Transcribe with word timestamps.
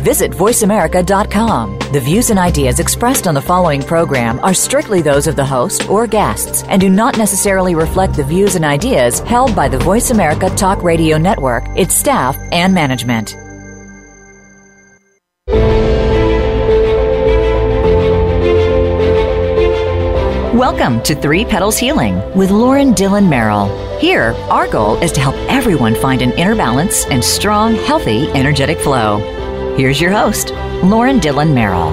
Visit 0.00 0.32
voiceamerica.com. 0.32 1.78
The 1.92 2.00
views 2.00 2.30
and 2.30 2.38
ideas 2.38 2.80
expressed 2.80 3.26
on 3.26 3.34
the 3.34 3.42
following 3.42 3.82
program 3.82 4.40
are 4.40 4.54
strictly 4.54 5.02
those 5.02 5.26
of 5.26 5.36
the 5.36 5.44
host 5.44 5.90
or 5.90 6.06
guests 6.06 6.62
and 6.64 6.80
do 6.80 6.88
not 6.88 7.18
necessarily 7.18 7.74
reflect 7.74 8.14
the 8.14 8.24
views 8.24 8.54
and 8.54 8.64
ideas 8.64 9.20
held 9.20 9.54
by 9.54 9.68
the 9.68 9.76
Voice 9.76 10.10
America 10.10 10.48
Talk 10.56 10.82
Radio 10.82 11.18
Network, 11.18 11.64
its 11.76 11.94
staff, 11.94 12.38
and 12.50 12.72
management. 12.72 13.36
Welcome 20.54 21.02
to 21.02 21.14
Three 21.14 21.44
Petals 21.44 21.76
Healing 21.76 22.16
with 22.34 22.50
Lauren 22.50 22.94
Dillon 22.94 23.28
Merrill. 23.28 23.68
Here, 23.98 24.32
our 24.48 24.66
goal 24.66 24.96
is 25.02 25.12
to 25.12 25.20
help 25.20 25.34
everyone 25.50 25.94
find 25.94 26.22
an 26.22 26.32
inner 26.32 26.56
balance 26.56 27.04
and 27.06 27.22
strong, 27.22 27.74
healthy, 27.74 28.30
energetic 28.30 28.78
flow. 28.78 29.39
Here's 29.80 29.98
your 29.98 30.10
host, 30.10 30.50
Lauren 30.84 31.20
Dillon 31.20 31.54
Merrill. 31.54 31.92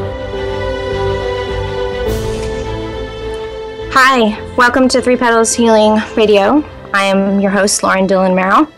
Hi, 3.94 4.38
welcome 4.58 4.90
to 4.90 5.02
Three 5.02 5.16
Petals 5.16 5.54
Healing 5.54 6.02
Radio. 6.18 6.66
I 6.94 7.06
am 7.06 7.40
your 7.40 7.50
host, 7.50 7.84
Lauren 7.84 8.06
Dillon 8.06 8.36
Merrill. 8.36 8.70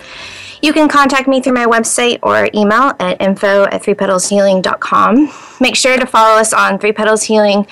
You 0.62 0.74
can 0.74 0.88
contact 0.88 1.28
me 1.28 1.42
through 1.42 1.54
my 1.54 1.66
website 1.66 2.20
or 2.22 2.50
email 2.54 2.94
at 3.00 3.20
info 3.20 3.64
at 3.64 3.82
threepetalshealing.com. 3.82 5.34
Make 5.60 5.76
sure 5.76 5.98
to 5.98 6.06
follow 6.06 6.40
us 6.40 6.54
on 6.54 6.78
Three 6.78 6.94
Petals 6.94 7.24
Healing 7.24 7.66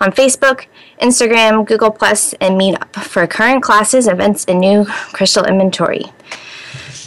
on 0.00 0.10
Facebook, 0.12 0.68
Instagram, 1.02 1.66
Google 1.66 1.90
Plus, 1.90 2.32
and 2.40 2.58
Meetup 2.58 2.94
for 3.02 3.26
current 3.26 3.62
classes, 3.62 4.06
events, 4.06 4.46
and 4.46 4.58
new 4.58 4.86
crystal 5.12 5.44
inventory. 5.44 6.04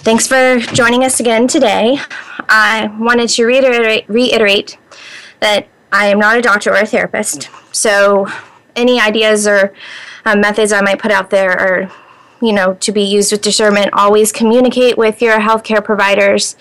Thanks 0.04 0.28
for 0.28 0.60
joining 0.60 1.04
us 1.04 1.20
again 1.20 1.48
today. 1.48 2.00
I 2.52 2.94
wanted 3.00 3.30
to 3.30 3.46
reiterate, 3.46 4.08
reiterate 4.10 4.78
that 5.40 5.68
I 5.92 6.08
am 6.08 6.20
not 6.20 6.38
a 6.38 6.42
doctor 6.42 6.72
or 6.72 6.82
a 6.82 6.86
therapist, 6.86 7.50
so 7.72 8.28
any 8.76 9.00
ideas 9.00 9.48
or 9.48 9.74
uh, 10.26 10.36
methods 10.36 10.72
I 10.72 10.82
might 10.82 11.00
put 11.00 11.12
out 11.12 11.30
there 11.30 11.52
are, 11.52 11.92
you 12.42 12.54
know, 12.54 12.76
to 12.76 12.92
be 12.92 13.04
used 13.04 13.32
with 13.32 13.42
discernment. 13.42 13.94
Always 13.94 14.32
communicate 14.32 14.98
with 14.98 15.22
your 15.22 15.40
healthcare 15.40 15.84
providers 15.84 16.56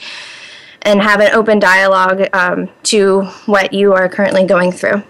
and 0.82 1.02
have 1.02 1.20
an 1.20 1.32
open 1.32 1.58
dialogue 1.58 2.28
um, 2.32 2.70
to 2.84 3.22
what 3.46 3.72
you 3.72 3.92
are 3.92 4.08
currently 4.08 4.46
going 4.46 4.72
through. 4.72 5.02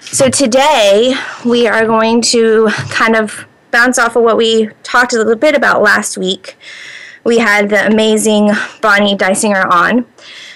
So 0.00 0.30
today 0.30 1.14
we 1.44 1.66
are 1.66 1.86
going 1.86 2.22
to 2.22 2.68
kind 2.90 3.14
of 3.14 3.46
bounce 3.70 3.98
off 3.98 4.16
of 4.16 4.22
what 4.22 4.38
we 4.38 4.70
talked 4.82 5.12
a 5.12 5.18
little 5.18 5.36
bit 5.36 5.54
about 5.54 5.82
last 5.82 6.16
week. 6.16 6.56
We 7.28 7.36
had 7.36 7.68
the 7.68 7.86
amazing 7.86 8.52
Bonnie 8.80 9.14
Dysinger 9.14 9.70
on. 9.70 10.06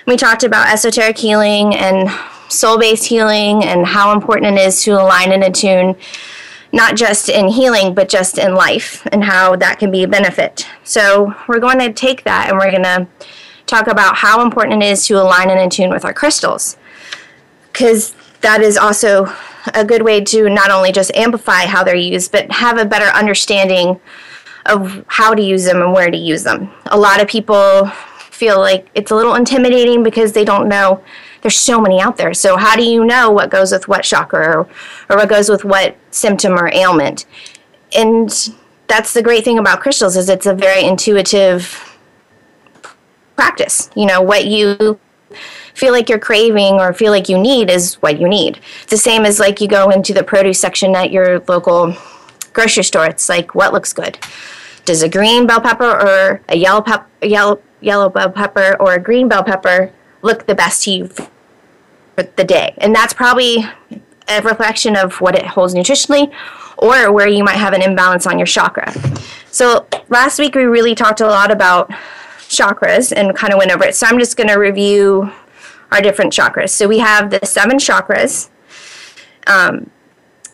We 0.06 0.16
talked 0.16 0.42
about 0.42 0.72
esoteric 0.72 1.18
healing 1.18 1.76
and 1.76 2.08
soul 2.48 2.78
based 2.78 3.04
healing 3.04 3.62
and 3.62 3.86
how 3.86 4.14
important 4.14 4.56
it 4.56 4.62
is 4.62 4.82
to 4.84 4.92
align 4.92 5.32
and 5.32 5.44
attune, 5.44 5.96
not 6.72 6.96
just 6.96 7.28
in 7.28 7.48
healing, 7.48 7.92
but 7.92 8.08
just 8.08 8.38
in 8.38 8.54
life 8.54 9.06
and 9.12 9.22
how 9.22 9.54
that 9.56 9.80
can 9.80 9.90
be 9.90 10.02
a 10.02 10.08
benefit. 10.08 10.66
So, 10.82 11.34
we're 11.46 11.60
going 11.60 11.78
to 11.78 11.92
take 11.92 12.24
that 12.24 12.48
and 12.48 12.58
we're 12.58 12.70
going 12.70 12.84
to 12.84 13.06
talk 13.66 13.86
about 13.86 14.16
how 14.16 14.42
important 14.42 14.82
it 14.82 14.86
is 14.86 15.06
to 15.08 15.20
align 15.20 15.50
and 15.50 15.60
attune 15.60 15.90
with 15.90 16.06
our 16.06 16.14
crystals. 16.14 16.78
Because 17.70 18.14
that 18.40 18.62
is 18.62 18.78
also 18.78 19.30
a 19.74 19.84
good 19.84 20.00
way 20.00 20.22
to 20.24 20.48
not 20.48 20.70
only 20.70 20.90
just 20.90 21.14
amplify 21.14 21.66
how 21.66 21.84
they're 21.84 21.94
used, 21.94 22.32
but 22.32 22.50
have 22.50 22.78
a 22.78 22.86
better 22.86 23.14
understanding 23.14 24.00
of 24.66 25.04
how 25.08 25.34
to 25.34 25.42
use 25.42 25.64
them 25.64 25.82
and 25.82 25.92
where 25.92 26.10
to 26.10 26.16
use 26.16 26.42
them. 26.44 26.70
A 26.86 26.98
lot 26.98 27.20
of 27.20 27.28
people 27.28 27.86
feel 28.30 28.58
like 28.58 28.88
it's 28.94 29.10
a 29.10 29.14
little 29.14 29.34
intimidating 29.34 30.02
because 30.02 30.32
they 30.32 30.44
don't 30.44 30.68
know 30.68 31.02
there's 31.42 31.58
so 31.58 31.80
many 31.80 32.00
out 32.00 32.16
there. 32.16 32.32
So 32.32 32.56
how 32.56 32.76
do 32.76 32.84
you 32.84 33.04
know 33.04 33.30
what 33.30 33.50
goes 33.50 33.72
with 33.72 33.88
what 33.88 34.04
chakra 34.04 34.58
or, 34.58 34.60
or 35.10 35.16
what 35.16 35.28
goes 35.28 35.48
with 35.48 35.64
what 35.64 35.96
symptom 36.10 36.52
or 36.52 36.72
ailment? 36.72 37.26
And 37.96 38.30
that's 38.86 39.12
the 39.12 39.22
great 39.22 39.44
thing 39.44 39.58
about 39.58 39.80
crystals 39.80 40.16
is 40.16 40.28
it's 40.28 40.46
a 40.46 40.54
very 40.54 40.84
intuitive 40.84 41.98
practice. 43.36 43.90
You 43.96 44.06
know, 44.06 44.22
what 44.22 44.46
you 44.46 44.98
feel 45.74 45.92
like 45.92 46.08
you're 46.08 46.18
craving 46.18 46.74
or 46.74 46.92
feel 46.92 47.10
like 47.10 47.28
you 47.28 47.38
need 47.38 47.70
is 47.70 47.94
what 47.96 48.20
you 48.20 48.28
need. 48.28 48.60
It's 48.82 48.90
the 48.90 48.96
same 48.96 49.24
as 49.24 49.40
like 49.40 49.60
you 49.60 49.66
go 49.66 49.90
into 49.90 50.14
the 50.14 50.22
produce 50.22 50.60
section 50.60 50.94
at 50.94 51.10
your 51.10 51.40
local 51.48 51.96
grocery 52.52 52.84
store. 52.84 53.06
It's 53.06 53.28
like 53.28 53.54
what 53.54 53.72
looks 53.72 53.92
good. 53.92 54.18
Does 54.84 55.02
a 55.02 55.08
green 55.08 55.46
bell 55.46 55.60
pepper 55.60 55.84
or 55.84 56.42
a 56.48 56.56
yellow 56.56 56.82
pep- 56.82 57.08
yellow 57.22 57.60
yellow 57.80 58.08
bell 58.08 58.30
pepper 58.30 58.76
or 58.80 58.94
a 58.94 59.00
green 59.00 59.28
bell 59.28 59.44
pepper 59.44 59.92
look 60.22 60.46
the 60.46 60.54
best 60.54 60.84
to 60.84 60.90
you 60.90 61.08
for 61.08 61.28
the 62.36 62.44
day? 62.44 62.74
And 62.78 62.94
that's 62.94 63.12
probably 63.12 63.64
a 64.28 64.42
reflection 64.42 64.96
of 64.96 65.20
what 65.20 65.34
it 65.34 65.46
holds 65.46 65.74
nutritionally 65.74 66.32
or 66.78 67.12
where 67.12 67.28
you 67.28 67.44
might 67.44 67.56
have 67.56 67.74
an 67.74 67.82
imbalance 67.82 68.26
on 68.26 68.38
your 68.38 68.46
chakra. 68.46 68.92
So 69.50 69.86
last 70.08 70.38
week 70.38 70.54
we 70.54 70.64
really 70.64 70.94
talked 70.94 71.20
a 71.20 71.26
lot 71.26 71.50
about 71.50 71.90
chakras 72.48 73.12
and 73.14 73.36
kind 73.36 73.52
of 73.52 73.58
went 73.58 73.70
over 73.70 73.84
it. 73.84 73.94
So 73.94 74.06
I'm 74.06 74.18
just 74.18 74.36
going 74.36 74.48
to 74.48 74.56
review 74.56 75.30
our 75.90 76.00
different 76.00 76.32
chakras. 76.32 76.70
So 76.70 76.88
we 76.88 76.98
have 76.98 77.30
the 77.30 77.40
seven 77.44 77.76
chakras. 77.76 78.48
Um, 79.46 79.90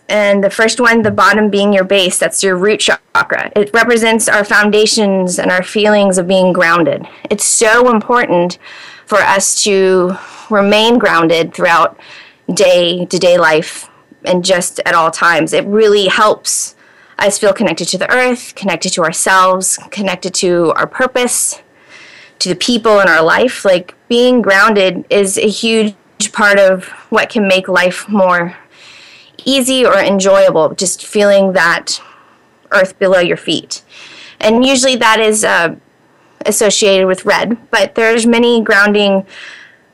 and 0.08 0.42
the 0.42 0.50
first 0.50 0.80
one, 0.80 1.02
the 1.02 1.10
bottom 1.10 1.50
being 1.50 1.72
your 1.72 1.84
base, 1.84 2.19
that's 2.19 2.42
your 2.42 2.56
root 2.56 2.80
chakra. 2.80 3.52
It 3.54 3.70
represents 3.74 4.28
our 4.28 4.44
foundations 4.44 5.38
and 5.38 5.50
our 5.50 5.62
feelings 5.62 6.16
of 6.16 6.26
being 6.26 6.52
grounded. 6.52 7.06
It's 7.28 7.44
so 7.44 7.91
important 7.91 8.58
for 9.04 9.19
us 9.19 9.62
to 9.64 10.16
remain 10.50 10.98
grounded 10.98 11.52
throughout 11.52 11.98
day 12.52 13.04
to 13.04 13.19
day 13.19 13.36
life 13.36 13.91
and 14.24 14.44
just 14.44 14.80
at 14.86 14.94
all 14.94 15.10
times. 15.10 15.52
It 15.52 15.66
really 15.66 16.08
helps 16.08 16.75
us 17.19 17.38
feel 17.38 17.52
connected 17.52 17.88
to 17.88 17.98
the 17.98 18.10
earth, 18.10 18.54
connected 18.54 18.92
to 18.94 19.02
ourselves, 19.02 19.78
connected 19.90 20.32
to 20.34 20.72
our 20.76 20.86
purpose, 20.86 21.62
to 22.38 22.48
the 22.48 22.54
people 22.56 23.00
in 23.00 23.08
our 23.08 23.22
life. 23.22 23.64
Like 23.64 23.94
being 24.08 24.40
grounded 24.40 25.04
is 25.10 25.36
a 25.36 25.48
huge 25.48 25.94
part 26.32 26.58
of 26.58 26.84
what 27.10 27.28
can 27.28 27.46
make 27.46 27.69
life 27.69 28.08
more 28.08 28.56
easy 29.44 29.84
or 29.84 29.99
enjoyable. 29.99 30.75
Just 30.75 31.06
feeling 31.06 31.53
that 31.53 32.00
earth 32.71 32.99
below 32.99 33.21
your 33.21 33.37
feet. 33.37 33.82
And 34.41 34.65
usually 34.65 34.97
that 34.97 35.21
is 35.21 35.44
uh, 35.44 35.76
associated 36.47 37.06
with 37.06 37.25
red, 37.25 37.56
but 37.71 37.94
there's 37.94 38.26
many 38.26 38.62
grounding 38.62 39.26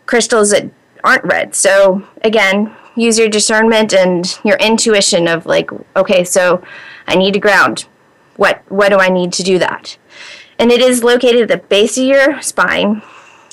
crystals 0.06 0.50
that 0.50 0.70
aren't 1.02 1.24
red. 1.24 1.54
So 1.54 2.06
again, 2.22 2.74
use 2.96 3.18
your 3.18 3.28
discernment 3.28 3.94
and 3.94 4.38
your 4.44 4.56
intuition 4.56 5.28
of 5.28 5.46
like, 5.46 5.70
okay, 5.96 6.24
so 6.24 6.62
I 7.06 7.16
need 7.16 7.34
to 7.34 7.40
ground. 7.40 7.86
What 8.36 8.62
what 8.68 8.88
do 8.88 8.96
I 8.96 9.08
need 9.08 9.32
to 9.34 9.42
do 9.42 9.58
that? 9.60 9.96
and 10.58 10.70
it 10.70 10.80
is 10.80 11.04
located 11.04 11.42
at 11.42 11.48
the 11.48 11.68
base 11.68 11.98
of 11.98 12.04
your 12.04 12.40
spine. 12.40 13.02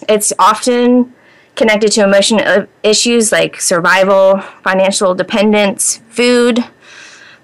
It's 0.08 0.34
often 0.38 1.14
connected 1.56 1.92
to 1.94 2.04
emotional 2.04 2.42
uh, 2.46 2.66
issues 2.84 3.32
like 3.32 3.60
survival, 3.60 4.40
financial 4.64 5.14
dependence, 5.14 5.98
food. 6.10 6.64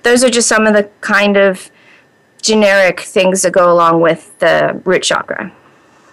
Those 0.04 0.24
are 0.24 0.30
just 0.30 0.48
some 0.48 0.66
of 0.66 0.74
the 0.74 0.90
kind 1.02 1.38
of 1.38 1.70
generic 2.42 3.02
things 3.02 3.42
that 3.42 3.52
go 3.52 3.72
along 3.72 4.02
with 4.02 4.38
the 4.40 4.82
root 4.86 5.04
chakra. 5.04 5.54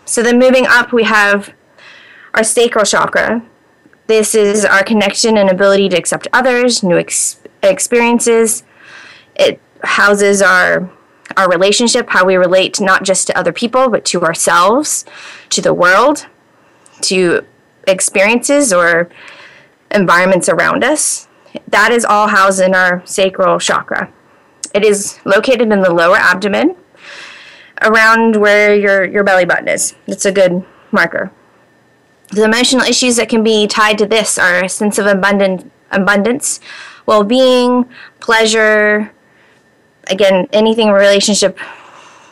So 0.05 0.23
then 0.23 0.39
moving 0.39 0.67
up, 0.67 0.93
we 0.93 1.05
have 1.05 1.55
our 2.35 2.45
sacral 2.45 2.85
chakra. 2.85 3.43
This 4.07 4.35
is 4.35 4.65
our 4.65 4.83
connection 4.83 5.39
and 5.39 5.49
ability 5.49 5.89
to 5.91 5.97
accept 5.97 6.29
others, 6.33 6.83
new 6.83 6.99
ex- 6.99 7.41
experiences. 7.63 8.65
It 9.37 9.61
houses 9.83 10.43
our 10.43 10.91
our 11.37 11.49
relationship, 11.49 12.11
how 12.11 12.25
we 12.25 12.37
relate 12.37 12.81
not 12.81 13.03
just 13.03 13.27
to 13.27 13.37
other 13.37 13.53
people, 13.53 13.89
but 13.89 14.05
to 14.05 14.23
ourselves, 14.23 15.05
to 15.49 15.61
the 15.61 15.73
world, 15.73 16.27
to 17.01 17.45
experiences 17.87 18.73
or 18.73 19.09
environments 19.91 20.49
around 20.49 20.85
us. 20.85 21.29
That 21.69 21.93
is 21.93 22.05
all 22.05 22.29
housed 22.29 22.61
in 22.61 22.75
our 22.75 23.05
sacral 23.07 23.59
chakra. 23.59 24.13
It 24.75 24.85
is 24.85 25.21
located 25.25 25.73
in 25.73 25.83
the 25.83 25.93
lower 25.93 26.17
abdomen, 26.17 26.77
around 27.83 28.37
where 28.37 28.75
your, 28.75 29.05
your 29.05 29.23
belly 29.23 29.45
button 29.45 29.69
is. 29.69 29.95
It's 30.07 30.25
a 30.25 30.33
good 30.33 30.65
marker. 30.91 31.31
The 32.31 32.45
emotional 32.45 32.85
issues 32.85 33.17
that 33.17 33.29
can 33.29 33.45
be 33.45 33.67
tied 33.67 33.99
to 33.99 34.07
this 34.07 34.39
are 34.39 34.65
a 34.65 34.69
sense 34.69 34.99
of 34.99 35.07
abundant, 35.07 35.71
abundance, 35.91 36.59
well 37.07 37.23
being, 37.23 37.89
pleasure, 38.19 39.13
again, 40.09 40.49
anything 40.53 40.91
relationship 40.91 41.59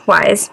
wise. 0.06 0.50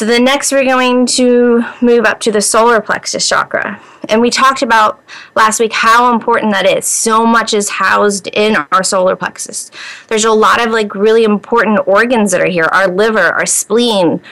So 0.00 0.06
the 0.06 0.18
next 0.18 0.50
we're 0.50 0.64
going 0.64 1.04
to 1.04 1.62
move 1.82 2.06
up 2.06 2.20
to 2.20 2.32
the 2.32 2.40
solar 2.40 2.80
plexus 2.80 3.28
chakra. 3.28 3.78
And 4.08 4.22
we 4.22 4.30
talked 4.30 4.62
about 4.62 5.04
last 5.34 5.60
week 5.60 5.74
how 5.74 6.14
important 6.14 6.52
that 6.52 6.64
is. 6.64 6.86
So 6.86 7.26
much 7.26 7.52
is 7.52 7.68
housed 7.68 8.26
in 8.28 8.56
our 8.72 8.82
solar 8.82 9.14
plexus. 9.14 9.70
There's 10.08 10.24
a 10.24 10.32
lot 10.32 10.66
of 10.66 10.72
like 10.72 10.94
really 10.94 11.24
important 11.24 11.86
organs 11.86 12.32
that 12.32 12.40
are 12.40 12.48
here. 12.48 12.64
Our 12.72 12.88
liver, 12.88 13.18
our 13.18 13.44
spleen, 13.44 14.22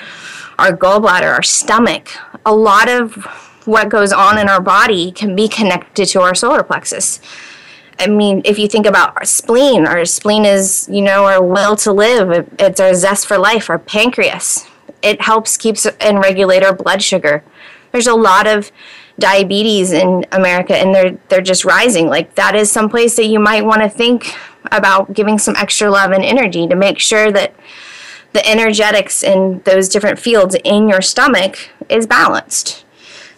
our 0.59 0.73
gallbladder, 0.73 1.31
our 1.31 1.43
stomach. 1.43 2.13
A 2.47 2.55
lot 2.55 2.89
of 2.89 3.17
what 3.67 3.91
goes 3.91 4.11
on 4.11 4.39
in 4.39 4.49
our 4.49 4.63
body 4.63 5.13
can 5.13 5.37
be 5.37 5.49
connected 5.49 6.07
to 6.07 6.23
our 6.23 6.35
solar 6.35 6.63
plexus. 6.63 7.21
I 7.99 8.07
mean, 8.07 8.41
if 8.47 8.59
you 8.59 8.69
think 8.69 8.87
about 8.87 9.15
our 9.19 9.27
spleen, 9.27 9.87
our 9.87 10.07
spleen 10.07 10.47
is, 10.47 10.89
you 10.91 11.03
know, 11.03 11.27
our 11.27 11.43
will 11.43 11.77
to 11.77 11.93
live. 11.93 12.49
It's 12.59 12.81
our 12.81 12.95
zest 12.95 13.27
for 13.27 13.37
life, 13.37 13.69
our 13.69 13.79
pancreas. 13.79 14.67
It 15.03 15.23
helps 15.23 15.57
keeps 15.57 15.87
and 15.87 16.19
regulate 16.19 16.63
our 16.65 16.75
blood 16.75 17.03
sugar. 17.03 17.45
There's 17.93 18.07
a 18.07 18.15
lot 18.15 18.47
of 18.47 18.71
diabetes 19.19 19.93
in 19.93 20.25
America 20.31 20.77
and 20.77 20.95
they're 20.95 21.19
they're 21.29 21.41
just 21.41 21.65
rising. 21.65 22.07
Like 22.09 22.35
that 22.37 22.55
is 22.55 22.71
some 22.71 22.89
place 22.89 23.17
that 23.17 23.27
you 23.27 23.41
might 23.41 23.65
want 23.65 23.83
to 23.83 23.89
think 23.89 24.37
about 24.71 25.13
giving 25.13 25.39
some 25.39 25.57
extra 25.57 25.91
love 25.91 26.13
and 26.13 26.25
energy 26.25 26.67
to 26.67 26.77
make 26.77 26.99
sure 26.99 27.33
that 27.33 27.55
the 28.33 28.47
energetics 28.47 29.23
in 29.23 29.63
those 29.65 29.89
different 29.89 30.19
fields 30.19 30.57
in 30.65 30.89
your 30.89 31.01
stomach 31.01 31.71
is 31.89 32.07
balanced. 32.07 32.85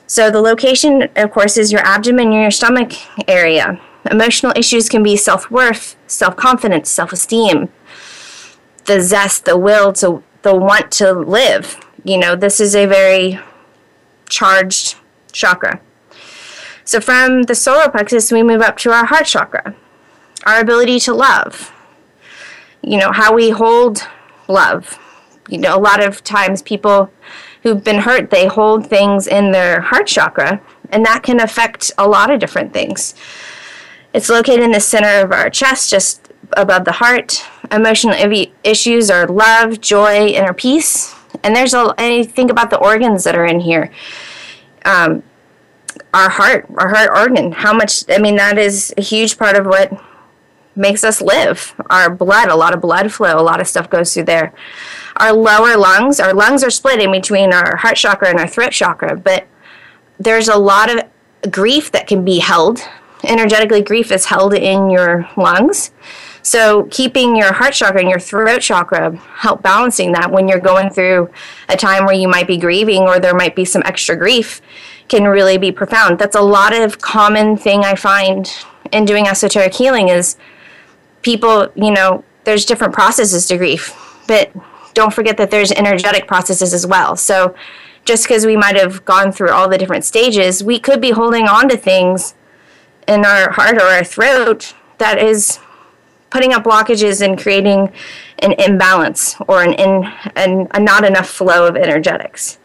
So 0.07 0.31
the 0.31 0.41
location 0.41 1.09
of 1.17 1.31
course 1.31 1.57
is 1.57 1.73
your 1.73 1.83
abdomen, 1.83 2.33
your 2.33 2.51
stomach 2.51 2.93
area. 3.29 3.81
Emotional 4.11 4.53
issues 4.57 4.89
can 4.89 5.03
be 5.03 5.15
self-worth, 5.17 5.97
self-confidence, 6.07 6.89
self-esteem, 6.89 7.69
the 8.87 9.01
zest, 9.01 9.45
the 9.45 9.57
will 9.57 9.93
to 9.93 10.23
the 10.43 10.55
want 10.55 10.91
to 10.93 11.13
live. 11.13 11.79
You 12.05 12.19
know, 12.19 12.37
this 12.37 12.61
is 12.61 12.75
a 12.75 12.87
very 12.87 13.39
charged 14.29 14.97
chakra. 15.33 15.81
So 16.85 17.01
from 17.01 17.43
the 17.45 17.55
solar 17.55 17.91
plexus, 17.91 18.33
we 18.33 18.43
move 18.43 18.63
up 18.63 18.77
to 18.79 18.91
our 18.91 19.07
heart 19.07 19.27
chakra, 19.27 19.75
our 20.45 20.61
ability 20.61 20.99
to 21.01 21.15
love. 21.15 21.73
You 22.83 22.99
know, 22.99 23.13
how 23.13 23.35
we 23.35 23.51
hold 23.51 24.07
love. 24.49 24.99
You 25.49 25.59
know, 25.59 25.77
a 25.77 25.81
lot 25.81 26.03
of 26.03 26.25
times 26.25 26.63
people 26.63 27.11
who've 27.63 27.85
been 27.85 28.01
hurt, 28.01 28.31
they 28.31 28.47
hold 28.47 28.87
things 28.87 29.27
in 29.27 29.53
their 29.53 29.83
heart 29.83 30.07
chakra, 30.07 30.61
and 30.89 31.05
that 31.05 31.23
can 31.23 31.41
affect 31.41 31.93
a 31.99 32.09
lot 32.09 32.31
of 32.31 32.41
different 32.41 32.73
things. 32.73 33.15
It's 34.13 34.29
located 34.29 34.61
in 34.61 34.73
the 34.73 34.81
center 34.81 35.23
of 35.25 35.31
our 35.31 35.51
chest, 35.51 35.91
just 35.91 36.20
above 36.57 36.85
the 36.85 36.93
heart. 36.93 37.45
Emotional 37.71 38.17
issues 38.65 39.11
are 39.11 39.27
love, 39.27 39.81
joy, 39.81 40.29
inner 40.29 40.53
peace. 40.53 41.15
And 41.43 41.55
there's 41.55 41.75
a, 41.75 41.95
and 41.99 42.31
think 42.31 42.51
about 42.51 42.71
the 42.71 42.79
organs 42.79 43.25
that 43.25 43.37
are 43.37 43.47
in 43.47 43.61
here. 43.61 43.91
Um, 44.85 45.23
our 46.13 46.29
heart, 46.29 46.67
our 46.77 46.89
heart 46.89 47.11
organ, 47.15 47.53
how 47.53 47.73
much, 47.73 48.05
I 48.09 48.19
mean, 48.19 48.37
that 48.37 48.59
is 48.59 48.93
a 48.97 49.03
huge 49.03 49.39
part 49.39 49.57
of 49.57 49.67
what 49.67 49.93
makes 50.77 51.05
us 51.05 51.21
live. 51.21 51.75
Our 51.91 52.11
blood, 52.11 52.49
a 52.49 52.57
lot 52.57 52.75
of 52.75 52.81
blood 52.81 53.13
flow, 53.13 53.39
a 53.39 53.43
lot 53.43 53.61
of 53.61 53.67
stuff 53.67 53.91
goes 53.91 54.15
through 54.15 54.25
there. 54.25 54.53
Our 55.17 55.33
lower 55.33 55.77
lungs, 55.77 56.21
our 56.21 56.33
lungs 56.33 56.65
are 56.65 56.71
split 56.71 57.01
in 57.01 57.13
between 57.13 57.53
our 57.53 57.77
heart 57.77 57.97
chakra 57.97 58.29
and 58.29 58.39
our 58.39 58.47
throat 58.47 58.73
chakra, 58.73 59.17
but 59.17 59.47
there's 60.19 60.49
a 60.49 60.57
lot 60.57 60.91
of 60.91 61.53
grief 61.53 61.91
that 61.93 62.07
can 62.07 62.25
be 62.25 62.39
held. 62.39 62.81
Energetically, 63.25 63.83
grief 63.83 64.11
is 64.11 64.27
held 64.27 64.55
in 64.55 64.91
your 64.91 65.29
lungs. 65.37 65.93
So 66.43 66.85
keeping 66.85 67.37
your 67.37 67.53
heart 67.53 67.75
chakra 67.75 68.01
and 68.01 68.11
your 68.11 68.19
throat 68.19 68.61
chakra 68.61 69.17
help 69.17 69.63
balancing 69.63 70.13
that 70.13 70.31
when 70.31 70.49
you're 70.49 70.61
going 70.61 70.91
through 70.91 71.31
a 71.69 71.77
time 71.77 72.07
where 72.07 72.15
you 72.15 72.29
might 72.29 72.47
be 72.47 72.57
grieving 72.57 73.03
or 73.03 73.21
there 73.21 73.35
might 73.35 73.55
be 73.55 73.65
some 73.65 73.83
extra 73.85 74.17
grief 74.17 74.61
can 75.09 75.25
really 75.25 75.59
be 75.59 75.73
profound. 75.73 76.19
That's 76.19 76.37
a 76.37 76.41
lot 76.41 76.73
of 76.73 77.01
common 77.01 77.57
thing 77.57 77.85
I 77.85 77.95
find 77.95 78.51
in 78.93 79.05
doing 79.05 79.27
esoteric 79.27 79.75
healing 79.75 80.09
is 80.09 80.37
people, 81.23 81.71
you 81.75 81.91
know, 81.91 82.25
there's 82.45 82.65
different 82.65 82.95
processes 82.95 83.47
to 83.47 83.59
grief, 83.59 83.95
but 84.27 84.51
don't 84.95 85.13
forget 85.13 85.37
that 85.37 85.51
there's 85.51 85.73
energetic 85.73 86.27
processes 86.27 86.73
as 86.73 86.87
well. 86.87 87.17
So 87.17 87.55
just 88.05 88.25
because 88.25 88.47
we 88.47 88.57
might 88.57 88.77
have 88.77 89.05
gone 89.05 89.31
through 89.31 89.51
all 89.51 89.69
the 89.69 89.79
different 89.79 90.05
stages, 90.05 90.65
we 90.65 90.79
could 90.79 91.01
be 91.01 91.11
holding 91.11 91.47
on 91.47 91.69
to 91.69 91.77
things 91.77 92.35
in 93.07 93.25
our 93.25 93.51
heart 93.51 93.77
or 93.77 93.83
our 93.83 94.05
throat 94.05 94.75
that 94.99 95.19
is 95.19 95.59
putting 96.31 96.53
up 96.53 96.65
blockages 96.65 97.21
and 97.25 97.39
creating 97.39 97.93
an 98.39 98.53
imbalance 98.53 99.37
or 99.49 99.63
an 99.63 99.75
in 99.75 100.69
a 100.73 100.81
not 100.81 101.05
enough 101.05 101.29
flow 101.29 101.67
of 101.67 101.77
energetics. 101.77 102.59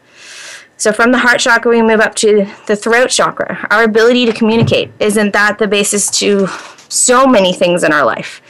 So 0.77 0.91
from 0.91 1.12
the 1.12 1.19
heart 1.19 1.39
chakra, 1.39 1.71
we 1.71 1.81
move 1.81 2.00
up 2.00 2.15
to 2.15 2.47
the 2.67 2.75
throat 2.75 3.09
chakra. 3.09 3.65
Our 3.71 3.83
ability 3.83 4.25
to 4.25 4.33
communicate 4.33 4.91
isn't 5.00 5.31
that 5.33 5.57
the 5.57 5.67
basis 5.67 6.09
to 6.19 6.47
so 6.89 7.25
many 7.25 7.53
things 7.53 7.83
in 7.83 7.91
our 7.91 8.06
life? 8.06 8.41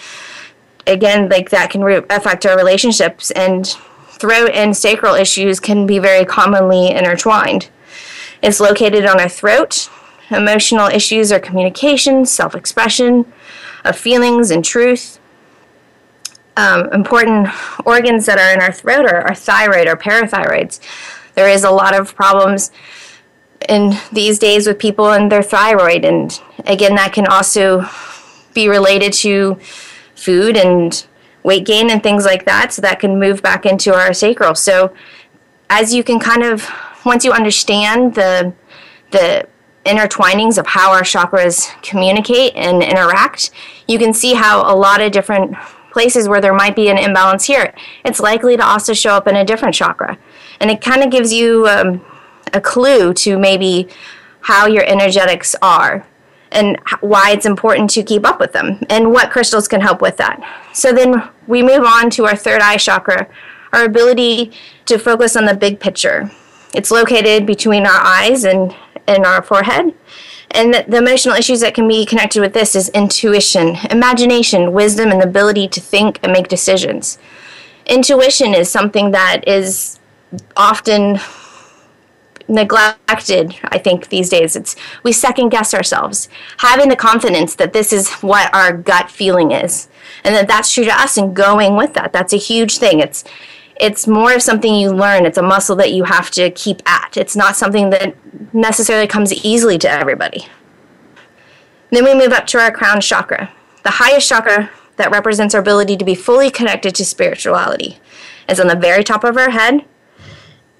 Again, 0.88 1.30
like 1.30 1.50
that 1.50 1.70
can 1.70 1.84
re- 1.84 2.04
affect 2.10 2.46
our 2.46 2.58
relationships, 2.58 3.32
and 3.32 3.66
throat 4.08 4.52
and 4.54 4.76
sacral 4.76 5.16
issues 5.16 5.60
can 5.60 5.88
be 5.88 6.00
very 6.00 6.26
commonly 6.26 6.90
intertwined. 6.90 7.70
It's 8.42 8.60
located 8.60 9.06
on 9.06 9.20
our 9.20 9.30
throat. 9.30 9.90
Emotional 10.30 10.88
issues 10.88 11.32
are 11.32 11.40
communication, 11.40 12.26
self 12.26 12.56
expression 12.56 13.32
of 13.86 13.98
feelings 13.98 14.52
and 14.52 14.64
truth. 14.64 15.20
Um, 16.58 16.90
important 16.94 17.50
organs 17.86 18.26
that 18.28 18.40
are 18.40 18.54
in 18.54 18.62
our 18.62 18.72
throat 18.72 19.06
are 19.06 19.22
our 19.28 19.36
thyroid 19.36 19.88
or 19.88 19.98
parathyroids 19.98 20.80
there 21.36 21.50
is 21.50 21.64
a 21.64 21.70
lot 21.70 21.94
of 21.94 22.16
problems 22.16 22.72
in 23.70 23.98
these 24.12 24.40
days 24.40 24.68
with 24.68 24.80
people 24.80 25.12
and 25.12 25.32
their 25.32 25.44
thyroid 25.44 26.04
and 26.04 26.42
again 26.66 26.96
that 26.96 27.14
can 27.14 27.28
also 27.28 27.86
be 28.54 28.68
related 28.68 29.14
to 29.14 29.56
food 30.16 30.58
and 30.58 31.08
weight 31.44 31.66
gain 31.66 31.90
and 31.90 32.02
things 32.02 32.26
like 32.26 32.46
that 32.46 32.74
so 32.74 32.82
that 32.82 33.00
can 33.00 33.20
move 33.20 33.42
back 33.42 33.66
into 33.66 33.94
our 33.94 34.14
sacral 34.14 34.56
so 34.56 34.94
as 35.70 35.94
you 35.94 36.04
can 36.04 36.20
kind 36.20 36.44
of 36.44 36.70
once 37.06 37.24
you 37.24 37.32
understand 37.32 38.16
the 38.16 38.54
the 39.12 39.48
intertwinings 39.86 40.58
of 40.58 40.68
how 40.68 40.92
our 40.92 41.02
chakras 41.02 41.70
communicate 41.82 42.54
and 42.56 42.84
interact 42.84 43.52
you 43.88 43.98
can 43.98 44.14
see 44.14 44.34
how 44.34 44.62
a 44.62 44.76
lot 44.76 45.02
of 45.02 45.12
different 45.12 45.56
places 45.92 46.28
where 46.28 46.42
there 46.42 46.54
might 46.54 46.76
be 46.76 46.90
an 46.90 46.98
imbalance 46.98 47.46
here 47.46 47.74
it's 48.04 48.20
likely 48.20 48.58
to 48.58 48.66
also 48.66 48.94
show 48.94 49.12
up 49.12 49.28
in 49.28 49.36
a 49.36 49.46
different 49.46 49.74
chakra 49.74 50.18
and 50.60 50.70
it 50.72 50.82
kind 50.82 51.04
of 51.04 51.12
gives 51.12 51.32
you 51.32 51.68
um, 51.68 52.04
a 52.54 52.62
clue 52.62 53.14
to 53.14 53.38
maybe 53.38 53.88
how 54.42 54.68
your 54.68 54.84
energetics 54.86 55.56
are 55.62 56.06
and 56.52 56.78
why 57.02 57.32
it's 57.32 57.46
important 57.46 57.90
to 57.90 58.04
keep 58.04 58.26
up 58.26 58.40
with 58.40 58.54
them 58.54 58.80
and 58.90 59.12
what 59.12 59.32
crystals 59.32 59.68
can 59.68 59.82
help 59.82 60.02
with 60.02 60.18
that. 60.18 60.42
So 60.74 60.94
then 60.94 61.30
we 61.48 61.62
move 61.62 61.84
on 61.84 62.10
to 62.12 62.26
our 62.26 62.36
third 62.36 62.62
eye 62.62 62.78
chakra, 62.78 63.28
our 63.74 63.84
ability 63.84 64.52
to 64.86 64.98
focus 64.98 65.36
on 65.36 65.46
the 65.46 65.54
big 65.54 65.80
picture. 65.80 66.32
It's 66.74 66.92
located 66.92 67.46
between 67.46 67.86
our 67.86 68.00
eyes 68.00 68.46
and, 68.46 68.76
and 69.08 69.26
our 69.26 69.42
forehead. 69.42 69.94
And 70.52 70.74
the, 70.74 70.86
the 70.88 70.98
emotional 70.98 71.36
issues 71.36 71.60
that 71.62 71.74
can 71.74 71.88
be 71.88 72.06
connected 72.06 72.40
with 72.40 72.54
this 72.54 72.76
is 72.76 72.90
intuition, 72.90 73.78
imagination, 73.90 74.72
wisdom, 74.74 75.12
and 75.12 75.22
the 75.22 75.28
ability 75.28 75.68
to 75.70 75.82
think 75.82 76.20
and 76.24 76.32
make 76.32 76.48
decisions. 76.48 77.18
Intuition 77.86 78.54
is 78.54 78.70
something 78.70 79.12
that 79.12 79.48
is 79.48 80.00
often 80.56 81.20
neglected 82.48 83.56
i 83.66 83.78
think 83.78 84.10
these 84.10 84.30
days 84.30 84.56
it's 84.56 84.76
we 85.04 85.12
second 85.12 85.50
guess 85.50 85.74
ourselves 85.74 86.30
having 86.58 86.90
the 86.90 86.96
confidence 86.96 87.56
that 87.56 87.74
this 87.74 87.92
is 87.92 88.12
what 88.16 88.54
our 88.54 88.72
gut 88.72 89.10
feeling 89.10 89.52
is 89.52 89.88
and 90.24 90.36
that 90.36 90.48
that's 90.48 90.72
true 90.72 90.86
to 90.86 90.94
us 90.94 91.18
and 91.18 91.36
going 91.36 91.76
with 91.76 91.94
that 91.94 92.14
that's 92.14 92.34
a 92.34 92.38
huge 92.38 92.78
thing 92.78 93.00
it's 93.00 93.24
it's 93.80 94.08
more 94.08 94.34
of 94.34 94.42
something 94.42 94.74
you 94.74 94.92
learn. 94.92 95.26
It's 95.26 95.38
a 95.38 95.44
muscle 95.44 95.76
that 95.78 95.92
you 95.92 96.06
have 96.06 96.32
to 96.32 96.50
keep 96.52 96.82
at. 96.86 97.18
It's 97.18 97.36
not 97.36 97.56
something 97.56 97.90
that 97.90 98.16
necessarily 98.54 99.08
comes 99.08 99.34
easily 99.34 99.78
to 99.80 99.90
everybody. 99.90 100.48
Then 101.92 102.06
we 102.06 102.14
move 102.14 102.32
up 102.32 102.48
to 102.48 102.60
our 102.60 102.72
crown 102.72 103.02
chakra. 103.02 103.52
The 103.84 103.92
highest 103.92 104.28
chakra 104.30 104.70
that 104.96 105.12
represents 105.12 105.54
our 105.54 105.62
ability 105.62 105.98
to 105.98 106.06
be 106.06 106.16
fully 106.16 106.50
connected 106.50 106.96
to 106.96 107.06
spirituality 107.06 108.00
It's 108.48 108.60
on 108.60 108.68
the 108.68 108.76
very 108.76 109.04
top 109.04 109.24
of 109.24 109.38
our 109.38 109.50
head. 109.50 109.86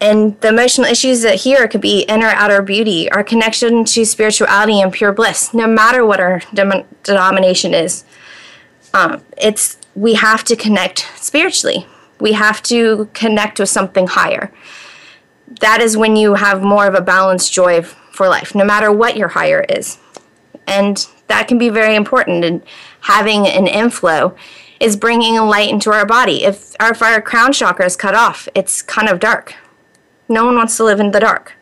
And 0.02 0.40
the 0.42 0.50
emotional 0.50 0.88
issues 0.88 1.22
that 1.22 1.42
here 1.42 1.68
could 1.68 1.82
be 1.82 2.02
inner 2.02 2.28
outer 2.28 2.62
beauty, 2.62 3.10
our 3.12 3.24
connection 3.24 3.86
to 3.86 4.06
spirituality 4.06 4.82
and 4.82 4.92
pure 4.92 5.14
bliss, 5.14 5.54
no 5.54 5.68
matter 5.68 6.06
what 6.06 6.20
our 6.20 6.42
dem- 6.54 6.86
denomination 7.04 7.74
is. 7.74 8.04
Um, 8.94 9.24
it's 9.38 9.78
we 9.96 10.16
have 10.16 10.44
to 10.46 10.56
connect 10.56 11.10
spiritually. 11.16 11.88
We 12.20 12.34
have 12.34 12.62
to 12.64 13.10
connect 13.14 13.60
with 13.60 13.70
something 13.70 14.08
higher. 14.08 14.52
That 15.60 15.82
is 15.82 15.98
when 15.98 16.16
you 16.16 16.36
have 16.36 16.64
more 16.64 16.88
of 16.88 16.96
a 16.96 17.02
balanced 17.02 17.54
joy 17.54 17.82
for 17.84 18.28
life, 18.28 18.56
no 18.56 18.64
matter 18.64 18.92
what 18.92 19.18
your 19.18 19.30
higher 19.30 19.66
is. 19.70 19.98
And 20.68 21.08
that 21.28 21.48
can 21.48 21.58
be 21.58 21.70
very 21.70 21.96
important. 21.96 22.44
And 22.44 22.64
having 23.02 23.48
an 23.48 23.68
inflow 23.68 24.36
is 24.80 24.96
bringing 24.96 25.38
a 25.38 25.46
light 25.46 25.70
into 25.70 25.92
our 25.92 26.06
body. 26.06 26.44
If 26.44 26.76
our, 26.80 26.92
if 26.92 27.02
our 27.02 27.22
crown 27.22 27.54
chakra 27.54 27.86
is 27.86 27.96
cut 27.96 28.16
off, 28.16 28.48
it's 28.56 28.82
kind 28.82 29.08
of 29.10 29.20
dark 29.20 29.56
No 30.28 30.46
one 30.46 30.56
wants 30.56 30.78
to 30.78 30.84
live 30.84 31.00
in 31.00 31.12
the 31.12 31.20
dark. 31.20 31.54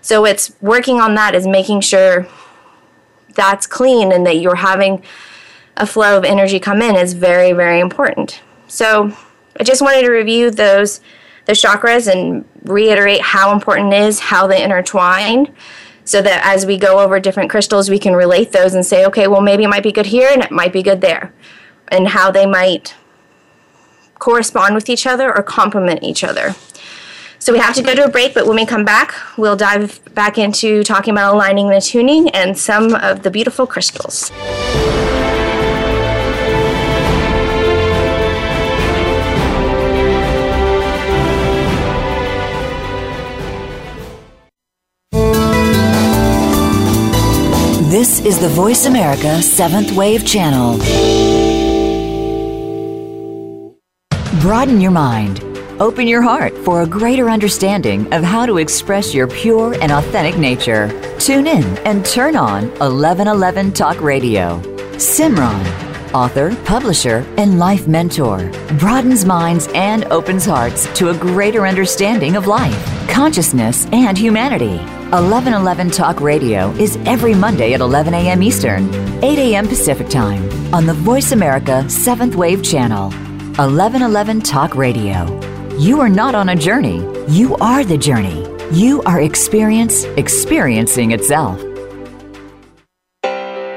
So 0.00 0.24
it's 0.24 0.52
working 0.60 1.00
on 1.00 1.14
that 1.16 1.34
is 1.34 1.46
making 1.46 1.82
sure 1.82 2.26
that's 3.34 3.66
clean 3.66 4.10
and 4.12 4.26
that 4.26 4.38
you're 4.38 4.56
having 4.56 5.02
a 5.76 5.86
flow 5.86 6.16
of 6.16 6.24
energy 6.24 6.58
come 6.58 6.82
in 6.82 6.96
is 6.96 7.12
very, 7.12 7.52
very 7.52 7.78
important. 7.80 8.40
So 8.66 9.16
I 9.58 9.64
just 9.64 9.82
wanted 9.82 10.02
to 10.02 10.10
review 10.10 10.50
those 10.50 11.00
the 11.46 11.52
chakras 11.52 12.12
and 12.12 12.44
reiterate 12.64 13.22
how 13.22 13.52
important 13.52 13.92
it 13.94 14.02
is, 14.02 14.20
how 14.20 14.46
they 14.46 14.62
intertwine, 14.62 15.54
so 16.04 16.20
that 16.20 16.44
as 16.44 16.66
we 16.66 16.76
go 16.76 17.00
over 17.00 17.18
different 17.18 17.50
crystals, 17.50 17.88
we 17.88 17.98
can 17.98 18.14
relate 18.14 18.52
those 18.52 18.74
and 18.74 18.84
say, 18.84 19.06
okay, 19.06 19.26
well, 19.26 19.40
maybe 19.40 19.64
it 19.64 19.68
might 19.68 19.82
be 19.82 19.90
good 19.90 20.06
here 20.06 20.28
and 20.30 20.42
it 20.42 20.50
might 20.50 20.74
be 20.74 20.82
good 20.82 21.00
there, 21.00 21.32
and 21.88 22.08
how 22.08 22.30
they 22.30 22.44
might 22.44 22.94
correspond 24.18 24.74
with 24.74 24.90
each 24.90 25.06
other 25.06 25.34
or 25.34 25.42
complement 25.42 26.02
each 26.02 26.22
other. 26.22 26.54
So 27.38 27.52
we 27.52 27.60
have 27.60 27.74
to 27.76 27.82
go 27.82 27.94
to 27.94 28.04
a 28.04 28.10
break, 28.10 28.34
but 28.34 28.46
when 28.46 28.56
we 28.56 28.66
come 28.66 28.84
back, 28.84 29.14
we'll 29.38 29.56
dive 29.56 30.00
back 30.14 30.36
into 30.36 30.82
talking 30.82 31.14
about 31.14 31.34
aligning 31.34 31.68
the 31.68 31.80
tuning 31.80 32.28
and 32.30 32.58
some 32.58 32.94
of 32.94 33.22
the 33.22 33.30
beautiful 33.30 33.66
crystals. 33.66 34.30
Is 48.24 48.38
the 48.40 48.48
Voice 48.48 48.86
America 48.86 49.40
Seventh 49.40 49.92
Wave 49.92 50.26
Channel. 50.26 50.78
Broaden 54.40 54.80
your 54.80 54.90
mind. 54.90 55.40
Open 55.80 56.08
your 56.08 56.20
heart 56.20 56.56
for 56.58 56.82
a 56.82 56.86
greater 56.86 57.30
understanding 57.30 58.12
of 58.12 58.24
how 58.24 58.44
to 58.44 58.58
express 58.58 59.14
your 59.14 59.28
pure 59.28 59.74
and 59.80 59.92
authentic 59.92 60.36
nature. 60.36 60.88
Tune 61.20 61.46
in 61.46 61.64
and 61.86 62.04
turn 62.04 62.34
on 62.34 62.68
1111 62.80 63.72
Talk 63.72 64.00
Radio. 64.00 64.60
Simran, 64.96 66.12
author, 66.12 66.56
publisher, 66.64 67.24
and 67.36 67.58
life 67.58 67.86
mentor, 67.86 68.50
broadens 68.78 69.24
minds 69.24 69.68
and 69.74 70.04
opens 70.06 70.44
hearts 70.44 70.86
to 70.98 71.10
a 71.10 71.16
greater 71.16 71.66
understanding 71.66 72.36
of 72.36 72.46
life, 72.46 73.08
consciousness, 73.08 73.86
and 73.92 74.18
humanity. 74.18 74.80
1111 75.10 75.90
Talk 75.90 76.20
Radio 76.20 76.70
is 76.72 76.98
every 77.06 77.32
Monday 77.32 77.72
at 77.72 77.80
11 77.80 78.12
a.m. 78.12 78.42
Eastern, 78.42 78.92
8 79.24 79.38
a.m. 79.38 79.66
Pacific 79.66 80.06
Time 80.10 80.42
on 80.74 80.84
the 80.84 80.92
Voice 80.92 81.32
America 81.32 81.82
7th 81.86 82.34
Wave 82.34 82.62
Channel. 82.62 83.04
1111 83.56 84.42
Talk 84.42 84.74
Radio. 84.74 85.24
You 85.78 85.98
are 86.00 86.10
not 86.10 86.34
on 86.34 86.50
a 86.50 86.54
journey, 86.54 86.98
you 87.26 87.56
are 87.56 87.84
the 87.84 87.96
journey. 87.96 88.46
You 88.70 89.02
are 89.04 89.22
experience 89.22 90.04
experiencing 90.18 91.12
itself. 91.12 91.58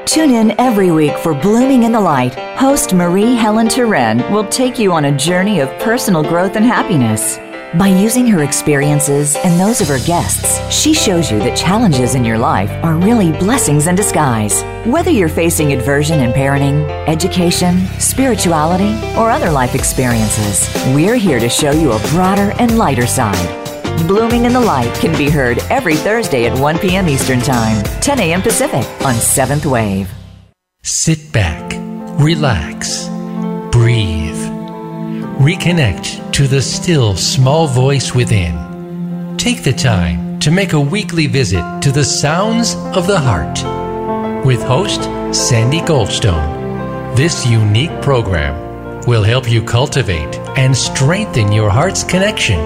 Tune 0.06 0.32
in 0.32 0.54
every 0.60 0.92
week 0.92 1.18
for 1.18 1.34
Blooming 1.34 1.84
in 1.84 1.94
the 1.94 2.02
Light. 2.02 2.36
Host 2.58 2.94
Marie 2.94 3.36
Helen 3.36 3.70
Turen 3.70 4.30
will 4.32 4.50
take 4.50 4.78
you 4.78 4.92
on 4.92 5.06
a 5.06 5.18
journey 5.18 5.62
of 5.62 5.70
personal 5.80 6.24
growth 6.24 6.58
and 6.58 6.66
happiness. 6.66 7.38
By 7.80 7.88
using 7.88 8.28
her 8.28 8.44
experiences 8.44 9.38
and 9.38 9.58
those 9.58 9.80
of 9.80 9.88
her 9.88 10.00
guests, 10.00 10.60
she 10.70 10.94
shows 10.94 11.32
you 11.32 11.40
that 11.40 11.58
challenges 11.58 12.16
in 12.16 12.26
your 12.26 12.38
life 12.38 12.70
are 12.84 12.98
really 12.98 13.32
blessings 13.32 13.88
in 13.88 13.96
disguise. 13.96 14.62
Whether 14.86 15.10
you're 15.10 15.30
facing 15.30 15.72
aversion 15.72 16.20
in 16.20 16.34
parenting, 16.34 16.86
education, 17.08 17.88
spirituality, 17.98 18.94
or 19.18 19.32
other 19.32 19.50
life 19.50 19.74
experiences, 19.74 20.70
we're 20.94 21.16
here 21.16 21.40
to 21.40 21.48
show 21.48 21.72
you 21.72 21.94
a 21.94 22.08
broader 22.10 22.52
and 22.60 22.78
lighter 22.78 23.08
side. 23.08 23.58
Blooming 24.06 24.44
in 24.44 24.52
the 24.52 24.60
Light 24.60 24.94
can 24.96 25.18
be 25.18 25.30
heard 25.30 25.60
every 25.70 25.96
Thursday 25.96 26.48
at 26.48 26.60
1 26.60 26.80
p.m. 26.80 27.08
Eastern 27.08 27.40
Time, 27.40 27.82
10 28.02 28.20
a.m. 28.20 28.42
Pacific 28.42 28.86
on 29.06 29.16
7th 29.16 29.66
Wave. 29.66 30.12
Sit 30.84 31.32
back, 31.32 31.72
relax, 32.20 33.08
breathe. 33.72 34.21
Reconnect 35.42 36.32
to 36.34 36.48
the 36.48 36.62
still 36.62 37.16
small 37.16 37.66
voice 37.66 38.14
within. 38.14 39.36
Take 39.38 39.64
the 39.64 39.74
time 39.74 40.40
to 40.40 40.52
make 40.52 40.74
a 40.74 40.80
weekly 40.80 41.26
visit 41.26 41.82
to 41.82 41.92
the 41.92 42.04
sounds 42.04 42.76
of 42.96 43.08
the 43.08 43.20
heart 43.20 44.46
with 44.46 44.62
host 44.62 45.02
Sandy 45.36 45.80
Goldstone. 45.80 47.16
This 47.16 47.44
unique 47.44 48.04
program 48.04 49.02
will 49.08 49.24
help 49.24 49.50
you 49.50 49.64
cultivate 49.64 50.36
and 50.60 50.78
strengthen 50.78 51.52
your 51.52 51.72
heart's 51.72 52.04
connection 52.04 52.60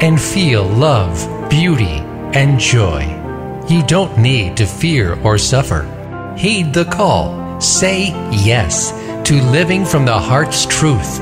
and 0.00 0.22
feel 0.22 0.62
love, 0.62 1.18
beauty, 1.50 1.98
and 2.38 2.60
joy. 2.60 3.02
You 3.68 3.84
don't 3.88 4.16
need 4.16 4.56
to 4.58 4.66
fear 4.66 5.20
or 5.24 5.36
suffer. 5.36 5.82
Heed 6.38 6.74
the 6.74 6.84
call. 6.84 7.60
Say 7.60 8.10
yes 8.30 8.92
to 9.28 9.42
living 9.50 9.84
from 9.84 10.04
the 10.04 10.16
heart's 10.16 10.64
truth 10.64 11.18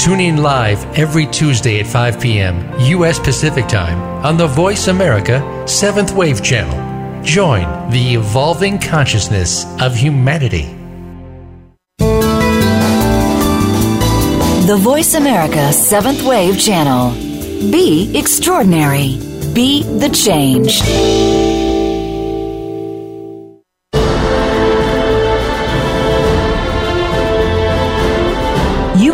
Tune 0.00 0.20
in 0.20 0.38
live 0.38 0.82
every 0.98 1.26
Tuesday 1.26 1.78
at 1.78 1.86
5 1.86 2.18
p.m. 2.22 2.80
U.S. 2.80 3.18
Pacific 3.18 3.68
Time 3.68 3.98
on 4.24 4.38
the 4.38 4.46
Voice 4.46 4.88
America 4.88 5.42
7th 5.66 6.16
Wave 6.16 6.42
Channel. 6.42 7.22
Join 7.22 7.90
the 7.90 8.14
evolving 8.14 8.78
consciousness 8.78 9.66
of 9.78 9.94
humanity. 9.94 10.74
The 14.66 14.78
Voice 14.80 15.12
America 15.12 15.68
7th 15.68 16.26
Wave 16.26 16.58
Channel. 16.58 17.12
Be 17.70 18.10
extraordinary. 18.16 19.18
Be 19.52 19.82
the 19.82 20.08
change. 20.08 20.80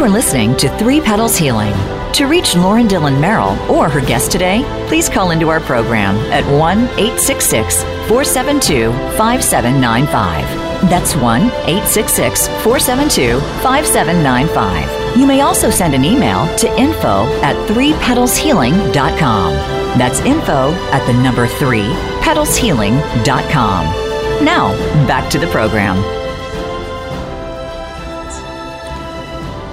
Are 0.07 0.11
listening 0.11 0.57
to 0.57 0.69
Three 0.79 1.01
Petals 1.01 1.37
Healing. 1.37 1.73
To 2.13 2.27
reach 2.27 2.55
Lauren 2.55 2.87
Dillon 2.87 3.21
Merrill 3.21 3.59
or 3.69 3.89
her 3.89 4.01
guest 4.01 4.31
today, 4.31 4.63
please 4.87 5.09
call 5.09 5.33
into 5.33 5.49
our 5.49 5.59
program 5.59 6.15
at 6.31 6.45
1 6.45 6.79
866 6.79 7.83
472 7.83 8.93
5795. 9.17 10.89
That's 10.89 11.17
1 11.17 11.43
866 11.43 12.47
472 12.47 13.41
5795. 13.63 15.19
You 15.19 15.27
may 15.27 15.41
also 15.41 15.71
send 15.71 15.93
an 15.93 16.05
email 16.05 16.47
to 16.59 16.69
info 16.79 17.27
at 17.43 17.57
3petalshealing.com. 17.69 19.55
That's 19.99 20.21
info 20.21 20.73
at 20.93 21.05
the 21.07 21.15
number 21.21 21.49
3 21.49 21.81
petalshealing.com. 22.23 24.45
Now, 24.45 24.73
back 25.09 25.29
to 25.31 25.41
the 25.41 25.49
program. 25.49 26.26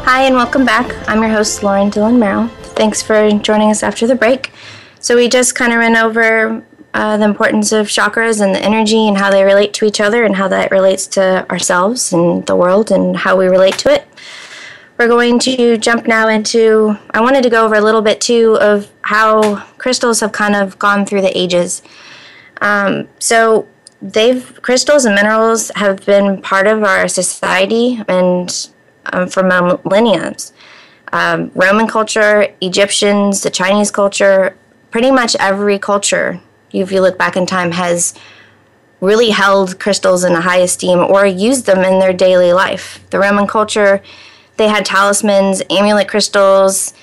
Hi, 0.05 0.23
and 0.23 0.35
welcome 0.35 0.65
back. 0.65 0.93
I'm 1.07 1.21
your 1.21 1.31
host, 1.31 1.63
Lauren 1.63 1.89
Dillon 1.89 2.19
Merrill. 2.19 2.49
Thanks 2.75 3.01
for 3.01 3.31
joining 3.39 3.71
us 3.71 3.83
after 3.83 4.05
the 4.05 4.15
break. 4.15 4.51
So, 4.99 5.15
we 5.15 5.29
just 5.29 5.55
kind 5.55 5.71
of 5.71 5.79
ran 5.79 5.95
over 5.95 6.61
uh, 6.93 7.15
the 7.15 7.23
importance 7.23 7.71
of 7.71 7.87
chakras 7.87 8.41
and 8.41 8.53
the 8.53 8.59
energy 8.59 9.07
and 9.07 9.17
how 9.17 9.31
they 9.31 9.45
relate 9.45 9.73
to 9.75 9.85
each 9.85 10.01
other 10.01 10.25
and 10.25 10.35
how 10.35 10.49
that 10.49 10.71
relates 10.71 11.07
to 11.07 11.49
ourselves 11.49 12.11
and 12.11 12.45
the 12.47 12.55
world 12.55 12.91
and 12.91 13.15
how 13.15 13.37
we 13.37 13.47
relate 13.47 13.77
to 13.79 13.93
it. 13.93 14.05
We're 14.97 15.07
going 15.07 15.39
to 15.39 15.77
jump 15.77 16.05
now 16.05 16.27
into, 16.27 16.97
I 17.11 17.21
wanted 17.21 17.41
to 17.43 17.49
go 17.49 17.63
over 17.63 17.75
a 17.75 17.81
little 17.81 18.01
bit 18.01 18.19
too 18.19 18.57
of 18.59 18.91
how 19.03 19.63
crystals 19.77 20.19
have 20.19 20.33
kind 20.33 20.53
of 20.57 20.77
gone 20.77 21.05
through 21.05 21.21
the 21.21 21.35
ages. 21.35 21.81
Um, 22.59 23.07
so, 23.19 23.69
they've, 24.01 24.61
crystals 24.61 25.05
and 25.05 25.15
minerals 25.15 25.71
have 25.75 26.05
been 26.05 26.41
part 26.41 26.67
of 26.67 26.83
our 26.83 27.07
society 27.07 28.03
and 28.09 28.69
um, 29.11 29.27
for 29.27 29.43
millennia. 29.43 30.35
Um, 31.11 31.51
Roman 31.53 31.87
culture, 31.87 32.47
Egyptians, 32.61 33.41
the 33.41 33.49
Chinese 33.49 33.91
culture, 33.91 34.57
pretty 34.91 35.11
much 35.11 35.35
every 35.39 35.77
culture, 35.77 36.41
if 36.71 36.91
you 36.91 37.01
look 37.01 37.17
back 37.17 37.35
in 37.35 37.45
time, 37.45 37.71
has 37.71 38.15
really 38.99 39.29
held 39.29 39.79
crystals 39.79 40.23
in 40.23 40.33
a 40.33 40.41
high 40.41 40.59
esteem 40.59 40.99
or 40.99 41.25
used 41.25 41.65
them 41.65 41.79
in 41.79 41.99
their 41.99 42.13
daily 42.13 42.53
life. 42.53 43.03
The 43.09 43.19
Roman 43.19 43.45
culture, 43.45 44.01
they 44.57 44.69
had 44.69 44.85
talismans, 44.85 45.61
amulet 45.69 46.07
crystals. 46.07 46.93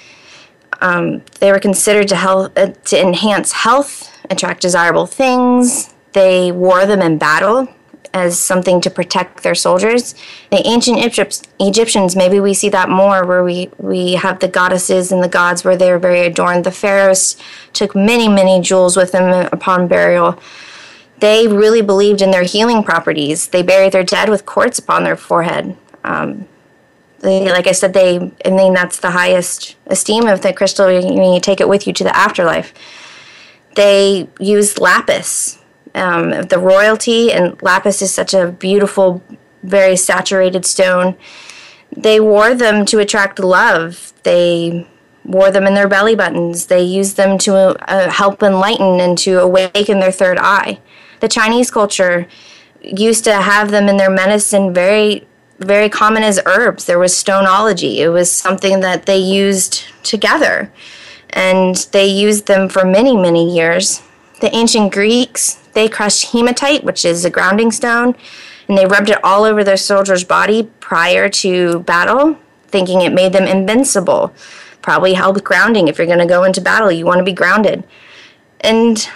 Um, 0.81 1.23
they 1.41 1.53
were 1.53 1.61
considered 1.61 2.09
to 2.09 2.17
help 2.17 2.59
uh, 2.59 2.69
to 2.87 3.01
enhance 3.01 3.53
health, 3.53 4.11
attract 4.31 4.63
desirable 4.63 5.07
things. 5.07 5.93
They 6.15 6.51
wore 6.51 6.87
them 6.87 7.03
in 7.03 7.19
battle 7.19 7.69
as 8.13 8.39
something 8.39 8.81
to 8.81 8.91
protect 8.91 9.43
their 9.43 9.55
soldiers. 9.55 10.15
The 10.51 10.67
ancient 10.67 10.99
Egyptians, 10.99 12.17
maybe 12.17 12.41
we 12.41 12.55
see 12.55 12.69
that 12.71 12.89
more, 12.89 13.25
where 13.25 13.45
we, 13.45 13.71
we 13.79 14.15
have 14.15 14.41
the 14.41 14.49
goddesses 14.49 15.13
and 15.13 15.23
the 15.23 15.29
gods 15.29 15.65
where 15.65 15.77
they 15.77 15.91
are 15.91 15.99
very 15.99 16.21
adorned. 16.21 16.65
The 16.65 16.73
pharaohs 16.73 17.37
took 17.73 17.95
many, 17.95 18.29
many 18.29 18.61
jewels 18.61 18.97
with 18.97 19.13
them 19.13 19.49
upon 19.53 19.87
burial. 19.87 20.41
They 21.21 21.47
really 21.47 21.83
believed 21.83 22.23
in 22.23 22.31
their 22.31 22.43
healing 22.43 22.83
properties. 22.83 23.49
They 23.49 23.63
buried 23.63 23.93
their 23.93 24.05
dead 24.05 24.29
with 24.29 24.47
quartz 24.47 24.79
upon 24.79 25.05
their 25.05 25.17
forehead. 25.17 25.77
Um, 26.03 26.49
they, 27.21 27.51
like 27.51 27.67
I 27.67 27.73
said, 27.73 27.93
they 27.93 28.33
I 28.45 28.51
mean 28.51 28.73
that's 28.73 28.99
the 28.99 29.11
highest 29.11 29.77
esteem 29.87 30.27
of 30.27 30.41
the 30.41 30.53
crystal. 30.53 30.91
You, 30.91 31.33
you 31.35 31.41
take 31.41 31.61
it 31.61 31.69
with 31.69 31.87
you 31.87 31.93
to 31.93 32.05
the 32.05 32.17
afterlife. 32.17 32.73
They 33.77 34.29
used 34.41 34.81
lapis, 34.81 35.59
um, 35.95 36.31
the 36.43 36.59
royalty, 36.59 37.33
and 37.33 37.61
lapis 37.63 38.03
is 38.03 38.13
such 38.13 38.35
a 38.35 38.49
beautiful, 38.49 39.23
very 39.63 39.97
saturated 39.97 40.65
stone. 40.65 41.17
They 41.97 42.21
wore 42.21 42.55
them 42.55 42.85
to 42.87 42.99
attract 42.99 43.39
love. 43.39 44.13
They 44.23 44.87
wore 45.25 45.51
them 45.51 45.67
in 45.67 45.75
their 45.75 45.89
belly 45.89 46.15
buttons. 46.15 46.67
They 46.67 46.83
used 46.83 47.17
them 47.17 47.39
to 47.39 47.55
uh, 47.91 48.11
help 48.11 48.43
enlighten 48.43 49.01
and 49.01 49.19
to 49.19 49.41
awaken 49.41 50.01
their 50.01 50.13
third 50.13 50.39
eye. 50.39 50.81
The 51.21 51.29
Chinese 51.29 51.71
culture 51.71 52.27
used 52.83 53.25
to 53.25 53.35
have 53.35 53.71
them 53.71 53.89
in 53.89 53.97
their 53.97 54.11
medicine 54.11 54.73
very 54.73 55.27
very 55.61 55.91
common 55.91 56.23
as 56.23 56.41
herbs. 56.47 56.87
There 56.87 56.99
was 56.99 57.13
stonology. 57.13 57.97
It 57.97 58.09
was 58.09 58.33
something 58.33 58.81
that 58.81 59.07
they 59.07 59.19
used 59.19 59.85
together. 60.03 60.73
And 61.31 61.77
they 61.93 62.07
used 62.07 62.47
them 62.47 62.69
for 62.69 62.85
many, 62.85 63.17
many 63.17 63.55
years. 63.55 64.03
The 64.41 64.55
ancient 64.57 64.93
Greeks, 64.93 65.60
they 65.73 65.89
crushed 65.89 66.33
hematite, 66.33 66.85
which 66.85 67.05
is 67.05 67.25
a 67.25 67.31
grounding 67.31 67.73
stone, 67.73 68.15
and 68.69 68.77
they 68.77 68.87
rubbed 68.87 69.11
it 69.11 69.23
all 69.25 69.45
over 69.45 69.65
their 69.65 69.77
soldier's 69.77 70.25
body 70.25 70.71
prior 70.81 71.29
to 71.29 71.81
battle, 71.81 72.37
thinking 72.69 73.01
it 73.01 73.13
made 73.13 73.33
them 73.33 73.45
invincible 73.45 74.35
probably 74.83 75.15
help 75.15 75.43
grounding. 75.43 75.89
If 75.89 75.99
you're 75.99 76.07
going 76.07 76.19
to 76.19 76.27
go 76.27 76.45
into 76.45 76.61
battle, 76.61 76.91
you 76.91 77.07
want 77.07 77.19
to 77.19 77.25
be 77.25 77.33
grounded. 77.33 77.85
And 78.61 79.09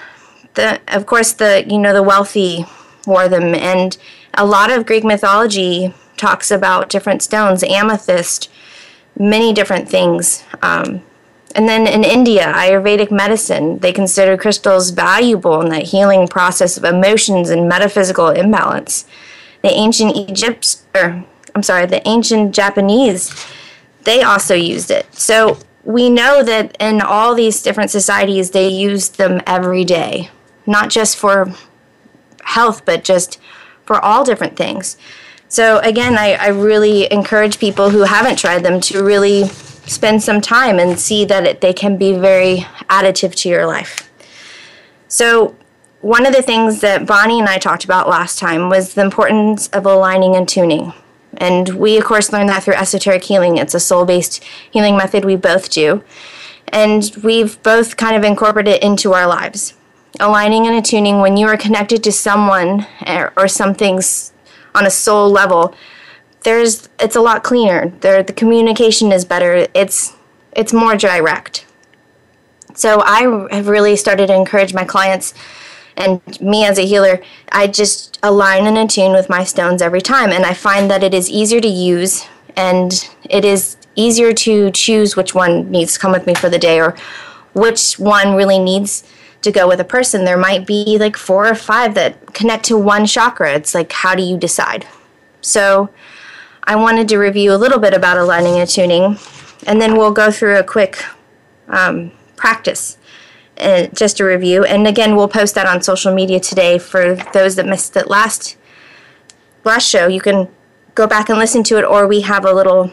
the, 0.55 0.81
of 0.89 1.07
course, 1.07 1.33
the 1.33 1.65
you 1.67 1.79
know 1.79 1.93
the 1.93 2.03
wealthy 2.03 2.65
wore 3.07 3.29
them, 3.29 3.55
and 3.55 3.97
a 4.35 4.47
lot 4.47 4.71
of 4.71 4.87
Greek 4.87 5.05
mythology 5.05 5.93
talks 6.17 6.51
about 6.51 6.89
different 6.89 7.23
stones, 7.23 7.63
amethyst, 7.65 8.51
many 9.19 9.53
different 9.53 9.89
things. 9.89 10.45
Um, 10.63 11.03
and 11.55 11.69
then 11.69 11.87
in 11.87 12.05
India, 12.05 12.53
Ayurvedic 12.55 13.11
medicine, 13.11 13.79
they 13.79 13.93
consider 13.93 14.37
crystals 14.37 14.91
valuable 14.91 15.61
in 15.61 15.69
that 15.71 15.85
healing 15.85 16.27
process 16.27 16.77
of 16.77 16.85
emotions 16.85 17.51
and 17.51 17.69
metaphysical 17.69 18.29
imbalance. 18.29 19.07
The 19.63 19.71
ancient 19.71 20.17
Egypt, 20.17 20.83
or 20.95 21.25
I'm 21.55 21.63
sorry, 21.63 21.87
the 21.87 22.07
ancient 22.07 22.55
Japanese 22.55 23.33
they 24.05 24.23
also 24.23 24.55
used 24.55 24.91
it. 24.91 25.13
So 25.15 25.59
we 25.83 26.09
know 26.09 26.43
that 26.43 26.77
in 26.79 27.01
all 27.01 27.35
these 27.35 27.63
different 27.63 27.91
societies, 27.91 28.51
they 28.51 28.69
used 28.69 29.19
them 29.19 29.41
every 29.47 29.85
day, 29.85 30.31
not 30.67 30.91
just 30.91 31.17
for 31.17 31.55
health, 32.43 32.85
but 32.85 33.05
just 33.05 33.41
for 33.85 33.99
all 34.01 34.25
different 34.25 34.57
things. 34.57 34.97
So 35.49 35.79
again, 35.81 36.17
I, 36.19 36.35
I 36.35 36.49
really 36.49 37.11
encourage 37.13 37.59
people 37.59 37.91
who 37.91 38.03
haven't 38.03 38.39
tried 38.39 38.63
them 38.63 38.81
to 38.83 39.03
really 39.03 39.45
spend 39.87 40.23
some 40.23 40.41
time 40.41 40.79
and 40.79 40.99
see 40.99 41.25
that 41.25 41.45
it, 41.45 41.61
they 41.61 41.73
can 41.73 41.97
be 41.97 42.13
very 42.13 42.67
additive 42.89 43.35
to 43.37 43.49
your 43.49 43.67
life. 43.67 44.11
So 45.09 45.57
one 46.01 46.27
of 46.27 46.35
the 46.35 46.43
things 46.43 46.81
that 46.81 47.07
Bonnie 47.07 47.41
and 47.41 47.49
I 47.49 47.59
talked 47.59 47.85
about 47.85 48.09
last 48.09 48.39
time 48.39 48.69
was 48.69 48.95
the 48.95 49.03
importance 49.03 49.69
of 49.69 49.87
aligning 49.87 50.37
and 50.37 50.49
tuning. 50.49 50.93
And 51.37 51.69
we, 51.71 51.97
of 51.97 52.05
course, 52.05 52.33
learned 52.33 52.49
that 52.51 52.63
through 52.63 52.75
esoteric 52.75 53.25
healing. 53.25 53.57
It's 53.57 53.75
a 53.75 53.81
soul 53.81 54.05
based 54.05 54.43
healing 54.71 54.97
method 54.97 55.25
we 55.25 55.37
both 55.37 55.71
do. 55.71 56.05
And 56.69 57.11
we've 57.23 57.63
both 57.63 57.97
kind 57.97 58.17
of 58.17 58.25
incorporated 58.25 58.75
it 58.75 58.83
into 58.83 59.13
our 59.13 59.27
lives. 59.27 59.75
Aligning 60.21 60.67
and 60.67 60.77
attuning 60.77 61.21
when 61.21 61.37
you 61.37 61.47
are 61.47 61.57
connected 61.57 62.05
to 62.05 62.13
someone 62.13 62.87
or, 63.07 63.33
or 63.37 63.49
something's 63.49 64.33
on 64.75 64.87
a 64.87 64.91
soul 64.91 65.31
level, 65.31 65.75
there's 66.45 66.89
it's 67.01 67.17
a 67.17 67.21
lot 67.21 67.43
cleaner. 67.43 67.89
There 68.01 68.23
the 68.23 68.33
communication 68.33 69.13
is 69.13 69.25
better. 69.25 69.67
It's 69.75 70.15
it's 70.53 70.73
more 70.73 70.97
direct. 70.97 71.67
So 72.75 73.03
I 73.03 73.55
have 73.55 73.69
really 73.69 73.97
started 73.97 74.29
to 74.29 74.35
encourage 74.35 74.75
my 74.75 74.85
clients 74.85 75.35
and 75.97 76.41
me 76.41 76.65
as 76.65 76.79
a 76.79 76.83
healer, 76.83 77.21
I 77.53 77.67
just 77.67 78.19
align 78.23 78.67
and 78.67 78.77
attune 78.77 79.13
with 79.13 79.29
my 79.29 79.45
stones 79.45 79.81
every 79.81 80.01
time. 80.01 80.31
And 80.31 80.45
I 80.45 80.55
find 80.55 80.91
that 80.91 81.03
it 81.03 81.15
is 81.15 81.31
easier 81.31 81.61
to 81.61 81.69
use 81.69 82.27
and 82.57 83.09
it 83.29 83.45
is 83.45 83.77
easier 83.97 84.33
to 84.33 84.71
choose 84.73 85.17
which 85.17 85.35
one 85.35 85.71
needs 85.71 85.95
to 85.95 86.01
come 86.01 86.13
with 86.13 86.27
me 86.27 86.35
for 86.35 86.49
the 86.49 86.59
day 86.59 86.81
or 86.81 86.97
which 87.53 87.99
one 87.99 88.35
really 88.35 88.59
needs 88.59 89.05
to 89.43 89.53
go 89.53 89.69
with 89.69 89.79
a 89.79 89.85
person. 89.85 90.25
There 90.25 90.37
might 90.37 90.67
be 90.67 90.99
like 90.99 91.17
four 91.17 91.47
or 91.47 91.55
five 91.55 91.95
that 91.95 92.35
connect 92.35 92.65
to 92.67 92.77
one 92.77 93.07
chakra. 93.07 93.55
It's 93.55 93.75
like, 93.75 93.93
how 93.93 94.15
do 94.15 94.23
you 94.23 94.37
decide? 94.37 94.87
So 95.43 95.91
I 96.65 96.77
wanted 96.77 97.09
to 97.09 97.19
review 97.19 97.53
a 97.53 97.57
little 97.57 97.79
bit 97.79 97.95
about 97.95 98.17
aligning 98.17 98.59
and 98.59 98.69
tuning, 98.69 99.19
and 99.67 99.81
then 99.81 99.97
we'll 99.97 100.13
go 100.13 100.31
through 100.31 100.59
a 100.59 100.65
quick 100.65 101.05
um, 101.69 102.13
practice 102.37 102.99
uh, 103.59 103.87
just 103.89 104.21
a 104.21 104.25
review. 104.25 104.65
And 104.65 104.87
again, 104.87 105.17
we'll 105.17 105.29
post 105.29 105.55
that 105.55 105.67
on 105.67 105.83
social 105.83 106.15
media 106.15 106.41
today 106.41 106.79
for 106.79 107.15
those 107.33 107.57
that 107.57 107.67
missed 107.67 107.97
it 107.97 108.09
last 108.09 108.57
last 109.65 109.89
show. 109.89 110.07
You 110.07 110.21
can 110.21 110.49
go 110.95 111.07
back 111.07 111.29
and 111.29 111.39
listen 111.39 111.63
to 111.65 111.79
it, 111.79 111.85
or 111.85 112.07
we 112.07 112.23
have 112.23 112.45
a 112.45 112.53
little 112.53 112.91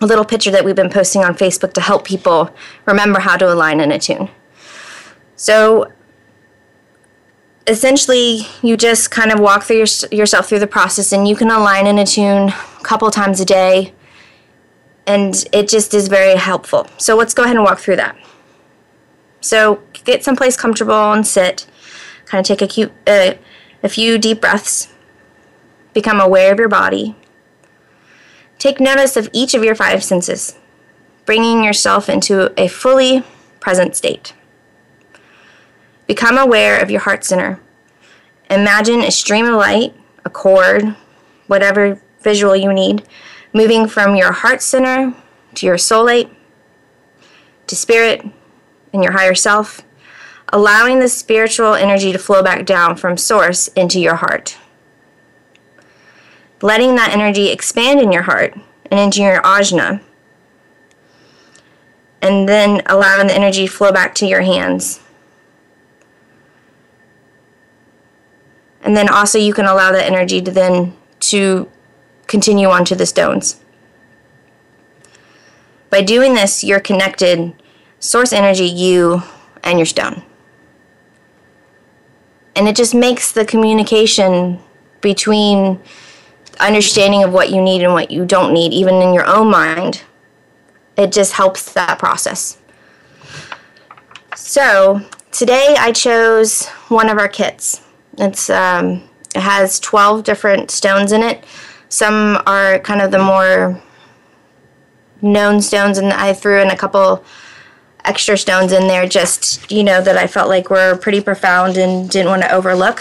a 0.00 0.06
little 0.06 0.24
picture 0.24 0.50
that 0.50 0.64
we've 0.64 0.76
been 0.76 0.90
posting 0.90 1.22
on 1.22 1.34
Facebook 1.34 1.72
to 1.74 1.80
help 1.80 2.04
people 2.04 2.50
remember 2.86 3.20
how 3.20 3.36
to 3.36 3.52
align 3.52 3.80
and 3.80 3.92
attune. 3.92 4.28
So 5.36 5.92
essentially 7.66 8.46
you 8.62 8.76
just 8.76 9.10
kind 9.10 9.30
of 9.30 9.38
walk 9.38 9.62
through 9.62 9.76
your, 9.76 9.86
yourself 10.10 10.48
through 10.48 10.58
the 10.58 10.66
process 10.66 11.12
and 11.12 11.28
you 11.28 11.36
can 11.36 11.50
align 11.50 11.86
and 11.86 11.98
attune 11.98 12.48
a 12.48 12.82
couple 12.82 13.10
times 13.10 13.40
a 13.40 13.44
day 13.44 13.92
and 15.06 15.44
it 15.52 15.68
just 15.68 15.94
is 15.94 16.08
very 16.08 16.36
helpful 16.36 16.86
so 16.98 17.16
let's 17.16 17.34
go 17.34 17.44
ahead 17.44 17.56
and 17.56 17.64
walk 17.64 17.78
through 17.78 17.96
that 17.96 18.16
so 19.42 19.82
get 20.04 20.24
someplace 20.24 20.56
comfortable 20.56 21.12
and 21.12 21.26
sit. 21.26 21.66
Kind 22.26 22.40
of 22.40 22.46
take 22.46 22.62
a, 22.62 22.66
cute, 22.66 22.92
uh, 23.06 23.34
a 23.82 23.88
few 23.88 24.16
deep 24.16 24.40
breaths. 24.40 24.88
Become 25.92 26.20
aware 26.20 26.52
of 26.52 26.58
your 26.58 26.68
body. 26.68 27.16
Take 28.58 28.80
notice 28.80 29.16
of 29.16 29.28
each 29.32 29.54
of 29.54 29.64
your 29.64 29.74
five 29.74 30.04
senses, 30.04 30.56
bringing 31.26 31.64
yourself 31.64 32.08
into 32.08 32.52
a 32.58 32.68
fully 32.68 33.24
present 33.60 33.96
state. 33.96 34.32
Become 36.12 36.36
aware 36.36 36.78
of 36.78 36.90
your 36.90 37.00
heart 37.00 37.24
center. 37.24 37.58
Imagine 38.50 39.00
a 39.00 39.10
stream 39.10 39.46
of 39.46 39.54
light, 39.54 39.94
a 40.26 40.28
cord, 40.28 40.94
whatever 41.46 42.02
visual 42.20 42.54
you 42.54 42.70
need, 42.70 43.02
moving 43.54 43.88
from 43.88 44.14
your 44.14 44.30
heart 44.30 44.60
center 44.60 45.14
to 45.54 45.64
your 45.64 45.76
soulate, 45.76 46.28
to 47.66 47.74
spirit, 47.74 48.26
and 48.92 49.02
your 49.02 49.12
higher 49.12 49.34
self, 49.34 49.80
allowing 50.52 50.98
the 50.98 51.08
spiritual 51.08 51.72
energy 51.72 52.12
to 52.12 52.18
flow 52.18 52.42
back 52.42 52.66
down 52.66 52.94
from 52.94 53.16
source 53.16 53.68
into 53.68 53.98
your 53.98 54.16
heart. 54.16 54.58
Letting 56.60 56.94
that 56.96 57.14
energy 57.14 57.48
expand 57.48 58.00
in 58.00 58.12
your 58.12 58.24
heart 58.24 58.52
and 58.90 59.00
into 59.00 59.22
your 59.22 59.40
ajna. 59.40 60.02
And 62.20 62.46
then 62.46 62.82
allowing 62.84 63.28
the 63.28 63.34
energy 63.34 63.66
to 63.66 63.72
flow 63.72 63.92
back 63.92 64.14
to 64.16 64.26
your 64.26 64.42
hands. 64.42 65.00
And 68.82 68.96
then 68.96 69.08
also 69.08 69.38
you 69.38 69.54
can 69.54 69.66
allow 69.66 69.92
that 69.92 70.04
energy 70.04 70.40
to 70.42 70.50
then 70.50 70.96
to 71.20 71.70
continue 72.26 72.68
onto 72.68 72.94
the 72.94 73.06
stones. 73.06 73.60
By 75.90 76.02
doing 76.02 76.34
this, 76.34 76.64
you're 76.64 76.80
connected 76.80 77.54
source 78.00 78.32
energy, 78.32 78.66
you, 78.66 79.22
and 79.62 79.78
your 79.78 79.86
stone. 79.86 80.22
And 82.56 82.66
it 82.66 82.76
just 82.76 82.94
makes 82.94 83.32
the 83.32 83.44
communication 83.44 84.58
between 85.00 85.80
understanding 86.60 87.22
of 87.22 87.32
what 87.32 87.50
you 87.50 87.60
need 87.60 87.82
and 87.82 87.92
what 87.92 88.10
you 88.10 88.24
don't 88.24 88.52
need, 88.52 88.72
even 88.72 88.96
in 88.96 89.12
your 89.12 89.26
own 89.26 89.50
mind, 89.50 90.02
it 90.96 91.12
just 91.12 91.34
helps 91.34 91.72
that 91.72 91.98
process. 91.98 92.58
So 94.34 95.02
today 95.30 95.76
I 95.78 95.92
chose 95.92 96.66
one 96.88 97.08
of 97.08 97.18
our 97.18 97.28
kits. 97.28 97.81
It's 98.18 98.50
um, 98.50 99.08
it 99.34 99.40
has 99.40 99.80
12 99.80 100.24
different 100.24 100.70
stones 100.70 101.12
in 101.12 101.22
it. 101.22 101.44
Some 101.88 102.42
are 102.46 102.78
kind 102.80 103.00
of 103.00 103.10
the 103.10 103.18
more 103.18 103.82
known 105.20 105.62
stones, 105.62 105.98
and 105.98 106.12
I 106.12 106.32
threw 106.32 106.60
in 106.60 106.70
a 106.70 106.76
couple 106.76 107.24
extra 108.04 108.36
stones 108.36 108.72
in 108.72 108.88
there 108.88 109.06
just, 109.06 109.70
you 109.70 109.84
know, 109.84 110.02
that 110.02 110.16
I 110.16 110.26
felt 110.26 110.48
like 110.48 110.70
were 110.70 110.96
pretty 110.96 111.20
profound 111.20 111.76
and 111.76 112.10
didn't 112.10 112.28
want 112.28 112.42
to 112.42 112.52
overlook. 112.52 113.00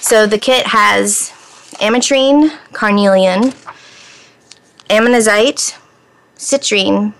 So 0.00 0.26
the 0.26 0.38
kit 0.38 0.66
has 0.66 1.32
ametrine, 1.74 2.50
carnelian, 2.72 3.52
ammonite, 4.90 5.78
citrine, 6.36 7.14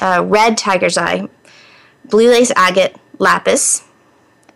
uh, 0.00 0.22
red 0.26 0.58
tiger's 0.58 0.98
eye, 0.98 1.28
blue 2.04 2.28
lace 2.28 2.52
agate, 2.56 2.96
lapis, 3.18 3.84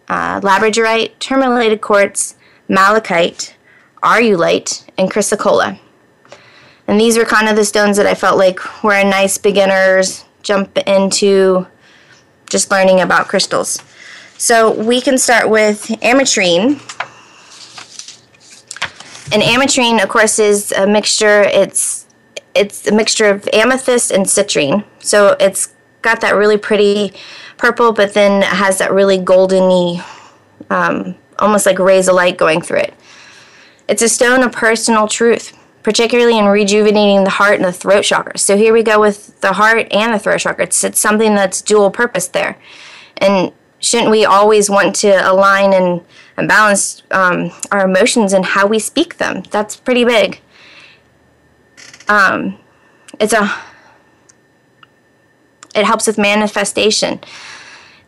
uh, 0.08 0.40
labradorite, 0.40 1.12
tourmalated 1.18 1.80
quartz, 1.80 2.36
malachite, 2.68 3.56
auralite, 4.02 4.84
and 4.96 5.10
chrysocolla. 5.10 5.78
And 6.86 6.98
these 6.98 7.18
were 7.18 7.24
kind 7.24 7.48
of 7.48 7.56
the 7.56 7.64
stones 7.64 7.96
that 7.98 8.06
I 8.06 8.14
felt 8.14 8.38
like 8.38 8.82
were 8.82 8.94
a 8.94 9.04
nice 9.04 9.36
beginner's 9.36 10.24
jump 10.42 10.78
into 10.86 11.66
just 12.48 12.70
learning 12.70 13.00
about 13.00 13.28
crystals. 13.28 13.82
So 14.38 14.72
we 14.72 15.00
can 15.00 15.18
start 15.18 15.50
with 15.50 15.88
ametrine. 16.00 16.80
And 19.30 19.42
ametrine, 19.42 20.02
of 20.02 20.08
course, 20.08 20.38
is 20.38 20.72
a 20.72 20.86
mixture. 20.86 21.42
It's 21.42 22.06
it's 22.54 22.86
a 22.86 22.94
mixture 22.94 23.26
of 23.26 23.46
amethyst 23.52 24.10
and 24.10 24.24
citrine. 24.24 24.84
So 25.00 25.36
it's 25.38 25.74
got 26.02 26.20
that 26.22 26.34
really 26.34 26.56
pretty 26.56 27.12
purple, 27.58 27.92
but 27.92 28.14
then 28.14 28.42
has 28.42 28.78
that 28.78 28.92
really 28.92 29.18
goldeny, 29.18 30.02
um, 30.70 31.14
almost 31.38 31.66
like 31.66 31.78
rays 31.78 32.08
of 32.08 32.14
light 32.14 32.38
going 32.38 32.62
through 32.62 32.78
it. 32.78 32.94
It's 33.88 34.02
a 34.02 34.08
stone 34.08 34.42
of 34.42 34.52
personal 34.52 35.08
truth, 35.08 35.56
particularly 35.82 36.38
in 36.38 36.46
rejuvenating 36.46 37.24
the 37.24 37.30
heart 37.30 37.56
and 37.56 37.64
the 37.64 37.72
throat 37.72 38.02
chakra. 38.02 38.38
So 38.38 38.56
here 38.56 38.72
we 38.72 38.82
go 38.82 39.00
with 39.00 39.40
the 39.40 39.54
heart 39.54 39.88
and 39.90 40.14
the 40.14 40.18
throat 40.18 40.40
chakra. 40.40 40.64
It's, 40.64 40.82
it's 40.84 41.00
something 41.00 41.34
that's 41.34 41.62
dual 41.62 41.90
purpose 41.90 42.28
there. 42.28 42.58
And 43.16 43.52
shouldn't 43.80 44.10
we 44.10 44.24
always 44.24 44.70
want 44.70 44.94
to 44.96 45.08
align 45.30 45.72
and, 45.72 46.02
and 46.36 46.48
balance 46.48 47.02
um, 47.10 47.50
our 47.72 47.84
emotions 47.84 48.32
and 48.32 48.44
how 48.44 48.66
we 48.66 48.78
speak 48.78 49.16
them? 49.16 49.42
That's 49.50 49.76
pretty 49.76 50.04
big. 50.04 50.40
Um, 52.08 52.58
it's 53.20 53.32
a 53.32 53.46
it 55.78 55.86
helps 55.86 56.06
with 56.06 56.18
manifestation 56.18 57.20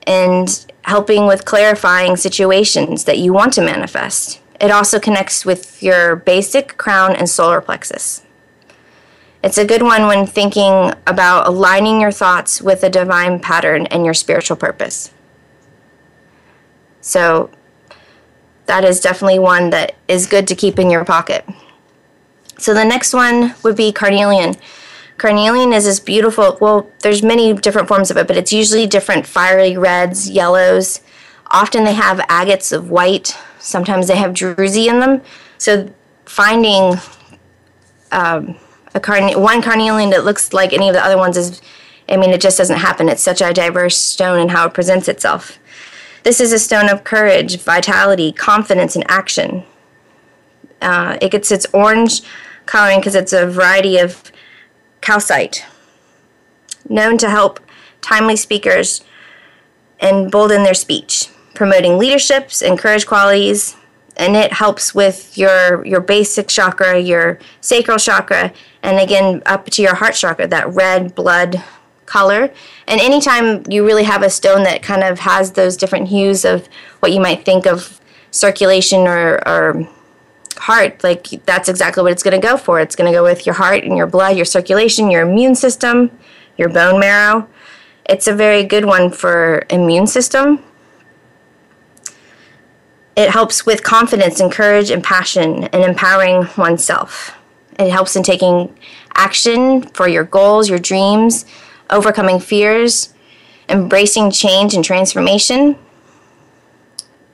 and 0.06 0.66
helping 0.82 1.26
with 1.26 1.44
clarifying 1.44 2.16
situations 2.16 3.04
that 3.04 3.18
you 3.18 3.32
want 3.32 3.52
to 3.54 3.60
manifest. 3.60 4.40
It 4.60 4.70
also 4.70 5.00
connects 5.00 5.46
with 5.46 5.82
your 5.82 6.16
basic 6.16 6.76
crown 6.76 7.16
and 7.16 7.28
solar 7.28 7.60
plexus. 7.60 8.22
It's 9.42 9.56
a 9.56 9.64
good 9.64 9.82
one 9.82 10.06
when 10.06 10.26
thinking 10.26 10.92
about 11.06 11.46
aligning 11.46 12.00
your 12.00 12.12
thoughts 12.12 12.60
with 12.60 12.82
a 12.82 12.90
divine 12.90 13.40
pattern 13.40 13.86
and 13.86 14.04
your 14.04 14.12
spiritual 14.12 14.56
purpose. 14.56 15.12
So 17.00 17.50
that 18.66 18.84
is 18.84 19.00
definitely 19.00 19.38
one 19.38 19.70
that 19.70 19.96
is 20.08 20.26
good 20.26 20.46
to 20.48 20.54
keep 20.54 20.78
in 20.78 20.90
your 20.90 21.04
pocket. 21.04 21.44
So 22.58 22.74
the 22.74 22.84
next 22.84 23.14
one 23.14 23.54
would 23.62 23.76
be 23.76 23.92
carnelian. 23.92 24.56
Carnelian 25.20 25.74
is 25.74 25.84
this 25.84 26.00
beautiful, 26.00 26.56
well, 26.62 26.90
there's 27.00 27.22
many 27.22 27.52
different 27.52 27.88
forms 27.88 28.10
of 28.10 28.16
it, 28.16 28.26
but 28.26 28.38
it's 28.38 28.54
usually 28.54 28.86
different 28.86 29.26
fiery 29.26 29.76
reds, 29.76 30.30
yellows. 30.30 31.02
Often 31.48 31.84
they 31.84 31.92
have 31.92 32.20
agates 32.30 32.72
of 32.72 32.88
white. 32.88 33.36
Sometimes 33.58 34.08
they 34.08 34.16
have 34.16 34.30
druzy 34.32 34.86
in 34.86 34.98
them. 34.98 35.20
So 35.58 35.92
finding 36.24 36.98
um, 38.12 38.56
a 38.94 39.00
carne- 39.00 39.38
one 39.38 39.60
carnelian 39.60 40.08
that 40.08 40.24
looks 40.24 40.54
like 40.54 40.72
any 40.72 40.88
of 40.88 40.94
the 40.94 41.04
other 41.04 41.18
ones 41.18 41.36
is, 41.36 41.60
I 42.08 42.16
mean, 42.16 42.30
it 42.30 42.40
just 42.40 42.56
doesn't 42.56 42.78
happen. 42.78 43.10
It's 43.10 43.22
such 43.22 43.42
a 43.42 43.52
diverse 43.52 43.98
stone 43.98 44.40
and 44.40 44.50
how 44.50 44.68
it 44.68 44.72
presents 44.72 45.06
itself. 45.06 45.58
This 46.22 46.40
is 46.40 46.50
a 46.50 46.58
stone 46.58 46.88
of 46.88 47.04
courage, 47.04 47.58
vitality, 47.58 48.32
confidence, 48.32 48.96
and 48.96 49.04
action. 49.10 49.64
Uh, 50.80 51.18
it 51.20 51.30
gets 51.30 51.52
its 51.52 51.66
orange 51.74 52.22
coloring 52.64 53.00
because 53.00 53.14
it's 53.14 53.34
a 53.34 53.46
variety 53.46 53.98
of 53.98 54.32
calcite, 55.00 55.64
known 56.88 57.18
to 57.18 57.30
help 57.30 57.60
timely 58.00 58.36
speakers 58.36 59.02
embolden 60.00 60.62
their 60.62 60.74
speech, 60.74 61.28
promoting 61.54 61.98
leaderships 61.98 62.62
and 62.62 62.78
courage 62.78 63.06
qualities, 63.06 63.76
and 64.16 64.36
it 64.36 64.52
helps 64.52 64.94
with 64.94 65.36
your 65.36 65.84
your 65.86 66.00
basic 66.00 66.48
chakra, 66.48 66.98
your 66.98 67.38
sacral 67.60 67.98
chakra, 67.98 68.52
and 68.82 68.98
again 68.98 69.42
up 69.46 69.66
to 69.66 69.82
your 69.82 69.94
heart 69.94 70.14
chakra, 70.14 70.46
that 70.46 70.68
red 70.74 71.14
blood 71.14 71.62
color. 72.06 72.52
And 72.88 73.00
anytime 73.00 73.62
you 73.68 73.86
really 73.86 74.02
have 74.02 74.22
a 74.22 74.30
stone 74.30 74.64
that 74.64 74.82
kind 74.82 75.04
of 75.04 75.20
has 75.20 75.52
those 75.52 75.76
different 75.76 76.08
hues 76.08 76.44
of 76.44 76.68
what 76.98 77.12
you 77.12 77.20
might 77.20 77.44
think 77.44 77.66
of 77.66 78.00
circulation 78.32 79.06
or, 79.06 79.46
or 79.48 79.88
heart, 80.60 81.02
like 81.02 81.26
that's 81.46 81.68
exactly 81.68 82.02
what 82.02 82.12
it's 82.12 82.22
going 82.22 82.38
to 82.38 82.46
go 82.46 82.56
for. 82.56 82.80
It's 82.80 82.94
going 82.94 83.10
to 83.10 83.16
go 83.16 83.22
with 83.22 83.46
your 83.46 83.54
heart 83.54 83.82
and 83.82 83.96
your 83.96 84.06
blood, 84.06 84.36
your 84.36 84.44
circulation, 84.44 85.10
your 85.10 85.22
immune 85.22 85.54
system, 85.54 86.10
your 86.58 86.68
bone 86.68 87.00
marrow. 87.00 87.48
It's 88.04 88.26
a 88.26 88.34
very 88.34 88.64
good 88.64 88.84
one 88.84 89.10
for 89.10 89.64
immune 89.70 90.06
system. 90.06 90.62
It 93.16 93.30
helps 93.30 93.64
with 93.64 93.82
confidence 93.82 94.38
and 94.38 94.52
courage 94.52 94.90
and 94.90 95.02
passion 95.02 95.64
and 95.64 95.82
empowering 95.82 96.46
oneself. 96.56 97.36
It 97.78 97.90
helps 97.90 98.14
in 98.14 98.22
taking 98.22 98.76
action 99.14 99.82
for 99.82 100.08
your 100.08 100.24
goals, 100.24 100.68
your 100.68 100.78
dreams, 100.78 101.46
overcoming 101.88 102.38
fears, 102.38 103.14
embracing 103.68 104.30
change 104.30 104.74
and 104.74 104.84
transformation. 104.84 105.76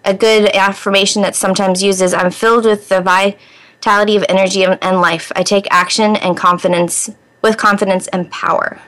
A 0.06 0.14
good 0.14 0.48
affirmation 0.54 1.20
that 1.22 1.36
sometimes 1.36 1.82
uses 1.82 2.14
I'm 2.14 2.30
filled 2.30 2.64
with 2.64 2.88
the 2.88 3.02
vitality 3.02 4.16
of 4.16 4.24
energy 4.28 4.64
and 4.64 5.00
life. 5.00 5.30
I 5.36 5.42
take 5.42 5.66
action 5.70 6.16
and 6.16 6.36
confidence 6.36 7.10
with 7.42 7.58
confidence 7.58 8.06
and 8.08 8.30
power. 8.30 8.80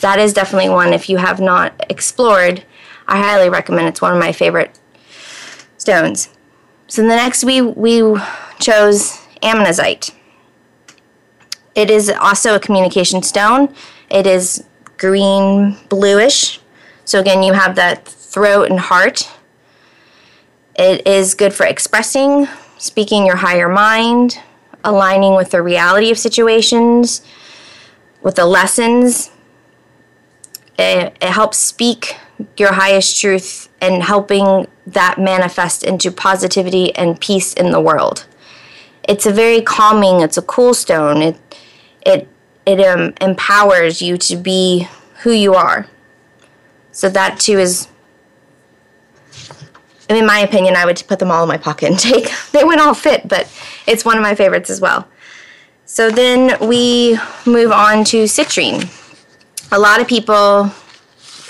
That 0.00 0.18
is 0.18 0.32
definitely 0.32 0.70
one 0.70 0.92
if 0.92 1.08
you 1.08 1.18
have 1.18 1.40
not 1.40 1.84
explored, 1.90 2.64
I 3.06 3.18
highly 3.18 3.48
recommend. 3.48 3.88
It's 3.88 4.00
one 4.00 4.12
of 4.12 4.18
my 4.18 4.32
favorite 4.32 4.78
stones. 5.76 6.30
So 6.86 7.02
the 7.02 7.08
next 7.08 7.44
we 7.44 7.60
we 7.60 8.02
chose 8.60 9.20
ammonite. 9.42 10.10
It 11.74 11.90
is 11.90 12.08
also 12.08 12.54
a 12.54 12.60
communication 12.60 13.22
stone. 13.22 13.74
It 14.08 14.26
is 14.26 14.64
green 14.96 15.76
bluish. 15.88 16.60
So 17.04 17.20
again, 17.20 17.42
you 17.42 17.52
have 17.52 17.74
that 17.76 18.06
throat 18.06 18.70
and 18.70 18.78
heart. 18.78 19.28
It 20.76 21.06
is 21.06 21.34
good 21.34 21.54
for 21.54 21.66
expressing, 21.66 22.48
speaking 22.78 23.26
your 23.26 23.36
higher 23.36 23.68
mind, 23.68 24.38
aligning 24.82 25.34
with 25.34 25.50
the 25.50 25.62
reality 25.62 26.10
of 26.10 26.18
situations, 26.18 27.22
with 28.22 28.34
the 28.34 28.46
lessons. 28.46 29.30
It, 30.78 31.16
it 31.20 31.30
helps 31.30 31.58
speak 31.58 32.16
your 32.56 32.72
highest 32.72 33.20
truth 33.20 33.68
and 33.80 34.02
helping 34.02 34.66
that 34.86 35.18
manifest 35.18 35.84
into 35.84 36.10
positivity 36.10 36.94
and 36.96 37.20
peace 37.20 37.54
in 37.54 37.70
the 37.70 37.80
world. 37.80 38.26
It's 39.08 39.26
a 39.26 39.32
very 39.32 39.60
calming, 39.60 40.20
it's 40.20 40.36
a 40.36 40.42
cool 40.42 40.74
stone. 40.74 41.22
It 41.22 41.36
it 42.04 42.28
it 42.66 42.80
um, 42.80 43.14
empowers 43.20 44.02
you 44.02 44.16
to 44.18 44.36
be 44.36 44.88
who 45.22 45.30
you 45.30 45.54
are. 45.54 45.86
So 46.92 47.08
that 47.10 47.38
too 47.40 47.58
is, 47.58 47.88
in 50.08 50.26
my 50.26 50.38
opinion, 50.40 50.76
I 50.76 50.84
would 50.84 51.02
put 51.08 51.18
them 51.18 51.30
all 51.30 51.42
in 51.42 51.48
my 51.48 51.56
pocket 51.56 51.90
and 51.90 51.98
take. 52.10 52.30
They 52.52 52.64
wouldn't 52.64 52.86
all 52.86 52.94
fit, 52.94 53.28
but 53.28 53.48
it's 53.86 54.04
one 54.04 54.16
of 54.16 54.22
my 54.22 54.34
favorites 54.34 54.70
as 54.70 54.80
well. 54.80 55.08
So 55.86 56.10
then 56.10 56.58
we 56.66 57.18
move 57.46 57.70
on 57.70 58.04
to 58.04 58.24
citrine. 58.24 58.90
A 59.72 59.78
lot 59.78 60.00
of 60.00 60.08
people 60.08 60.70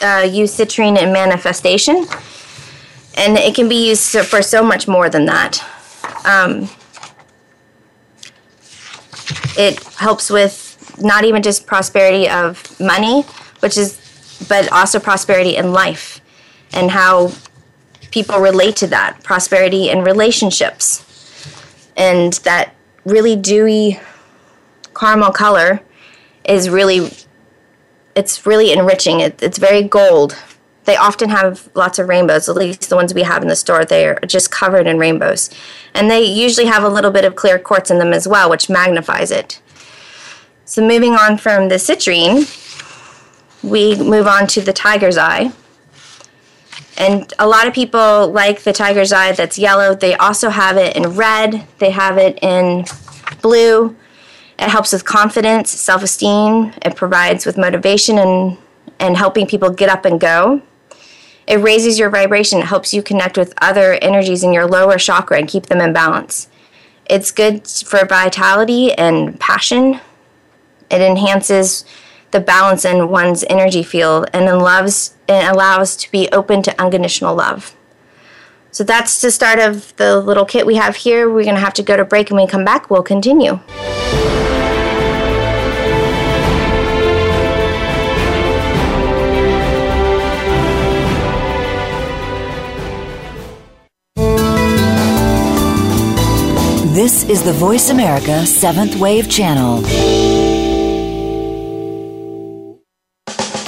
uh, 0.02 0.28
use 0.30 0.56
citrine 0.56 1.00
in 1.00 1.12
manifestation, 1.12 2.06
and 3.16 3.36
it 3.38 3.54
can 3.54 3.68
be 3.68 3.88
used 3.88 4.18
for 4.26 4.42
so 4.42 4.62
much 4.62 4.88
more 4.88 5.08
than 5.08 5.26
that. 5.26 5.64
Um, 6.24 6.68
it 9.56 9.82
helps 9.94 10.30
with 10.30 10.70
not 11.00 11.24
even 11.24 11.42
just 11.42 11.66
prosperity 11.66 12.28
of 12.28 12.78
money, 12.80 13.22
which 13.60 13.76
is, 13.76 13.98
but 14.48 14.70
also 14.72 14.98
prosperity 14.98 15.56
in 15.56 15.72
life 15.72 16.20
and 16.72 16.90
how 16.90 17.32
people 18.14 18.38
relate 18.38 18.76
to 18.76 18.86
that 18.86 19.20
prosperity 19.24 19.90
in 19.90 20.04
relationships. 20.04 21.04
And 21.96 22.34
that 22.44 22.72
really 23.04 23.34
dewy 23.34 23.98
caramel 24.94 25.32
color 25.32 25.80
is 26.44 26.70
really, 26.70 27.10
it's 28.14 28.46
really 28.46 28.72
enriching. 28.72 29.18
It, 29.18 29.42
it's 29.42 29.58
very 29.58 29.82
gold. 29.82 30.38
They 30.84 30.96
often 30.96 31.28
have 31.30 31.68
lots 31.74 31.98
of 31.98 32.08
rainbows, 32.08 32.48
at 32.48 32.54
least 32.54 32.88
the 32.88 32.94
ones 32.94 33.12
we 33.12 33.24
have 33.24 33.42
in 33.42 33.48
the 33.48 33.56
store. 33.56 33.84
They're 33.84 34.20
just 34.24 34.52
covered 34.52 34.86
in 34.86 34.96
rainbows. 34.98 35.50
And 35.92 36.08
they 36.08 36.22
usually 36.22 36.66
have 36.66 36.84
a 36.84 36.88
little 36.88 37.10
bit 37.10 37.24
of 37.24 37.34
clear 37.34 37.58
quartz 37.58 37.90
in 37.90 37.98
them 37.98 38.12
as 38.12 38.28
well, 38.28 38.48
which 38.48 38.70
magnifies 38.70 39.32
it. 39.32 39.60
So 40.66 40.86
moving 40.86 41.14
on 41.14 41.36
from 41.36 41.68
the 41.68 41.76
citrine, 41.76 42.46
we 43.64 43.96
move 43.96 44.28
on 44.28 44.46
to 44.48 44.60
the 44.60 44.72
tiger's 44.72 45.18
eye. 45.18 45.50
And 46.96 47.32
a 47.38 47.46
lot 47.46 47.66
of 47.66 47.74
people 47.74 48.28
like 48.28 48.62
the 48.62 48.72
tiger's 48.72 49.12
eye 49.12 49.32
that's 49.32 49.58
yellow. 49.58 49.94
They 49.94 50.14
also 50.14 50.48
have 50.48 50.76
it 50.76 50.96
in 50.96 51.16
red, 51.16 51.66
they 51.78 51.90
have 51.90 52.18
it 52.18 52.38
in 52.42 52.84
blue. 53.42 53.96
It 54.58 54.68
helps 54.68 54.92
with 54.92 55.04
confidence, 55.04 55.70
self 55.70 56.02
esteem. 56.02 56.72
It 56.82 56.94
provides 56.94 57.44
with 57.44 57.58
motivation 57.58 58.18
and, 58.18 58.56
and 59.00 59.16
helping 59.16 59.46
people 59.46 59.70
get 59.70 59.88
up 59.88 60.04
and 60.04 60.20
go. 60.20 60.62
It 61.46 61.56
raises 61.56 61.98
your 61.98 62.10
vibration. 62.10 62.60
It 62.60 62.66
helps 62.66 62.94
you 62.94 63.02
connect 63.02 63.36
with 63.36 63.52
other 63.60 63.94
energies 63.94 64.42
in 64.42 64.52
your 64.52 64.66
lower 64.66 64.96
chakra 64.96 65.38
and 65.38 65.48
keep 65.48 65.66
them 65.66 65.80
in 65.80 65.92
balance. 65.92 66.48
It's 67.06 67.30
good 67.30 67.66
for 67.66 68.06
vitality 68.06 68.92
and 68.92 69.38
passion. 69.38 70.00
It 70.90 71.00
enhances 71.00 71.84
the 72.34 72.40
balance 72.40 72.84
in 72.84 73.08
one's 73.08 73.44
energy 73.48 73.84
field 73.84 74.28
and 74.34 74.48
allows 74.48 75.14
and 75.28 75.48
allows 75.48 75.94
to 75.96 76.10
be 76.10 76.28
open 76.32 76.62
to 76.62 76.82
unconditional 76.82 77.32
love. 77.34 77.76
So 78.72 78.82
that's 78.82 79.22
the 79.22 79.30
start 79.30 79.60
of 79.60 79.94
the 79.96 80.18
little 80.18 80.44
kit 80.44 80.66
we 80.66 80.74
have 80.74 80.96
here. 80.96 81.30
We're 81.30 81.44
going 81.44 81.54
to 81.54 81.60
have 81.60 81.74
to 81.74 81.82
go 81.82 81.96
to 81.96 82.04
break 82.04 82.30
and 82.30 82.36
when 82.36 82.46
we 82.46 82.50
come 82.50 82.64
back, 82.64 82.90
we'll 82.90 83.04
continue. 83.04 83.60
This 96.94 97.28
is 97.28 97.44
the 97.44 97.52
Voice 97.52 97.90
America 97.90 98.44
Seventh 98.44 98.96
Wave 98.96 99.30
Channel. 99.30 99.84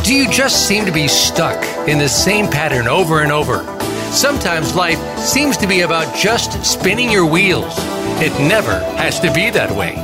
Do 0.06 0.14
you 0.14 0.30
just 0.30 0.68
seem 0.68 0.86
to 0.86 0.92
be 0.92 1.08
stuck 1.08 1.60
in 1.88 1.98
the 1.98 2.08
same 2.08 2.46
pattern 2.46 2.86
over 2.86 3.22
and 3.22 3.32
over? 3.32 3.64
Sometimes 4.12 4.76
life 4.76 5.00
seems 5.18 5.56
to 5.56 5.66
be 5.66 5.80
about 5.80 6.14
just 6.14 6.64
spinning 6.64 7.10
your 7.10 7.26
wheels. 7.28 7.74
It 8.22 8.30
never 8.38 8.78
has 8.98 9.18
to 9.18 9.32
be 9.32 9.50
that 9.50 9.68
way. 9.68 9.96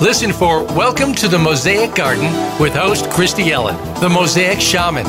Listen 0.00 0.32
for 0.32 0.62
Welcome 0.62 1.12
to 1.14 1.26
the 1.26 1.40
Mosaic 1.40 1.96
Garden 1.96 2.30
with 2.60 2.72
host 2.72 3.10
Christy 3.10 3.50
Ellen, 3.50 3.74
the 4.00 4.08
Mosaic 4.08 4.60
Shaman. 4.60 5.06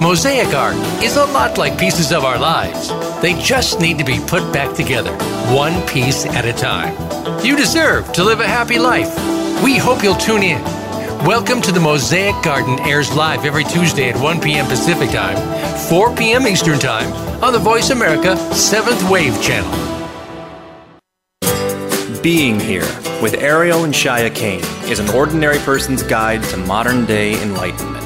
Mosaic 0.00 0.54
art 0.54 0.76
is 1.04 1.16
a 1.16 1.26
lot 1.26 1.58
like 1.58 1.78
pieces 1.78 2.10
of 2.10 2.24
our 2.24 2.38
lives. 2.38 2.88
They 3.20 3.34
just 3.34 3.80
need 3.80 3.98
to 3.98 4.04
be 4.04 4.18
put 4.18 4.50
back 4.50 4.74
together, 4.74 5.12
one 5.54 5.86
piece 5.86 6.24
at 6.24 6.46
a 6.46 6.54
time. 6.54 6.96
You 7.44 7.54
deserve 7.54 8.10
to 8.14 8.24
live 8.24 8.40
a 8.40 8.48
happy 8.48 8.78
life. 8.78 9.14
We 9.62 9.76
hope 9.76 10.02
you'll 10.02 10.14
tune 10.14 10.42
in. 10.42 10.79
Welcome 11.26 11.60
to 11.62 11.72
the 11.72 11.80
Mosaic 11.80 12.42
Garden 12.42 12.80
airs 12.80 13.14
live 13.14 13.44
every 13.44 13.64
Tuesday 13.64 14.08
at 14.08 14.16
1 14.18 14.40
p.m. 14.40 14.64
Pacific 14.64 15.10
Time, 15.10 15.36
4 15.90 16.16
p.m. 16.16 16.46
Eastern 16.46 16.78
Time 16.78 17.12
on 17.44 17.52
the 17.52 17.58
Voice 17.58 17.90
America 17.90 18.36
7th 18.52 19.10
Wave 19.10 19.38
channel. 19.42 19.70
Being 22.22 22.58
Here 22.58 22.88
with 23.20 23.34
Ariel 23.34 23.84
and 23.84 23.92
Shya 23.92 24.34
Kane 24.34 24.64
is 24.90 24.98
an 24.98 25.10
ordinary 25.10 25.58
person's 25.58 26.02
guide 26.02 26.42
to 26.44 26.56
modern 26.56 27.04
day 27.04 27.40
enlightenment. 27.42 28.02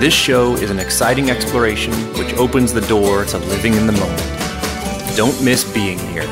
This 0.00 0.12
show 0.12 0.56
is 0.56 0.72
an 0.72 0.80
exciting 0.80 1.30
exploration 1.30 1.92
which 2.14 2.34
opens 2.34 2.72
the 2.72 2.80
door 2.88 3.26
to 3.26 3.38
living 3.38 3.74
in 3.74 3.86
the 3.86 3.92
moment. 3.92 5.16
Don't 5.16 5.40
miss 5.44 5.62
being 5.72 6.00
here. 6.08 6.26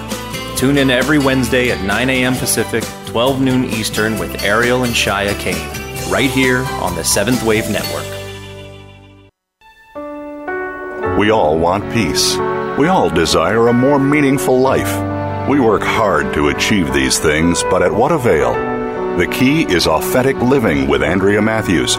Tune 0.57 0.79
in 0.79 0.89
every 0.89 1.19
Wednesday 1.19 1.71
at 1.71 1.85
9 1.85 2.09
a.m. 2.09 2.35
Pacific, 2.35 2.83
12 3.09 3.43
noon 3.43 3.67
Eastern 3.67 4.19
with 4.19 4.43
Ariel 4.43 4.85
and 4.85 4.95
Shya 4.95 5.39
Kane, 5.39 5.69
right 6.11 6.31
here 6.31 6.65
on 6.81 6.95
the 6.95 7.05
Seventh 7.05 7.43
Wave 7.43 7.69
Network. 7.71 8.07
We 11.19 11.31
all 11.31 11.59
want 11.59 11.93
peace. 11.93 12.37
We 12.79 12.89
all 12.89 13.11
desire 13.11 13.69
a 13.69 13.73
more 13.75 13.99
meaningful 13.99 14.59
life. 14.59 14.91
We 15.47 15.61
work 15.61 15.83
hard 15.83 16.33
to 16.33 16.49
achieve 16.49 16.91
these 16.95 17.19
things, 17.19 17.63
but 17.65 17.83
at 17.83 17.93
what 17.93 18.11
avail? 18.11 18.55
The 19.19 19.27
key 19.27 19.63
is 19.65 19.87
authentic 19.87 20.37
living 20.37 20.89
with 20.89 21.03
Andrea 21.03 21.43
Matthews. 21.43 21.99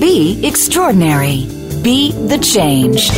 Be 0.00 0.40
extraordinary. 0.46 1.46
Be 1.82 2.12
the 2.12 2.38
change. 2.38 3.10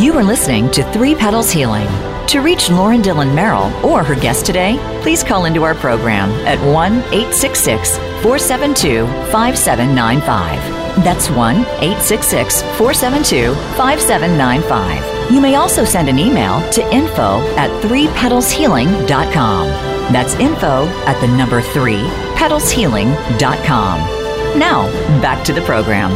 You 0.00 0.16
are 0.16 0.22
listening 0.22 0.70
to 0.70 0.84
Three 0.92 1.14
Petals 1.16 1.50
Healing. 1.50 1.88
To 2.28 2.40
reach 2.40 2.70
Lauren 2.70 3.02
Dillon 3.02 3.34
Merrill 3.34 3.72
or 3.84 4.04
her 4.04 4.14
guest 4.14 4.46
today, 4.46 4.78
please 5.02 5.24
call 5.24 5.46
into 5.46 5.64
our 5.64 5.74
program 5.74 6.30
at 6.46 6.60
1 6.72 6.92
866 6.92 7.96
472 8.22 9.06
5795. 9.32 11.04
That's 11.04 11.28
1 11.30 11.56
866 11.56 12.62
472 12.62 13.54
5795. 13.76 15.11
You 15.32 15.40
may 15.40 15.54
also 15.54 15.86
send 15.86 16.10
an 16.10 16.18
email 16.18 16.60
to 16.72 16.94
info 16.94 17.40
at 17.56 17.70
3petalshealing.com. 17.82 19.68
That's 20.12 20.34
info 20.34 20.86
at 21.06 21.18
the 21.22 21.28
number 21.28 21.62
3 21.62 21.94
petalshealing.com. 22.36 24.58
Now, 24.58 24.92
back 25.22 25.42
to 25.46 25.54
the 25.54 25.62
program. 25.62 26.10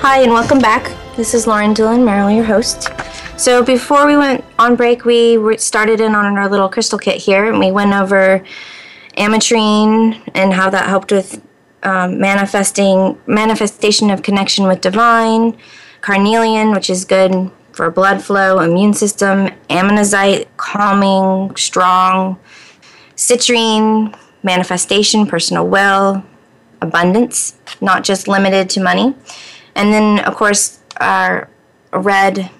Hi, 0.00 0.22
and 0.22 0.32
welcome 0.32 0.58
back. 0.58 0.92
This 1.14 1.32
is 1.32 1.46
Lauren 1.46 1.72
Dillon 1.72 2.04
Merrill, 2.04 2.32
your 2.32 2.44
host. 2.44 2.88
So, 3.36 3.62
before 3.62 4.04
we 4.04 4.16
went 4.16 4.44
on 4.58 4.74
break, 4.74 5.04
we 5.04 5.56
started 5.58 6.00
in 6.00 6.16
on 6.16 6.36
our 6.36 6.48
little 6.48 6.68
crystal 6.68 6.98
kit 6.98 7.18
here, 7.18 7.48
and 7.48 7.60
we 7.60 7.70
went 7.70 7.94
over 7.94 8.42
ametrine 9.16 10.20
and 10.34 10.52
how 10.52 10.70
that 10.70 10.88
helped 10.88 11.12
with 11.12 11.40
um, 11.86 12.18
manifesting 12.18 13.16
manifestation 13.26 14.10
of 14.10 14.22
connection 14.22 14.66
with 14.66 14.80
divine, 14.80 15.56
carnelian, 16.00 16.72
which 16.72 16.90
is 16.90 17.04
good 17.04 17.50
for 17.72 17.90
blood 17.90 18.22
flow, 18.22 18.58
immune 18.58 18.92
system, 18.92 19.50
ammonite, 19.70 20.48
calming, 20.56 21.54
strong, 21.54 22.38
citrine, 23.14 24.12
manifestation, 24.42 25.26
personal 25.26 25.66
will, 25.68 26.24
abundance, 26.82 27.56
not 27.80 28.02
just 28.02 28.26
limited 28.26 28.68
to 28.70 28.82
money. 28.82 29.14
And 29.76 29.92
then, 29.92 30.18
of 30.24 30.34
course, 30.34 30.80
our 30.96 31.48
red 31.92 32.50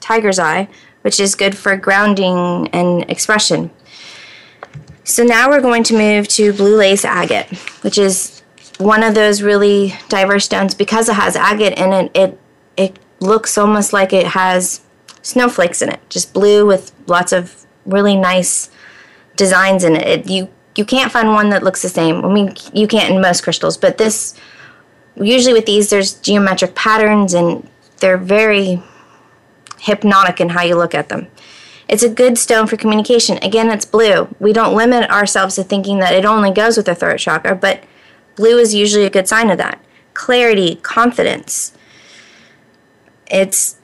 tiger's 0.00 0.40
eye, 0.40 0.68
which 1.02 1.20
is 1.20 1.36
good 1.36 1.56
for 1.56 1.76
grounding 1.76 2.68
and 2.72 3.08
expression. 3.08 3.70
So 5.04 5.22
now 5.22 5.48
we're 5.50 5.60
going 5.60 5.84
to 5.84 5.94
move 5.94 6.26
to 6.28 6.52
blue 6.54 6.76
lace 6.76 7.04
agate, 7.04 7.46
which 7.82 7.98
is 7.98 8.33
one 8.78 9.02
of 9.02 9.14
those 9.14 9.42
really 9.42 9.94
diverse 10.08 10.44
stones 10.44 10.74
because 10.74 11.08
it 11.08 11.14
has 11.14 11.36
agate 11.36 11.78
in 11.78 11.92
it. 11.92 12.10
It 12.14 12.38
it 12.76 12.98
looks 13.20 13.56
almost 13.56 13.92
like 13.92 14.12
it 14.12 14.28
has 14.28 14.80
snowflakes 15.22 15.80
in 15.80 15.88
it, 15.88 16.00
just 16.08 16.32
blue 16.32 16.66
with 16.66 16.92
lots 17.06 17.32
of 17.32 17.66
really 17.86 18.16
nice 18.16 18.70
designs 19.36 19.84
in 19.84 19.96
it. 19.96 20.06
it 20.06 20.30
you 20.30 20.48
you 20.76 20.84
can't 20.84 21.12
find 21.12 21.28
one 21.28 21.50
that 21.50 21.62
looks 21.62 21.82
the 21.82 21.88
same. 21.88 22.24
I 22.24 22.32
mean, 22.32 22.54
you 22.72 22.88
can't 22.88 23.14
in 23.14 23.22
most 23.22 23.42
crystals, 23.42 23.76
but 23.76 23.98
this 23.98 24.34
usually 25.16 25.54
with 25.54 25.66
these 25.66 25.90
there's 25.90 26.14
geometric 26.14 26.74
patterns 26.74 27.32
and 27.34 27.68
they're 27.98 28.18
very 28.18 28.82
hypnotic 29.78 30.40
in 30.40 30.48
how 30.48 30.62
you 30.62 30.76
look 30.76 30.94
at 30.94 31.08
them. 31.08 31.28
It's 31.86 32.02
a 32.02 32.08
good 32.08 32.38
stone 32.38 32.66
for 32.66 32.76
communication. 32.76 33.38
Again, 33.42 33.70
it's 33.70 33.84
blue. 33.84 34.34
We 34.40 34.52
don't 34.52 34.74
limit 34.74 35.10
ourselves 35.10 35.56
to 35.56 35.62
thinking 35.62 35.98
that 35.98 36.14
it 36.14 36.24
only 36.24 36.50
goes 36.50 36.76
with 36.76 36.86
the 36.86 36.94
throat 36.94 37.18
chakra, 37.18 37.54
but 37.54 37.84
blue 38.36 38.58
is 38.58 38.74
usually 38.74 39.04
a 39.04 39.10
good 39.10 39.28
sign 39.28 39.50
of 39.50 39.58
that. 39.58 39.80
Clarity, 40.14 40.76
confidence. 40.76 41.76
It's 43.30 43.78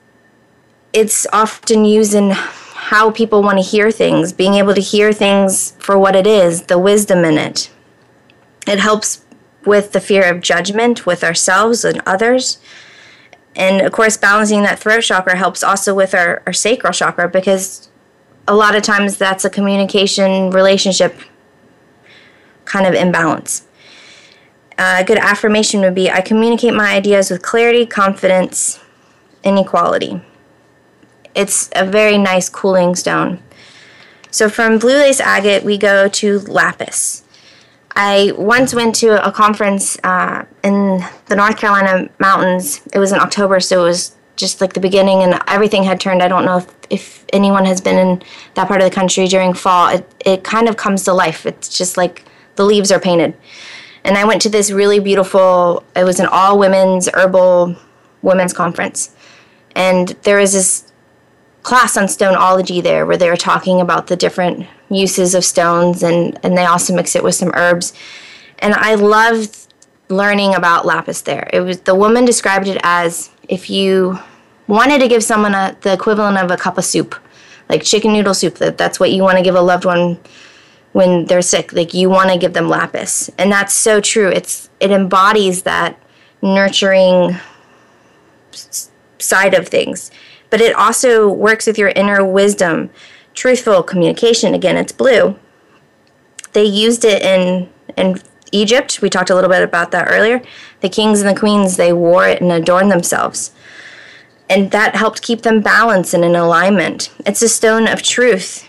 it's 0.93 1.27
often 1.33 1.85
used 1.85 2.15
in 2.15 2.31
how 2.31 3.11
people 3.11 3.43
want 3.43 3.59
to 3.59 3.65
hear 3.65 3.91
things, 3.91 4.33
being 4.33 4.55
able 4.55 4.75
to 4.75 4.81
hear 4.81 5.13
things 5.13 5.73
for 5.79 5.97
what 5.99 6.17
it 6.17 6.27
is, 6.27 6.63
the 6.63 6.79
wisdom 6.79 7.25
in 7.25 7.39
it. 7.39 7.71
It 8.67 8.81
helps 8.81 9.25
with 9.65 9.93
the 9.93 10.01
fear 10.01 10.25
of 10.25 10.41
judgment 10.41 11.07
with 11.07 11.23
ourselves 11.23 11.85
and 11.85 12.03
others. 12.05 12.59
And 13.55 13.81
of 13.81 13.93
course, 13.93 14.17
balancing 14.17 14.63
that 14.63 14.79
throat 14.79 15.03
chakra 15.03 15.37
helps 15.37 15.63
also 15.63 15.95
with 15.95 16.15
our, 16.15 16.43
our 16.47 16.53
sacral 16.53 16.93
chakra 16.93 17.29
because 17.29 17.89
a 18.49 18.55
lot 18.55 18.75
of 18.75 18.83
times 18.83 19.17
that's 19.17 19.45
a 19.45 19.51
communication 19.51 20.51
relationship 20.51 21.21
kind 22.65 22.87
of 22.87 22.95
imbalance. 22.95 23.67
A 24.81 25.05
good 25.05 25.19
affirmation 25.19 25.83
would 25.83 25.95
be 25.95 26.11
I 26.11 26.23
communicate 26.23 26.73
my 26.73 26.95
ideas 26.95 27.31
with 27.31 27.43
clarity, 27.43 27.85
confidence, 27.85 28.81
and 29.45 29.59
equality. 29.59 30.23
It's 31.35 31.69
a 31.77 31.85
very 31.85 32.17
nice 32.17 32.49
cooling 32.49 32.95
stone. 32.95 33.43
So 34.31 34.49
from 34.49 34.79
blue 34.79 34.97
lace 34.97 35.21
agate, 35.21 35.65
we 35.65 35.77
go 35.77 36.09
to 36.09 36.39
lapis. 36.41 37.25
I 37.95 38.33
once 38.39 38.73
went 38.73 38.95
to 38.97 39.23
a 39.27 39.31
conference 39.31 39.99
uh, 40.03 40.47
in 40.65 41.05
the 41.27 41.37
North 41.37 41.59
Carolina 41.59 42.09
mountains. 42.19 42.81
It 42.95 43.01
was 43.01 43.13
in 43.13 43.19
October, 43.19 43.61
so 43.61 43.83
it 43.83 43.89
was 43.89 44.17
just 44.37 44.63
like 44.63 44.73
the 44.73 44.81
beginning 44.81 45.23
and 45.23 45.39
everything 45.47 45.83
had 45.83 46.01
turned. 46.01 46.23
I 46.23 46.29
don't 46.29 46.47
know 46.47 46.57
if, 46.57 46.75
if 46.89 47.25
anyone 47.35 47.67
has 47.67 47.83
been 47.83 47.99
in 47.99 48.23
that 48.55 48.67
part 48.67 48.81
of 48.81 48.89
the 48.89 48.95
country 48.95 49.27
during 49.27 49.53
fall. 49.53 49.89
It, 49.89 50.11
it 50.25 50.43
kind 50.43 50.71
of 50.71 50.79
comes 50.79 51.03
to 51.05 51.13
life. 51.13 51.45
It's 51.45 51.77
just 51.77 51.99
like 51.99 52.25
the 52.57 52.65
leaves 52.65 52.91
are 52.91 53.01
painted. 53.01 53.37
And 54.05 54.17
I 54.17 54.25
went 54.25 54.43
to 54.43 54.49
this 54.49 54.71
really 54.71 54.99
beautiful, 54.99 55.85
it 55.95 56.05
was 56.05 56.21
an 56.21 56.27
all 56.27 56.59
women's 56.59 57.09
herbal 57.13 57.77
women's 58.23 58.53
conference. 58.53 59.15
And 59.75 60.09
there 60.23 60.39
was 60.39 60.53
this 60.53 60.91
class 61.63 61.97
on 61.97 62.05
stoneology 62.05 62.83
there 62.83 63.05
where 63.07 63.17
they 63.17 63.29
were 63.29 63.37
talking 63.37 63.81
about 63.81 64.07
the 64.07 64.17
different 64.17 64.67
uses 64.89 65.35
of 65.35 65.45
stones 65.45 66.03
and, 66.03 66.39
and 66.43 66.57
they 66.57 66.65
also 66.65 66.95
mix 66.95 67.15
it 67.15 67.23
with 67.23 67.35
some 67.35 67.53
herbs. 67.55 67.93
And 68.59 68.75
I 68.75 68.95
loved 68.95 69.73
learning 70.09 70.55
about 70.55 70.87
lapis 70.87 71.23
there. 71.23 71.49
It 71.53 71.61
was 71.61 71.81
the 71.81 71.95
woman 71.95 72.25
described 72.25 72.67
it 72.67 72.81
as 72.83 73.31
if 73.49 73.71
you 73.71 74.19
wanted 74.67 75.01
to 75.01 75.09
give 75.09 75.23
someone 75.23 75.55
a, 75.55 75.77
the 75.83 75.93
equivalent 75.93 76.39
of 76.39 76.51
a 76.51 76.57
cup 76.57 76.79
of 76.79 76.85
soup, 76.85 77.15
like 77.69 77.83
chicken 77.83 78.13
noodle 78.13 78.35
soup, 78.35 78.57
that 78.57 78.79
that's 78.79 78.99
what 78.99 79.13
you 79.13 79.23
want 79.23 79.39
to 79.39 79.45
give 79.45 79.55
a 79.55 79.61
loved 79.61 79.85
one 79.85 80.19
when 80.93 81.27
they're 81.27 81.43
sick. 81.43 81.73
Like 81.73 81.95
you 81.95 82.11
want 82.11 82.31
to 82.31 82.39
give 82.39 82.53
them 82.53 82.69
lapis. 82.69 83.31
And 83.39 83.51
that's 83.51 83.75
so 83.75 84.01
true. 84.01 84.29
It's 84.29 84.69
it 84.81 84.91
embodies 84.91 85.63
that 85.63 86.01
nurturing 86.43 87.37
side 89.19 89.55
of 89.55 89.69
things. 89.69 90.11
But 90.51 90.61
it 90.61 90.75
also 90.75 91.31
works 91.31 91.67
with 91.67 91.79
your 91.79 91.91
inner 91.91 92.25
wisdom, 92.25 92.91
truthful 93.35 93.83
communication. 93.83 94.55
Again, 94.55 94.77
it's 94.77 94.93
blue. 94.93 95.39
They 96.53 96.65
used 96.65 97.05
it 97.05 97.23
in 97.23 97.69
in 97.97 98.21
Egypt. 98.53 99.01
We 99.01 99.11
talked 99.11 99.31
a 99.31 99.35
little 99.35 99.51
bit 99.51 99.63
about 99.63 99.91
that 99.93 100.09
earlier. 100.11 100.43
The 100.81 100.89
kings 100.89 101.21
and 101.21 101.29
the 101.29 101.39
queens, 101.39 101.77
they 101.77 101.93
wore 101.93 102.27
it 102.27 102.41
and 102.41 102.51
adorned 102.51 102.91
themselves. 102.91 103.53
And 104.49 104.73
that 104.73 104.97
helped 104.97 105.23
keep 105.23 105.43
them 105.43 105.61
balanced 105.61 106.13
and 106.13 106.25
in 106.25 106.35
alignment. 106.35 107.13
It's 107.25 107.43
a 107.43 107.49
stone 107.49 107.87
of 107.87 108.03
truth, 108.03 108.69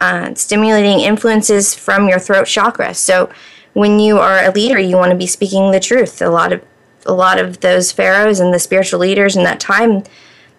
uh, 0.00 0.34
stimulating 0.34 1.00
influences 1.00 1.74
from 1.74 2.08
your 2.08 2.18
throat 2.18 2.46
chakra. 2.46 2.94
So 2.94 3.30
when 3.72 3.98
you 4.00 4.18
are 4.18 4.44
a 4.44 4.50
leader, 4.50 4.78
you 4.78 4.96
want 4.96 5.10
to 5.10 5.16
be 5.16 5.26
speaking 5.26 5.70
the 5.70 5.80
truth. 5.80 6.20
A 6.20 6.28
lot 6.28 6.52
of 6.52 6.62
a 7.04 7.12
lot 7.12 7.38
of 7.38 7.60
those 7.60 7.90
pharaohs 7.90 8.38
and 8.38 8.54
the 8.54 8.58
spiritual 8.58 9.00
leaders 9.00 9.34
in 9.34 9.42
that 9.42 9.58
time, 9.58 10.04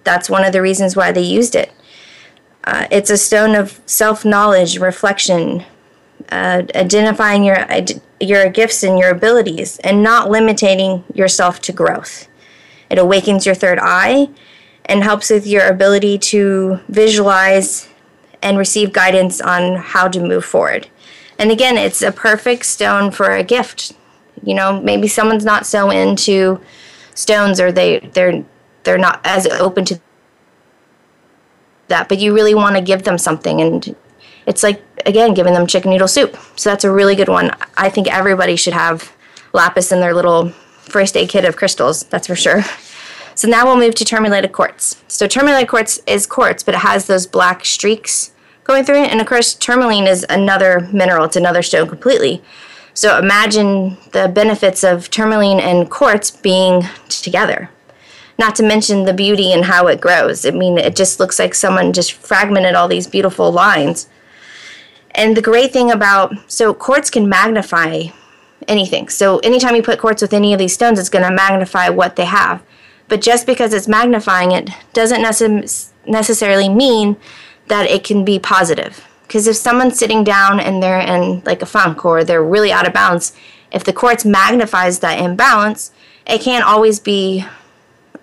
that's 0.03 0.29
one 0.29 0.43
of 0.43 0.51
the 0.51 0.61
reasons 0.61 0.93
why 0.93 1.09
they 1.11 1.21
used 1.21 1.55
it. 1.55 1.71
Uh, 2.65 2.85
it's 2.91 3.09
a 3.09 3.17
stone 3.17 3.55
of 3.55 3.79
self 3.85 4.25
knowledge, 4.25 4.77
reflection, 4.77 5.63
uh, 6.31 6.63
identifying 6.75 7.43
your 7.43 7.65
your 8.19 8.49
gifts 8.49 8.83
and 8.83 8.97
your 8.97 9.09
abilities, 9.09 9.79
and 9.79 10.03
not 10.03 10.29
limiting 10.29 11.03
yourself 11.13 11.59
to 11.61 11.71
growth. 11.73 12.27
It 12.89 12.97
awakens 12.97 13.45
your 13.45 13.55
third 13.55 13.79
eye 13.81 14.29
and 14.85 15.03
helps 15.03 15.29
with 15.29 15.47
your 15.47 15.67
ability 15.67 16.17
to 16.19 16.79
visualize 16.87 17.87
and 18.43 18.57
receive 18.57 18.93
guidance 18.93 19.41
on 19.41 19.75
how 19.75 20.07
to 20.07 20.19
move 20.19 20.45
forward. 20.45 20.87
And 21.39 21.51
again, 21.51 21.77
it's 21.77 22.01
a 22.01 22.11
perfect 22.11 22.65
stone 22.65 23.11
for 23.11 23.31
a 23.31 23.43
gift. 23.43 23.93
You 24.43 24.53
know, 24.53 24.79
maybe 24.81 25.07
someone's 25.07 25.45
not 25.45 25.65
so 25.65 25.89
into 25.89 26.61
stones 27.15 27.59
or 27.59 27.71
they 27.71 27.99
they're 27.99 28.43
they're 28.83 28.97
not 28.97 29.21
as 29.23 29.47
open 29.47 29.85
to 29.85 29.99
that, 31.87 32.09
but 32.09 32.19
you 32.19 32.33
really 32.33 32.53
want 32.53 32.75
to 32.75 32.81
give 32.81 33.03
them 33.03 33.17
something 33.17 33.61
and 33.61 33.95
it's 34.45 34.63
like 34.63 34.83
again 35.05 35.33
giving 35.33 35.53
them 35.53 35.67
chicken 35.67 35.91
noodle 35.91 36.07
soup. 36.07 36.37
So 36.55 36.69
that's 36.69 36.83
a 36.83 36.91
really 36.91 37.15
good 37.15 37.29
one. 37.29 37.51
I 37.77 37.89
think 37.89 38.07
everybody 38.07 38.55
should 38.55 38.73
have 38.73 39.13
lapis 39.53 39.91
in 39.91 40.01
their 40.01 40.13
little 40.13 40.49
first 40.49 41.15
aid 41.15 41.29
kit 41.29 41.45
of 41.45 41.55
crystals. 41.55 42.03
That's 42.03 42.27
for 42.27 42.35
sure. 42.35 42.63
So 43.35 43.47
now 43.47 43.65
we'll 43.65 43.77
move 43.77 43.95
to 43.95 44.05
tourmalated 44.05 44.51
quartz. 44.51 45.01
So 45.07 45.27
tourmalated 45.27 45.67
quartz 45.67 45.99
is 46.05 46.27
quartz, 46.27 46.61
but 46.61 46.75
it 46.75 46.79
has 46.79 47.07
those 47.07 47.25
black 47.25 47.65
streaks 47.65 48.32
going 48.63 48.83
through 48.83 49.03
it. 49.03 49.11
And 49.11 49.21
of 49.21 49.27
course, 49.27 49.53
tourmaline 49.53 50.07
is 50.07 50.25
another 50.29 50.87
mineral. 50.91 51.25
It's 51.25 51.35
another 51.35 51.63
stone 51.63 51.87
completely. 51.87 52.43
So 52.93 53.17
imagine 53.17 53.97
the 54.11 54.27
benefits 54.27 54.83
of 54.83 55.09
tourmaline 55.09 55.59
and 55.59 55.89
quartz 55.89 56.29
being 56.29 56.83
together. 57.09 57.69
Not 58.37 58.55
to 58.55 58.63
mention 58.63 59.05
the 59.05 59.13
beauty 59.13 59.51
and 59.51 59.65
how 59.65 59.87
it 59.87 60.01
grows. 60.01 60.45
I 60.45 60.51
mean, 60.51 60.77
it 60.77 60.95
just 60.95 61.19
looks 61.19 61.39
like 61.39 61.53
someone 61.53 61.93
just 61.93 62.13
fragmented 62.13 62.75
all 62.75 62.87
these 62.87 63.07
beautiful 63.07 63.51
lines. 63.51 64.07
And 65.11 65.37
the 65.37 65.41
great 65.41 65.71
thing 65.71 65.91
about 65.91 66.33
so 66.47 66.73
quartz 66.73 67.09
can 67.09 67.29
magnify 67.29 68.07
anything. 68.67 69.09
So 69.09 69.39
anytime 69.39 69.75
you 69.75 69.83
put 69.83 69.99
quartz 69.99 70.21
with 70.21 70.33
any 70.33 70.53
of 70.53 70.59
these 70.59 70.73
stones, 70.73 70.99
it's 70.99 71.09
going 71.09 71.27
to 71.27 71.33
magnify 71.33 71.89
what 71.89 72.15
they 72.15 72.25
have. 72.25 72.63
But 73.07 73.21
just 73.21 73.45
because 73.45 73.73
it's 73.73 73.87
magnifying 73.87 74.51
it 74.51 74.69
doesn't 74.93 75.21
necess- 75.21 75.89
necessarily 76.07 76.69
mean 76.69 77.17
that 77.67 77.89
it 77.89 78.03
can 78.03 78.25
be 78.25 78.39
positive. 78.39 79.07
Because 79.23 79.47
if 79.47 79.55
someone's 79.55 79.97
sitting 79.97 80.23
down 80.23 80.59
and 80.59 80.81
they're 80.81 80.99
in 80.99 81.41
like 81.45 81.61
a 81.61 81.65
funk 81.65 82.05
or 82.05 82.23
they're 82.23 82.43
really 82.43 82.71
out 82.71 82.87
of 82.87 82.93
balance, 82.93 83.33
if 83.71 83.83
the 83.83 83.93
quartz 83.93 84.25
magnifies 84.25 84.99
that 84.99 85.19
imbalance, 85.19 85.91
it 86.27 86.41
can't 86.41 86.65
always 86.65 86.99
be 86.99 87.45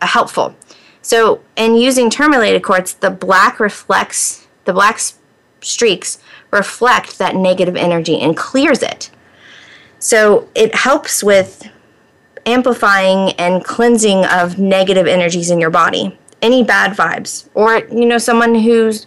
uh, 0.01 0.07
helpful. 0.07 0.55
So 1.03 1.41
in 1.57 1.75
using 1.77 2.11
tourmalated 2.11 2.63
quartz, 2.63 2.93
the 2.93 3.11
black 3.11 3.59
reflects 3.59 4.47
the 4.65 4.73
black 4.73 5.01
streaks 5.61 6.19
reflect 6.51 7.19
that 7.19 7.35
negative 7.35 7.77
energy 7.77 8.21
and 8.21 8.37
clears 8.37 8.83
it. 8.83 9.11
So 9.99 10.49
it 10.55 10.75
helps 10.75 11.23
with 11.23 11.69
amplifying 12.47 13.33
and 13.33 13.65
cleansing 13.65 14.25
of 14.27 14.59
negative 14.59 15.07
energies 15.07 15.51
in 15.51 15.61
your 15.61 15.71
body, 15.71 16.19
any 16.43 16.65
bad 16.65 16.97
vibes, 16.97 17.49
or 17.55 17.79
you 17.91 18.07
know, 18.07 18.19
someone 18.19 18.55
who's, 18.55 19.07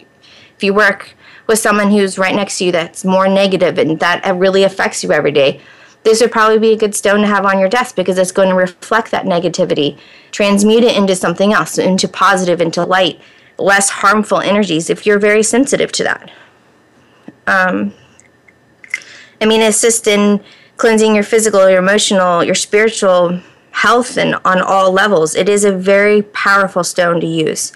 if 0.56 0.62
you 0.62 0.74
work 0.74 1.14
with 1.46 1.58
someone 1.58 1.90
who's 1.90 2.18
right 2.18 2.34
next 2.34 2.58
to 2.58 2.64
you 2.64 2.72
that's 2.72 3.04
more 3.04 3.28
negative 3.28 3.78
and 3.78 4.00
that 4.00 4.22
really 4.36 4.62
affects 4.62 5.02
you 5.02 5.12
every 5.12 5.32
day, 5.32 5.60
this 6.04 6.20
would 6.20 6.32
probably 6.32 6.58
be 6.58 6.72
a 6.72 6.76
good 6.76 6.94
stone 6.94 7.20
to 7.20 7.26
have 7.26 7.46
on 7.46 7.58
your 7.58 7.68
desk 7.68 7.96
because 7.96 8.18
it's 8.18 8.32
going 8.32 8.50
to 8.50 8.54
reflect 8.54 9.10
that 9.10 9.24
negativity, 9.24 9.98
transmute 10.30 10.84
it 10.84 10.96
into 10.96 11.16
something 11.16 11.52
else, 11.52 11.78
into 11.78 12.06
positive, 12.06 12.60
into 12.60 12.84
light, 12.84 13.20
less 13.58 13.88
harmful 13.88 14.40
energies 14.40 14.90
if 14.90 15.06
you're 15.06 15.18
very 15.18 15.42
sensitive 15.42 15.90
to 15.92 16.04
that. 16.04 16.30
Um, 17.46 17.94
I 19.40 19.46
mean, 19.46 19.62
assist 19.62 20.06
in 20.06 20.42
cleansing 20.76 21.14
your 21.14 21.24
physical, 21.24 21.68
your 21.68 21.78
emotional, 21.78 22.44
your 22.44 22.54
spiritual 22.54 23.40
health, 23.70 24.16
and 24.16 24.36
on 24.44 24.60
all 24.60 24.92
levels. 24.92 25.34
It 25.34 25.48
is 25.48 25.64
a 25.64 25.72
very 25.72 26.22
powerful 26.22 26.84
stone 26.84 27.20
to 27.20 27.26
use. 27.26 27.72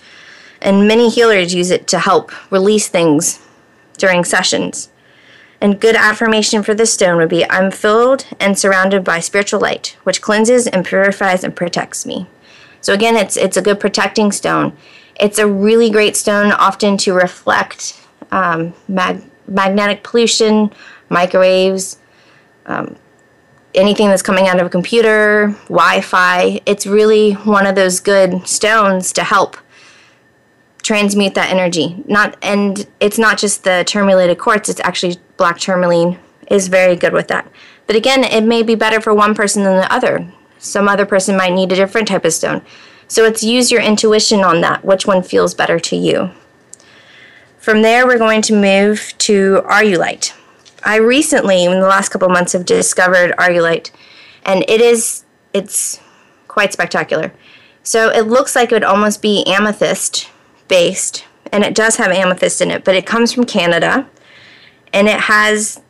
And 0.61 0.89
many 0.89 1.09
healers 1.09 1.55
use 1.55 1.71
it 1.71 1.87
to 1.89 1.99
help 1.99 2.33
release 2.51 2.89
things 2.89 3.41
during 3.97 4.25
sessions. 4.25 4.91
And 5.61 5.81
good 5.81 5.97
affirmation 5.97 6.63
for 6.63 6.75
this 6.75 6.93
stone 6.93 7.17
would 7.17 7.29
be 7.29 7.49
I'm 7.51 7.71
filled 7.71 8.27
and 8.39 8.59
surrounded 8.59 9.03
by 9.03 9.21
spiritual 9.21 9.61
light, 9.61 9.97
which 10.05 10.23
cleanses 10.23 10.67
and 10.67 10.85
purifies 10.85 11.43
and 11.43 11.55
protects 11.55 12.07
me. 12.07 12.27
So 12.81 12.93
again, 12.93 13.17
it's 13.17 13.37
it's 13.37 13.57
a 13.57 13.63
good 13.63 13.81
protecting 13.81 14.31
stone. 14.31 14.77
It's 15.19 15.39
a 15.39 15.49
really 15.49 15.91
great 15.91 16.17
stone, 16.17 16.53
often 16.53 16.97
to 16.99 17.13
reflect 17.13 18.01
um, 18.31 18.73
mag- 18.87 19.25
magnetic 19.49 20.05
pollution, 20.05 20.73
microwaves, 21.09 21.99
um, 22.67 22.95
anything 23.75 24.09
that's 24.09 24.23
coming 24.23 24.47
out 24.47 24.61
of 24.61 24.67
a 24.67 24.71
computer, 24.71 25.57
Wi 25.69 26.01
Fi. 26.03 26.61
It's 26.67 26.87
really 26.87 27.33
one 27.33 27.67
of 27.67 27.75
those 27.75 27.99
good 27.99 28.47
stones 28.47 29.13
to 29.15 29.25
help 29.25 29.57
transmute 30.89 31.35
that 31.35 31.51
energy. 31.51 32.03
Not 32.07 32.39
and 32.41 32.87
it's 32.99 33.19
not 33.19 33.37
just 33.37 33.63
the 33.63 33.85
tourmalated 33.87 34.39
quartz, 34.39 34.71
it's 34.71 34.81
actually 34.81 35.19
black 35.37 35.59
tourmaline 35.59 36.19
is 36.51 36.69
very 36.69 36.97
good 36.97 37.13
with 37.13 37.29
that. 37.29 37.47
But 37.87 37.95
again, 37.95 38.25
it 38.25 38.43
may 38.43 38.63
be 38.63 38.75
better 38.75 38.99
for 38.99 39.13
one 39.13 39.35
person 39.35 39.65
than 39.65 39.77
the 39.77 39.93
other. 39.93 40.33
Some 40.57 40.89
other 40.89 41.05
person 41.05 41.37
might 41.37 41.53
need 41.53 41.71
a 41.73 41.77
different 41.77 42.09
type 42.09 42.25
of 42.25 42.33
stone. 42.33 42.63
So 43.07 43.27
it's 43.27 43.43
use 43.43 43.71
your 43.71 43.83
intuition 43.83 44.41
on 44.41 44.63
that, 44.63 44.83
which 44.83 45.07
one 45.07 45.23
feels 45.23 45.53
better 45.53 45.79
to 45.79 45.95
you. 45.95 46.31
From 47.59 47.83
there, 47.83 48.07
we're 48.07 48.17
going 48.17 48.41
to 48.43 48.55
move 48.55 49.13
to 49.19 49.61
auralite. 49.67 50.33
I 50.85 50.97
recently, 50.97 51.65
in 51.65 51.81
the 51.81 51.87
last 51.87 52.09
couple 52.09 52.31
months, 52.31 52.55
have 52.55 52.65
discovered 52.65 53.37
auralite, 53.37 53.91
and 54.43 54.65
it 54.67 54.81
is 54.81 55.25
it's 55.53 56.01
quite 56.47 56.73
spectacular. 56.73 57.35
So 57.83 58.09
it 58.09 58.27
looks 58.27 58.57
like 58.57 58.73
it 58.73 58.77
would 58.77 58.85
almost 58.85 59.21
be 59.21 59.45
amethyst 59.47 60.31
based, 60.69 61.25
and 61.53 61.65
it 61.65 61.75
does 61.75 61.97
have 61.97 62.13
amethyst 62.13 62.61
in 62.61 62.71
it, 62.71 62.85
but 62.85 62.95
it 62.95 63.07
comes 63.07 63.33
from 63.33 63.45
Canada, 63.45 64.09
and 64.93 65.09
it 65.09 65.21
has 65.21 65.81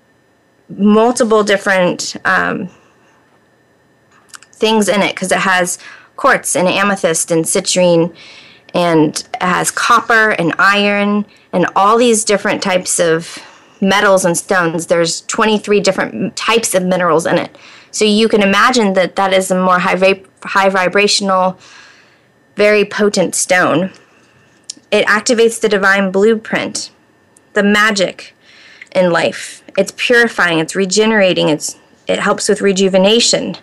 multiple 0.68 1.42
different 1.42 2.16
um, 2.24 2.68
things 4.52 4.88
in 4.88 5.02
it 5.02 5.14
because 5.14 5.32
it 5.32 5.38
has 5.38 5.78
quartz 6.16 6.56
and 6.56 6.68
amethyst 6.68 7.30
and 7.30 7.44
citrine 7.44 8.14
and 8.74 9.26
it 9.34 9.42
has 9.42 9.70
copper 9.70 10.30
and 10.30 10.52
iron 10.58 11.24
and 11.52 11.66
all 11.74 11.96
these 11.96 12.24
different 12.24 12.62
types 12.62 13.00
of 13.00 13.38
metals 13.80 14.24
and 14.24 14.36
stones. 14.36 14.86
There's 14.86 15.22
23 15.22 15.80
different 15.80 16.36
types 16.36 16.74
of 16.74 16.82
minerals 16.82 17.24
in 17.24 17.38
it. 17.38 17.56
So 17.90 18.04
you 18.04 18.28
can 18.28 18.42
imagine 18.42 18.92
that 18.94 19.16
that 19.16 19.32
is 19.32 19.50
a 19.50 19.62
more 19.62 19.78
high, 19.78 20.22
high 20.42 20.68
vibrational 20.68 21.58
very 22.56 22.84
potent 22.84 23.34
stone. 23.34 23.92
It 24.90 25.06
activates 25.06 25.60
the 25.60 25.68
divine 25.68 26.10
blueprint, 26.10 26.90
the 27.52 27.62
magic 27.62 28.34
in 28.94 29.10
life. 29.10 29.62
It's 29.76 29.92
purifying, 29.96 30.58
it's 30.58 30.74
regenerating, 30.74 31.48
it's 31.48 31.76
it 32.06 32.20
helps 32.20 32.48
with 32.48 32.62
rejuvenation. 32.62 33.56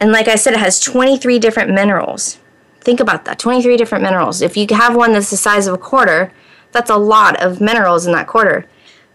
And 0.00 0.12
like 0.12 0.26
I 0.26 0.34
said, 0.34 0.54
it 0.54 0.58
has 0.58 0.80
23 0.80 1.38
different 1.38 1.70
minerals. 1.70 2.38
Think 2.80 2.98
about 2.98 3.24
that 3.26 3.38
23 3.38 3.76
different 3.76 4.02
minerals. 4.02 4.42
If 4.42 4.56
you 4.56 4.66
have 4.70 4.96
one 4.96 5.12
that's 5.12 5.30
the 5.30 5.36
size 5.36 5.66
of 5.66 5.74
a 5.74 5.78
quarter, 5.78 6.32
that's 6.72 6.90
a 6.90 6.96
lot 6.96 7.40
of 7.40 7.60
minerals 7.60 8.06
in 8.06 8.12
that 8.12 8.26
quarter. 8.26 8.66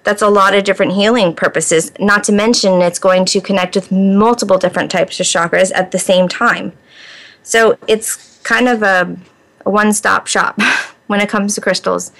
That's 0.04 0.22
a 0.22 0.30
lot 0.30 0.54
of 0.54 0.64
different 0.64 0.94
healing 0.94 1.36
purposes, 1.36 1.92
not 2.00 2.24
to 2.26 2.32
mention 2.32 2.82
it's 2.82 3.00
going 3.00 3.26
to 3.26 3.42
connect 3.42 3.76
with 3.76 3.92
multiple 3.92 4.60
different 4.60 4.92
types 4.92 5.20
of 5.20 5.26
chakras 5.26 5.72
at 5.74 5.92
the 5.92 5.98
same 5.98 6.28
time. 6.28 6.74
So 7.42 7.78
it's 7.88 8.40
kind 8.44 8.68
of 8.68 8.84
a, 8.84 9.18
a 9.66 9.70
one 9.70 9.94
stop 9.94 10.28
shop 10.28 10.60
when 11.08 11.22
it 11.22 11.30
comes 11.30 11.56
to 11.56 11.62
crystals. 11.62 12.12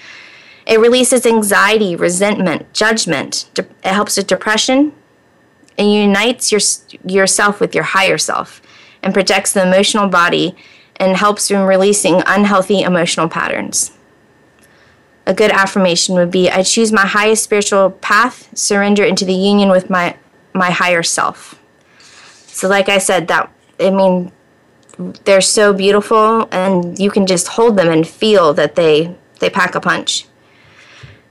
It 0.66 0.80
releases 0.80 1.24
anxiety, 1.24 1.94
resentment, 1.94 2.72
judgment. 2.72 3.48
it 3.56 3.68
helps 3.84 4.16
with 4.16 4.26
depression. 4.26 4.92
It 5.78 5.84
unites 5.84 6.50
your, 6.50 6.60
yourself 7.04 7.60
with 7.60 7.74
your 7.74 7.84
higher 7.84 8.18
self 8.18 8.60
and 9.02 9.14
protects 9.14 9.52
the 9.52 9.62
emotional 9.62 10.08
body 10.08 10.56
and 10.96 11.16
helps 11.16 11.50
in 11.50 11.60
releasing 11.60 12.22
unhealthy 12.26 12.80
emotional 12.80 13.28
patterns. 13.28 13.92
A 15.26 15.34
good 15.34 15.50
affirmation 15.50 16.14
would 16.14 16.30
be 16.30 16.50
I 16.50 16.62
choose 16.62 16.92
my 16.92 17.06
highest 17.06 17.44
spiritual 17.44 17.90
path, 17.90 18.48
surrender 18.56 19.04
into 19.04 19.24
the 19.24 19.34
union 19.34 19.68
with 19.68 19.90
my, 19.90 20.16
my 20.52 20.70
higher 20.70 21.02
self. 21.02 21.60
So, 22.46 22.68
like 22.68 22.88
I 22.88 22.98
said, 22.98 23.28
that, 23.28 23.52
I 23.78 23.90
mean, 23.90 24.32
they're 24.98 25.40
so 25.40 25.72
beautiful 25.72 26.48
and 26.52 26.98
you 26.98 27.10
can 27.10 27.26
just 27.26 27.48
hold 27.48 27.76
them 27.76 27.88
and 27.88 28.06
feel 28.06 28.54
that 28.54 28.74
they, 28.74 29.14
they 29.40 29.50
pack 29.50 29.74
a 29.74 29.80
punch. 29.80 30.26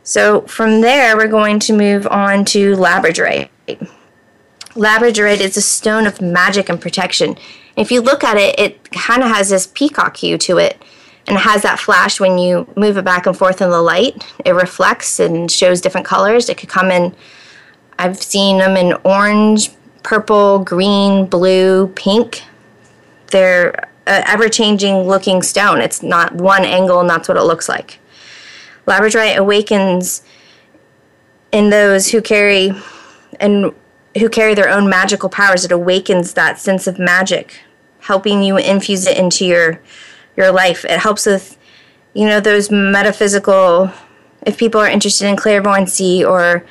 So, 0.04 0.42
from 0.42 0.82
there, 0.82 1.18
we're 1.18 1.28
going 1.28 1.58
to 1.60 1.74
move 1.74 2.06
on 2.08 2.46
to 2.46 2.76
labradorite. 2.76 3.50
Labradorite 4.76 5.40
is 5.40 5.58
a 5.58 5.62
stone 5.62 6.06
of 6.06 6.22
magic 6.22 6.70
and 6.70 6.80
protection. 6.80 7.38
If 7.76 7.92
you 7.92 8.02
look 8.02 8.24
at 8.24 8.38
it, 8.38 8.60
it 8.60 8.92
kind 8.92 9.24
of 9.24 9.30
has 9.30 9.50
this 9.50 9.68
peacock 9.68 10.18
hue 10.18 10.38
to 10.38 10.58
it 10.60 10.82
and 11.28 11.38
it 11.38 11.42
has 11.42 11.64
that 11.64 11.80
flash 11.80 12.20
when 12.20 12.38
you 12.38 12.68
move 12.76 12.98
it 12.98 13.06
back 13.06 13.26
and 13.26 13.36
forth 13.36 13.62
in 13.62 13.70
the 13.70 13.82
light. 13.82 14.24
It 14.46 14.52
reflects 14.52 15.20
and 15.20 15.50
shows 15.50 15.82
different 15.82 16.06
colors. 16.06 16.50
It 16.50 16.58
could 16.58 16.70
come 16.70 16.92
in, 16.92 17.16
I've 17.98 18.22
seen 18.22 18.60
them 18.60 18.78
in 18.78 18.94
orange, 19.04 19.72
purple, 20.04 20.60
green, 20.60 21.26
blue, 21.26 21.88
pink. 21.96 22.44
They're 23.28 23.90
uh, 24.08 24.22
an 24.22 24.24
ever 24.28 24.50
changing 24.50 25.08
looking 25.08 25.42
stone. 25.42 25.82
It's 25.82 26.04
not 26.04 26.36
one 26.36 26.64
angle, 26.64 27.00
and 27.00 27.10
that's 27.10 27.28
what 27.28 27.38
it 27.38 27.44
looks 27.44 27.68
like. 27.68 28.00
Labradorite 28.88 29.36
awakens 29.36 30.22
in 31.52 31.70
those 31.70 32.12
who 32.12 32.22
carry 32.22 32.72
and 33.40 33.74
who 34.18 34.30
carry 34.30 34.54
their 34.54 34.70
own 34.70 34.90
magical 34.90 35.30
powers. 35.30 35.66
It 35.66 35.72
awakens 35.72 36.34
that 36.34 36.60
sense 36.60 36.86
of 36.86 37.00
magic, 37.00 37.62
helping 38.02 38.44
you 38.44 38.58
infuse 38.58 39.08
it 39.08 39.18
into 39.18 39.46
your 39.46 39.82
your 40.38 40.52
life. 40.52 40.86
It 40.86 41.00
helps 41.00 41.26
with, 41.26 41.58
you 42.14 42.28
know, 42.28 42.40
those 42.40 42.70
metaphysical. 42.70 43.92
If 44.46 44.58
people 44.58 44.80
are 44.80 44.88
interested 44.90 45.28
in 45.28 45.36
clairvoyancy 45.36 46.24
or 46.24 46.64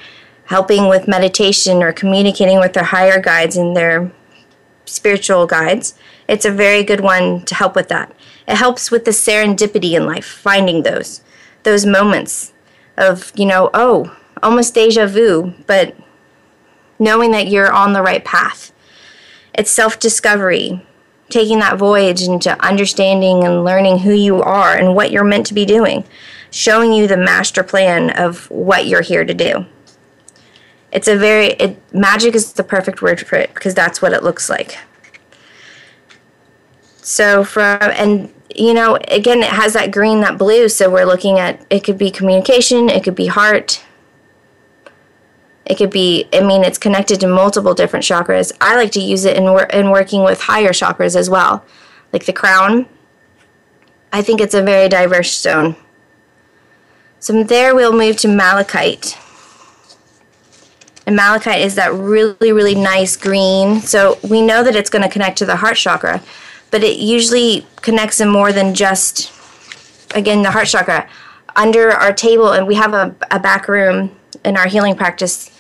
helping 0.47 0.89
with 0.89 1.09
meditation 1.09 1.83
or 1.83 1.93
communicating 1.93 2.61
with 2.61 2.75
their 2.75 2.85
higher 2.85 3.21
guides 3.21 3.57
and 3.57 3.77
their 3.77 4.13
spiritual 4.85 5.47
guides, 5.47 5.95
it's 6.29 6.45
a 6.45 6.51
very 6.51 6.83
good 6.83 7.01
one 7.01 7.45
to 7.45 7.55
help 7.55 7.75
with 7.75 7.89
that. 7.89 8.15
It 8.47 8.57
helps 8.57 8.91
with 8.91 9.05
the 9.05 9.11
serendipity 9.11 9.93
in 9.93 10.07
life, 10.07 10.27
finding 10.27 10.83
those 10.83 11.23
those 11.65 11.87
moments 11.87 12.53
of, 12.97 13.33
you 13.35 13.47
know, 13.47 13.71
oh, 13.73 14.15
almost 14.43 14.75
deja 14.75 15.07
vu, 15.07 15.55
but 15.67 15.97
knowing 16.99 17.31
that 17.33 17.49
you're 17.49 17.73
on 17.73 17.93
the 17.93 18.03
right 18.03 18.25
path. 18.25 18.73
It's 19.55 19.71
self 19.71 19.99
discovery, 19.99 20.85
taking 21.31 21.59
that 21.61 21.79
voyage 21.79 22.23
into 22.23 22.61
understanding 22.65 23.45
and 23.45 23.65
learning 23.65 24.01
who 24.01 24.13
you 24.13 24.43
are 24.43 24.77
and 24.77 24.95
what 24.95 25.11
you're 25.11 25.25
meant 25.25 25.47
to 25.47 25.55
be 25.55 25.65
doing, 25.65 26.05
showing 26.51 26.93
you 26.93 27.07
the 27.07 27.17
master 27.17 27.63
plan 27.63 28.11
of 28.11 28.51
what 28.51 28.87
you're 28.87 29.03
here 29.03 29.25
to 29.25 29.35
do. 29.35 29.67
It's 30.93 31.09
a 31.09 31.17
very, 31.17 31.49
it, 31.55 31.77
magic 31.93 32.35
is 32.35 32.53
the 32.53 32.63
perfect 32.63 33.03
word 33.03 33.27
for 33.27 33.37
it 33.37 33.53
because 33.55 33.75
that's 33.75 34.01
what 34.01 34.13
it 34.13 34.23
looks 34.23 34.49
like. 34.49 34.79
So, 37.05 37.45
from, 37.45 37.79
and 37.83 38.33
you 38.57 38.73
know, 38.73 38.97
again, 39.09 39.41
it 39.41 39.51
has 39.51 39.75
that 39.75 39.91
green, 39.91 40.23
that 40.23 40.39
blue. 40.39 40.71
So, 40.71 40.91
we're 40.91 41.05
looking 41.05 41.39
at 41.39 41.65
it 41.69 41.85
could 41.85 41.99
be 41.99 42.11
communication, 42.11 42.89
it 42.89 43.05
could 43.05 43.15
be 43.15 43.27
heart, 43.27 43.85
it 45.67 45.77
could 45.77 45.91
be, 45.91 46.29
I 46.33 46.41
mean, 46.41 46.65
it's 46.65 46.79
connected 46.79 47.21
to 47.21 47.27
multiple 47.27 47.75
different 47.75 48.07
chakras. 48.07 48.53
I 48.61 48.77
like 48.77 48.91
to 48.93 49.01
use 49.01 49.27
it 49.27 49.37
in, 49.37 49.45
in 49.73 49.91
working 49.91 50.25
with 50.25 50.41
higher 50.41 50.71
chakras 50.71 51.15
as 51.15 51.29
well, 51.29 51.63
like 52.13 52.25
the 52.25 52.33
crown. 52.33 52.87
I 54.11 54.23
think 54.23 54.41
it's 54.41 54.55
a 54.55 54.63
very 54.63 54.89
diverse 54.89 55.31
stone. 55.31 55.77
So 57.21 57.35
from 57.35 57.45
there, 57.45 57.75
we'll 57.75 57.93
move 57.93 58.17
to 58.19 58.29
malachite. 58.29 59.19
And 61.07 61.17
malachite 61.17 61.61
is 61.61 61.75
that 61.75 61.93
really, 61.93 62.53
really 62.53 62.75
nice 62.75 63.15
green. 63.15 63.81
So 63.81 64.19
we 64.27 64.41
know 64.41 64.63
that 64.63 64.75
it's 64.75 64.89
going 64.89 65.03
to 65.03 65.11
connect 65.11 65.37
to 65.39 65.47
the 65.47 65.57
heart 65.57 65.77
chakra, 65.77 66.23
but 66.75 66.83
it 66.83 66.99
usually 66.99 67.65
connects 67.83 68.21
in 68.21 68.29
more 68.29 68.53
than 68.53 68.75
just, 68.75 69.33
again, 70.13 70.43
the 70.43 70.51
heart 70.51 70.67
chakra. 70.67 71.09
Under 71.55 71.93
our 71.93 72.13
table, 72.13 72.51
and 72.51 72.67
we 72.67 72.75
have 72.75 72.95
a, 72.95 73.15
a 73.31 73.39
back 73.39 73.69
room 73.69 74.11
in 74.45 74.57
our 74.57 74.67
healing 74.67 74.97
practice 74.97 75.53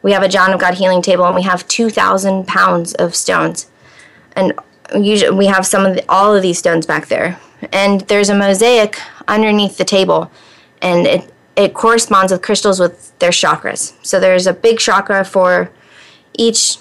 we 0.00 0.12
have 0.12 0.22
a 0.22 0.28
John 0.28 0.54
of 0.54 0.60
God 0.60 0.72
healing 0.72 1.02
table, 1.02 1.26
and 1.26 1.34
we 1.34 1.42
have 1.42 1.68
2,000 1.68 2.46
pounds 2.46 2.94
of 2.94 3.14
stones. 3.14 3.66
And 4.36 4.54
usually 4.94 5.36
we 5.36 5.44
have 5.46 5.66
some 5.66 5.84
of 5.84 5.96
the, 5.96 6.04
all 6.10 6.34
of 6.34 6.40
these 6.40 6.58
stones 6.58 6.86
back 6.86 7.08
there. 7.08 7.38
And 7.70 8.00
there's 8.02 8.30
a 8.30 8.34
mosaic 8.34 8.98
underneath 9.28 9.76
the 9.76 9.84
table, 9.84 10.30
and 10.80 11.06
it, 11.06 11.34
it 11.56 11.74
corresponds 11.74 12.32
with 12.32 12.40
crystals 12.40 12.80
with 12.80 13.18
their 13.18 13.30
chakras. 13.30 13.94
So 14.02 14.18
there's 14.18 14.46
a 14.46 14.54
big 14.54 14.78
chakra 14.78 15.26
for 15.26 15.70
each, 16.34 16.78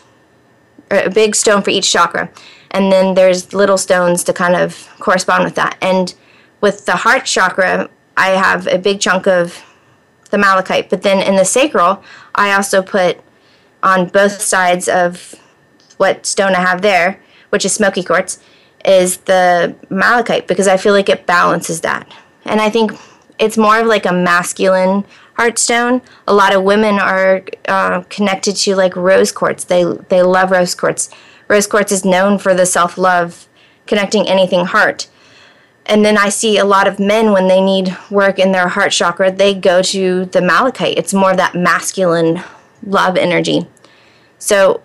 a 0.89 1.09
big 1.09 1.35
stone 1.35 1.61
for 1.61 1.69
each 1.69 1.91
chakra. 1.91 2.29
And 2.73 2.91
then 2.91 3.13
there's 3.13 3.53
little 3.53 3.77
stones 3.77 4.23
to 4.25 4.33
kind 4.33 4.55
of 4.55 4.89
correspond 4.99 5.43
with 5.43 5.55
that. 5.55 5.77
And 5.81 6.13
with 6.61 6.85
the 6.85 6.95
heart 6.95 7.25
chakra, 7.25 7.89
I 8.17 8.29
have 8.29 8.67
a 8.67 8.77
big 8.77 8.99
chunk 8.99 9.27
of 9.27 9.63
the 10.31 10.37
malachite. 10.37 10.89
But 10.89 11.03
then 11.03 11.25
in 11.25 11.35
the 11.35 11.45
sacral, 11.45 12.03
I 12.35 12.53
also 12.53 12.81
put 12.81 13.19
on 13.83 14.07
both 14.07 14.41
sides 14.41 14.87
of 14.87 15.35
what 15.97 16.25
stone 16.25 16.55
I 16.55 16.61
have 16.61 16.81
there, 16.81 17.21
which 17.49 17.65
is 17.65 17.73
smoky 17.73 18.03
quartz, 18.03 18.39
is 18.83 19.17
the 19.17 19.75
malachite 19.89 20.47
because 20.47 20.67
I 20.67 20.77
feel 20.77 20.93
like 20.93 21.09
it 21.09 21.25
balances 21.25 21.81
that. 21.81 22.11
And 22.45 22.59
I 22.59 22.69
think 22.69 22.93
it's 23.39 23.57
more 23.57 23.79
of 23.79 23.87
like 23.87 24.05
a 24.05 24.13
masculine 24.13 25.05
heart 25.35 25.57
stone. 25.59 26.01
A 26.27 26.33
lot 26.33 26.53
of 26.53 26.63
women 26.63 26.95
are 26.95 27.43
uh, 27.67 28.01
connected 28.09 28.55
to 28.57 28.75
like 28.75 28.95
rose 28.95 29.31
quartz. 29.31 29.63
They 29.65 29.83
they 30.09 30.21
love 30.21 30.51
rose 30.51 30.75
quartz. 30.75 31.09
Rose 31.53 31.67
quartz 31.67 31.91
is 31.91 32.03
known 32.03 32.37
for 32.37 32.53
the 32.53 32.65
self 32.65 32.97
love, 32.97 33.47
connecting 33.85 34.27
anything 34.27 34.65
heart 34.65 35.07
and 35.85 36.05
then 36.05 36.17
I 36.17 36.29
see 36.29 36.57
a 36.57 36.65
lot 36.65 36.87
of 36.87 36.99
men 36.99 37.31
when 37.31 37.47
they 37.47 37.61
need 37.61 37.95
work 38.09 38.39
in 38.39 38.51
their 38.51 38.69
heart 38.69 38.91
chakra, 38.91 39.31
they 39.31 39.53
go 39.53 39.81
to 39.81 40.25
the 40.25 40.41
malachite. 40.41 40.97
It's 40.97 41.13
more 41.13 41.31
of 41.31 41.37
that 41.37 41.55
masculine 41.55 42.41
love 42.85 43.17
energy. 43.17 43.67
So 44.39 44.81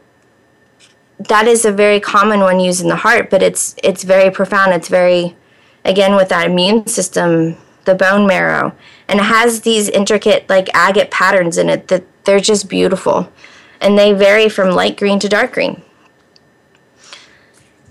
that 1.19 1.47
is 1.47 1.65
a 1.65 1.73
very 1.73 2.01
common 2.01 2.41
one 2.41 2.61
used 2.61 2.81
in 2.81 2.89
the 2.89 2.97
heart, 2.97 3.31
but 3.31 3.43
it's 3.43 3.77
it's 3.83 4.03
very 4.03 4.31
profound. 4.31 4.73
It's 4.73 4.89
very 4.89 5.37
again 5.85 6.17
with 6.17 6.29
that 6.31 6.47
immune 6.47 6.87
system, 6.87 7.57
the 7.85 7.95
bone 7.95 8.27
marrow, 8.27 8.75
and 9.07 9.21
it 9.21 9.25
has 9.25 9.61
these 9.61 9.89
intricate 9.89 10.49
like 10.49 10.69
agate 10.75 11.11
patterns 11.11 11.59
in 11.59 11.69
it 11.69 11.89
that 11.89 12.05
they're 12.25 12.41
just 12.41 12.69
beautiful. 12.69 13.33
And 13.81 13.97
they 13.97 14.13
vary 14.13 14.49
from 14.49 14.71
light 14.71 14.97
green 14.97 15.21
to 15.21 15.29
dark 15.29 15.53
green. 15.53 15.83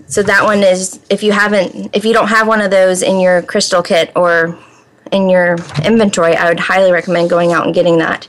So 0.08 0.22
that 0.22 0.42
one 0.42 0.62
is 0.62 1.00
if 1.10 1.22
you 1.22 1.32
haven't 1.32 1.94
if 1.94 2.04
you 2.04 2.12
don't 2.12 2.28
have 2.28 2.48
one 2.48 2.60
of 2.60 2.70
those 2.70 3.02
in 3.02 3.20
your 3.20 3.42
crystal 3.42 3.82
kit 3.82 4.10
or 4.16 4.58
in 5.12 5.28
your 5.28 5.56
inventory, 5.84 6.34
I 6.34 6.48
would 6.48 6.60
highly 6.60 6.92
recommend 6.92 7.30
going 7.30 7.52
out 7.52 7.66
and 7.66 7.74
getting 7.74 7.98
that. 7.98 8.26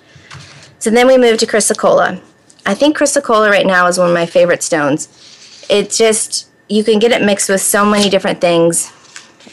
So 0.79 0.89
then 0.89 1.07
we 1.07 1.17
move 1.17 1.39
to 1.39 1.45
chrysocolla. 1.45 2.21
I 2.65 2.73
think 2.73 2.97
chrysocolla 2.97 3.49
right 3.49 3.65
now 3.65 3.87
is 3.87 3.97
one 3.97 4.09
of 4.09 4.13
my 4.13 4.25
favorite 4.25 4.61
stones. 4.61 5.07
It 5.69 5.89
just 5.89 6.49
you 6.67 6.83
can 6.83 6.99
get 6.99 7.11
it 7.11 7.23
mixed 7.23 7.49
with 7.49 7.61
so 7.61 7.85
many 7.85 8.09
different 8.09 8.41
things 8.41 8.91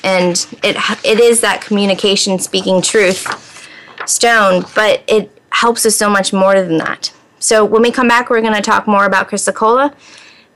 and 0.03 0.47
it 0.63 0.77
it 1.05 1.21
is 1.21 1.41
that 1.41 1.61
communication 1.61 2.39
speaking 2.39 2.83
truth 2.83 3.69
stone, 4.05 4.65
but 4.75 5.03
it 5.07 5.31
helps 5.51 5.85
with 5.85 5.95
so 5.95 6.11
much 6.11 6.33
more 6.33 6.61
than 6.61 6.79
that. 6.79 7.13
So 7.39 7.65
when 7.65 7.83
we 7.83 7.91
come 7.91 8.09
back, 8.09 8.31
we're 8.31 8.41
going 8.41 8.55
to 8.55 8.63
talk 8.63 8.87
more 8.87 9.05
about 9.05 9.29
chrysocolla 9.29 9.95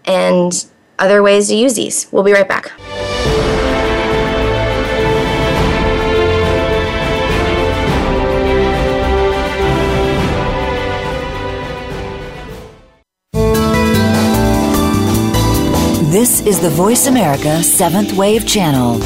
and 0.04 0.66
other 1.00 1.22
ways 1.22 1.48
to 1.48 1.56
use 1.56 1.74
these. 1.74 2.06
We'll 2.12 2.22
be 2.22 2.32
right 2.32 2.48
back. 2.48 2.70
This 16.10 16.40
is 16.40 16.60
the 16.60 16.68
Voice 16.70 17.06
America 17.06 17.62
Seventh 17.62 18.12
Wave 18.14 18.46
Channel. 18.46 18.98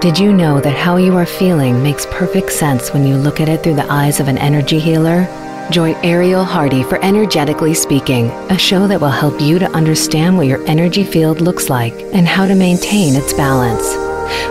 Did 0.00 0.18
you 0.18 0.32
know 0.32 0.60
that 0.60 0.76
how 0.76 0.96
you 0.96 1.16
are 1.16 1.26
feeling 1.26 1.82
makes 1.82 2.06
perfect 2.06 2.52
sense 2.52 2.92
when 2.92 3.06
you 3.06 3.16
look 3.16 3.40
at 3.40 3.48
it 3.48 3.62
through 3.62 3.76
the 3.76 3.90
eyes 3.90 4.20
of 4.20 4.28
an 4.28 4.36
energy 4.36 4.78
healer? 4.78 5.26
Join 5.70 5.96
Ariel 6.04 6.44
Hardy 6.44 6.84
for 6.84 7.02
Energetically 7.04 7.74
Speaking, 7.74 8.26
a 8.50 8.58
show 8.58 8.86
that 8.86 9.00
will 9.00 9.08
help 9.08 9.40
you 9.40 9.58
to 9.58 9.70
understand 9.72 10.36
what 10.36 10.46
your 10.46 10.64
energy 10.68 11.02
field 11.02 11.40
looks 11.40 11.68
like 11.68 11.92
and 12.14 12.26
how 12.26 12.46
to 12.46 12.54
maintain 12.54 13.16
its 13.16 13.32
balance. 13.32 13.84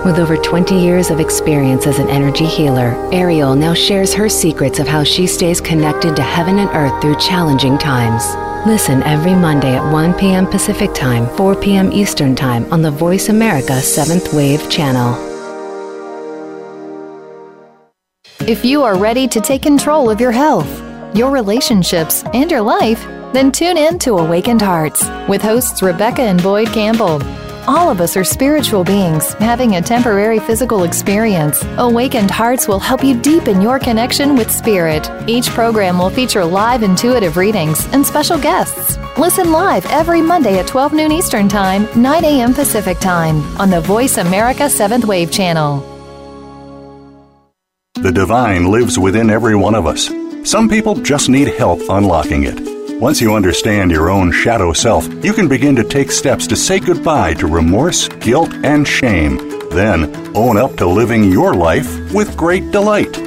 With 0.03 0.19
over 0.19 0.35
20 0.35 0.75
years 0.75 1.11
of 1.11 1.21
experience 1.21 1.87
as 1.87 1.99
an 1.99 2.09
energy 2.09 2.45
healer, 2.45 2.95
Ariel 3.13 3.55
now 3.55 3.73
shares 3.73 4.13
her 4.13 4.27
secrets 4.27 4.79
of 4.79 4.89
how 4.89 5.05
she 5.05 5.25
stays 5.25 5.61
connected 5.61 6.17
to 6.17 6.21
heaven 6.21 6.59
and 6.59 6.69
earth 6.71 7.01
through 7.01 7.17
challenging 7.17 7.77
times. 7.77 8.25
Listen 8.67 9.01
every 9.03 9.35
Monday 9.35 9.73
at 9.73 9.93
1 9.93 10.15
p.m. 10.15 10.45
Pacific 10.45 10.93
Time, 10.93 11.27
4 11.37 11.55
p.m. 11.55 11.93
Eastern 11.93 12.35
Time 12.35 12.71
on 12.73 12.81
the 12.81 12.91
Voice 12.91 13.29
America 13.29 13.73
7th 13.73 14.35
Wave 14.35 14.69
channel. 14.69 15.15
If 18.47 18.65
you 18.65 18.83
are 18.83 18.97
ready 18.97 19.29
to 19.29 19.39
take 19.39 19.61
control 19.61 20.09
of 20.09 20.19
your 20.19 20.31
health, 20.31 20.84
your 21.15 21.31
relationships, 21.31 22.23
and 22.33 22.51
your 22.51 22.61
life, 22.61 23.03
then 23.33 23.51
tune 23.51 23.77
in 23.77 23.97
to 23.99 24.17
Awakened 24.17 24.61
Hearts 24.61 25.03
with 25.27 25.41
hosts 25.41 25.81
Rebecca 25.81 26.21
and 26.21 26.41
Boyd 26.43 26.67
Campbell. 26.67 27.21
All 27.67 27.89
of 27.89 27.99
us 27.99 28.15
are 28.15 28.23
spiritual 28.23 28.83
beings 28.83 29.33
having 29.33 29.75
a 29.75 29.81
temporary 29.81 30.39
physical 30.39 30.83
experience. 30.83 31.63
Awakened 31.77 32.29
Hearts 32.29 32.67
will 32.67 32.79
help 32.79 33.03
you 33.03 33.19
deepen 33.19 33.59
your 33.59 33.79
connection 33.79 34.35
with 34.35 34.51
spirit. 34.51 35.09
Each 35.27 35.47
program 35.49 35.97
will 35.97 36.11
feature 36.11 36.45
live 36.45 36.83
intuitive 36.83 37.37
readings 37.37 37.87
and 37.87 38.05
special 38.05 38.37
guests. 38.37 38.97
Listen 39.17 39.51
live 39.51 39.85
every 39.87 40.21
Monday 40.21 40.59
at 40.59 40.67
12 40.67 40.93
noon 40.93 41.11
Eastern 41.11 41.49
Time, 41.49 41.87
9 41.99 42.23
a.m. 42.25 42.53
Pacific 42.53 42.99
Time 42.99 43.41
on 43.59 43.71
the 43.71 43.81
Voice 43.81 44.17
America 44.17 44.63
7th 44.63 45.05
Wave 45.05 45.31
channel. 45.31 45.79
The 47.95 48.11
divine 48.11 48.65
lives 48.65 48.99
within 48.99 49.29
every 49.29 49.55
one 49.55 49.73
of 49.73 49.87
us. 49.87 50.09
Some 50.45 50.69
people 50.69 50.93
just 50.93 51.27
need 51.27 51.47
help 51.47 51.79
unlocking 51.89 52.43
it. 52.43 53.01
Once 53.01 53.19
you 53.19 53.33
understand 53.33 53.89
your 53.89 54.11
own 54.11 54.31
shadow 54.31 54.73
self, 54.73 55.07
you 55.23 55.33
can 55.33 55.47
begin 55.47 55.75
to 55.75 55.83
take 55.83 56.11
steps 56.11 56.45
to 56.45 56.55
say 56.55 56.79
goodbye 56.79 57.33
to 57.35 57.47
remorse, 57.47 58.07
guilt, 58.19 58.53
and 58.63 58.87
shame. 58.87 59.37
Then 59.71 60.15
own 60.35 60.57
up 60.57 60.75
to 60.77 60.85
living 60.85 61.31
your 61.31 61.55
life 61.55 62.13
with 62.13 62.37
great 62.37 62.69
delight. 62.69 63.17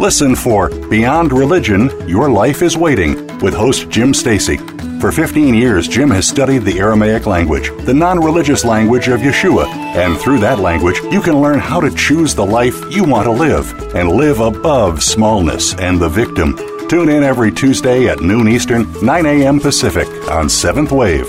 Listen 0.00 0.34
for 0.34 0.68
Beyond 0.88 1.32
Religion 1.32 1.92
Your 2.08 2.28
Life 2.28 2.60
is 2.60 2.76
Waiting 2.76 3.24
with 3.38 3.54
host 3.54 3.88
Jim 3.88 4.12
Stacy. 4.12 4.58
For 5.04 5.12
15 5.12 5.52
years, 5.52 5.86
Jim 5.86 6.08
has 6.12 6.26
studied 6.26 6.62
the 6.62 6.78
Aramaic 6.78 7.26
language, 7.26 7.70
the 7.84 7.92
non 7.92 8.18
religious 8.18 8.64
language 8.64 9.08
of 9.08 9.20
Yeshua, 9.20 9.66
and 9.66 10.16
through 10.16 10.38
that 10.38 10.60
language, 10.60 10.98
you 11.12 11.20
can 11.20 11.42
learn 11.42 11.58
how 11.58 11.78
to 11.78 11.94
choose 11.94 12.34
the 12.34 12.46
life 12.46 12.74
you 12.90 13.04
want 13.04 13.26
to 13.26 13.30
live 13.30 13.70
and 13.94 14.08
live 14.08 14.40
above 14.40 15.02
smallness 15.02 15.74
and 15.74 16.00
the 16.00 16.08
victim. 16.08 16.56
Tune 16.88 17.10
in 17.10 17.22
every 17.22 17.52
Tuesday 17.52 18.08
at 18.08 18.22
noon 18.22 18.48
Eastern, 18.48 18.90
9 19.04 19.26
a.m. 19.26 19.60
Pacific 19.60 20.08
on 20.30 20.46
7th 20.46 20.90
Wave. 20.90 21.28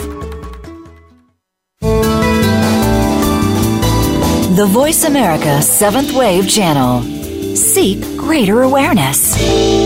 The 4.56 4.68
Voice 4.70 5.04
America 5.04 5.62
Seventh 5.62 6.14
Wave 6.14 6.50
Channel. 6.50 7.02
Seek 7.58 8.00
greater 8.18 8.62
awareness. 8.62 9.85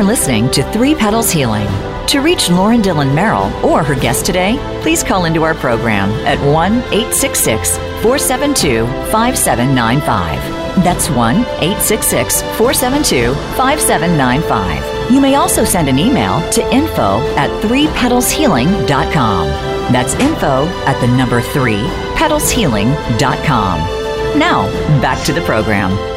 Are 0.00 0.04
listening 0.04 0.50
to 0.50 0.62
Three 0.72 0.94
Petals 0.94 1.30
Healing. 1.30 1.66
To 2.06 2.20
reach 2.20 2.48
Lauren 2.48 2.80
Dillon 2.80 3.14
Merrill 3.14 3.52
or 3.62 3.82
her 3.82 3.94
guest 3.94 4.24
today, 4.24 4.56
please 4.80 5.02
call 5.02 5.26
into 5.26 5.42
our 5.42 5.54
program 5.54 6.08
at 6.26 6.40
1 6.40 6.72
866 6.72 7.76
472 7.76 8.86
5795. 9.12 10.82
That's 10.82 11.10
1 11.10 11.36
866 11.36 12.40
472 12.40 13.34
5795. 13.56 15.12
You 15.12 15.20
may 15.20 15.34
also 15.34 15.64
send 15.64 15.90
an 15.90 15.98
email 15.98 16.40
to 16.52 16.74
info 16.74 17.20
at 17.36 17.50
3petalshealing.com. 17.62 19.48
That's 19.92 20.14
info 20.14 20.66
at 20.86 20.98
the 21.02 21.08
number 21.14 21.42
3 21.42 21.74
petalshealing.com. 22.16 24.38
Now, 24.38 24.66
back 25.02 25.22
to 25.26 25.34
the 25.34 25.42
program. 25.42 26.09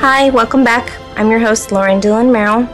Hi, 0.00 0.30
welcome 0.30 0.62
back. 0.62 0.96
I'm 1.16 1.28
your 1.28 1.40
host, 1.40 1.72
Lauren 1.72 1.98
Dillon 1.98 2.30
Merrill. 2.30 2.68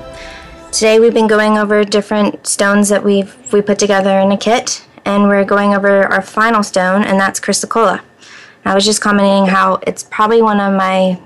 Today 0.71 1.01
we've 1.01 1.15
been 1.15 1.27
going 1.27 1.57
over 1.57 1.83
different 1.83 2.47
stones 2.47 2.91
that 2.91 3.03
we've 3.03 3.35
we 3.51 3.63
put 3.63 3.79
together 3.79 4.19
in 4.19 4.31
a 4.31 4.37
kit, 4.37 4.87
and 5.07 5.27
we're 5.27 5.47
going 5.47 5.75
over 5.75 6.03
our 6.03 6.21
final 6.21 6.63
stone, 6.63 7.03
and 7.03 7.19
that's 7.19 7.41
chrysocolla. 7.41 8.03
I 8.67 8.75
was 8.75 8.85
just 8.85 9.01
commenting 9.01 9.47
how 9.47 9.81
it's 9.87 10.03
probably 10.03 10.43
one 10.43 10.61
of 10.61 10.75
my 10.75 11.19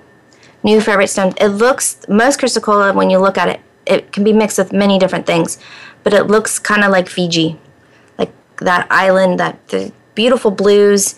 new 0.63 0.81
favorite 0.81 1.09
stones. 1.09 1.35
It 1.41 1.49
looks 1.49 1.99
most 2.09 2.39
chrysocolla 2.39 2.95
when 2.95 3.11
you 3.11 3.19
look 3.19 3.37
at 3.37 3.49
it, 3.49 3.61
it 3.85 4.13
can 4.13 4.23
be 4.23 4.33
mixed 4.33 4.59
with 4.59 4.73
many 4.73 5.01
different 5.01 5.27
things, 5.27 5.59
but 6.05 6.15
it 6.15 6.29
looks 6.29 6.61
kind 6.61 6.85
of 6.85 6.93
like 6.93 7.09
Fiji, 7.09 7.59
like 8.19 8.33
that 8.59 8.87
island, 8.89 9.41
that 9.41 9.67
the 9.71 9.93
beautiful 10.15 10.53
blues, 10.53 11.17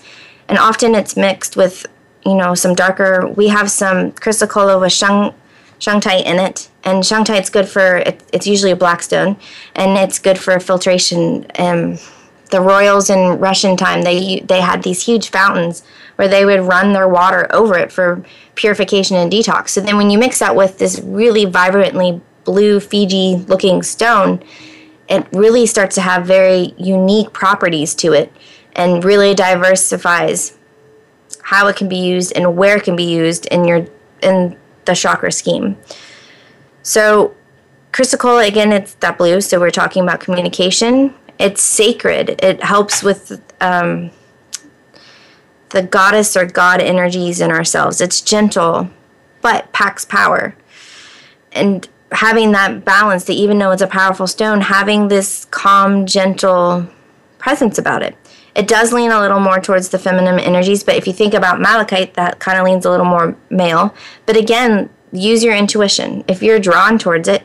and 0.49 0.57
often 0.57 0.95
it's 0.95 1.19
mixed 1.19 1.55
with 1.55 1.85
you 2.25 2.35
know 2.35 2.55
some 2.55 2.75
darker. 2.75 3.27
We 3.29 3.49
have 3.49 3.71
some 3.71 4.13
chrysocolla 4.13 4.81
with 4.81 4.93
shang 4.93 5.35
shungite 5.79 6.25
in 6.25 6.39
it, 6.39 6.71
and 6.85 7.03
shungite's 7.03 7.51
good 7.51 7.69
for 7.69 7.99
it, 7.99 8.23
it's 8.33 8.47
usually 8.47 8.73
a 8.73 8.77
black 8.77 9.03
stone, 9.03 9.37
and 9.75 9.97
it's 9.97 10.19
good 10.19 10.39
for 10.39 10.59
filtration. 10.61 11.47
Um, 11.59 11.99
the 12.51 12.61
royals 12.61 13.11
in 13.11 13.39
Russian 13.39 13.77
time 13.77 14.03
they 14.03 14.41
they 14.41 14.61
had 14.61 14.83
these 14.83 15.05
huge 15.05 15.31
fountains 15.31 15.83
where 16.17 16.29
they 16.29 16.45
would 16.45 16.61
run 16.61 16.93
their 16.93 17.09
water 17.09 17.47
over 17.51 17.79
it 17.79 17.91
for 17.91 18.23
purification 18.57 19.17
and 19.17 19.33
detox. 19.33 19.71
So 19.71 19.81
then 19.81 19.97
when 19.97 20.11
you 20.11 20.19
mix 20.19 20.41
that 20.41 20.55
with 20.55 20.79
this 20.79 21.01
really 21.01 21.45
vibrantly 21.45 22.21
blue 22.45 22.81
Fiji 22.81 23.37
looking 23.47 23.83
stone, 23.83 24.43
it 25.09 25.27
really 25.33 25.65
starts 25.67 25.95
to 25.95 26.01
have 26.01 26.27
very 26.27 26.75
unique 26.77 27.33
properties 27.33 27.95
to 27.97 28.13
it 28.13 28.33
and 28.75 29.05
really 29.05 29.35
diversifies 29.35 30.59
how 31.43 31.67
it 31.69 31.77
can 31.77 31.89
be 31.89 31.97
used 31.97 32.33
and 32.37 32.57
where 32.57 32.77
it 32.77 32.85
can 32.85 32.97
be 32.97 33.05
used 33.05 33.47
in 33.47 33.65
your 33.65 33.87
in 34.23 34.57
the 34.85 34.95
chakra 34.95 35.33
scheme. 35.33 35.77
So, 36.83 37.35
chrysocolla, 37.93 38.47
again, 38.47 38.73
it's 38.73 38.95
that 38.95 39.19
blue. 39.19 39.41
So, 39.41 39.61
we're 39.61 39.71
talking 39.71 40.03
about 40.03 40.21
communication. 40.21 41.15
It's 41.39 41.63
sacred, 41.63 42.39
it 42.43 42.63
helps 42.63 43.03
with 43.03 43.43
um, 43.63 44.11
the 45.71 45.83
goddess 45.83 46.37
or 46.37 46.45
god 46.45 46.81
energies 46.83 47.41
in 47.41 47.51
ourselves. 47.51 48.01
It's 48.01 48.21
gentle, 48.21 48.91
but 49.41 49.73
packs 49.73 50.05
power. 50.05 50.55
And 51.53 51.89
having 52.13 52.53
that 52.53 52.85
balance, 52.85 53.25
that 53.25 53.33
even 53.33 53.59
though 53.59 53.71
it's 53.71 53.83
a 53.83 53.87
powerful 53.87 54.27
stone, 54.27 54.61
having 54.61 55.09
this 55.09 55.47
calm, 55.47 56.07
gentle 56.07 56.87
presence 57.39 57.79
about 57.79 58.03
it. 58.03 58.17
It 58.55 58.67
does 58.67 58.93
lean 58.93 59.11
a 59.11 59.21
little 59.21 59.41
more 59.41 59.61
towards 59.61 59.91
the 59.91 59.99
feminine 59.99 60.41
energies, 60.41 60.83
but 60.83 60.97
if 60.97 61.07
you 61.07 61.13
think 61.13 61.35
about 61.35 61.61
malachite, 61.61 62.15
that 62.15 62.39
kind 62.41 62.59
of 62.59 62.65
leans 62.65 62.85
a 62.85 62.91
little 62.91 63.07
more 63.07 63.37
male. 63.49 63.95
But 64.27 64.37
again, 64.37 64.91
use 65.13 65.45
your 65.45 65.55
intuition. 65.55 66.25
If 66.27 66.43
you're 66.43 66.59
drawn 66.59 66.99
towards 66.99 67.29
it, 67.29 67.45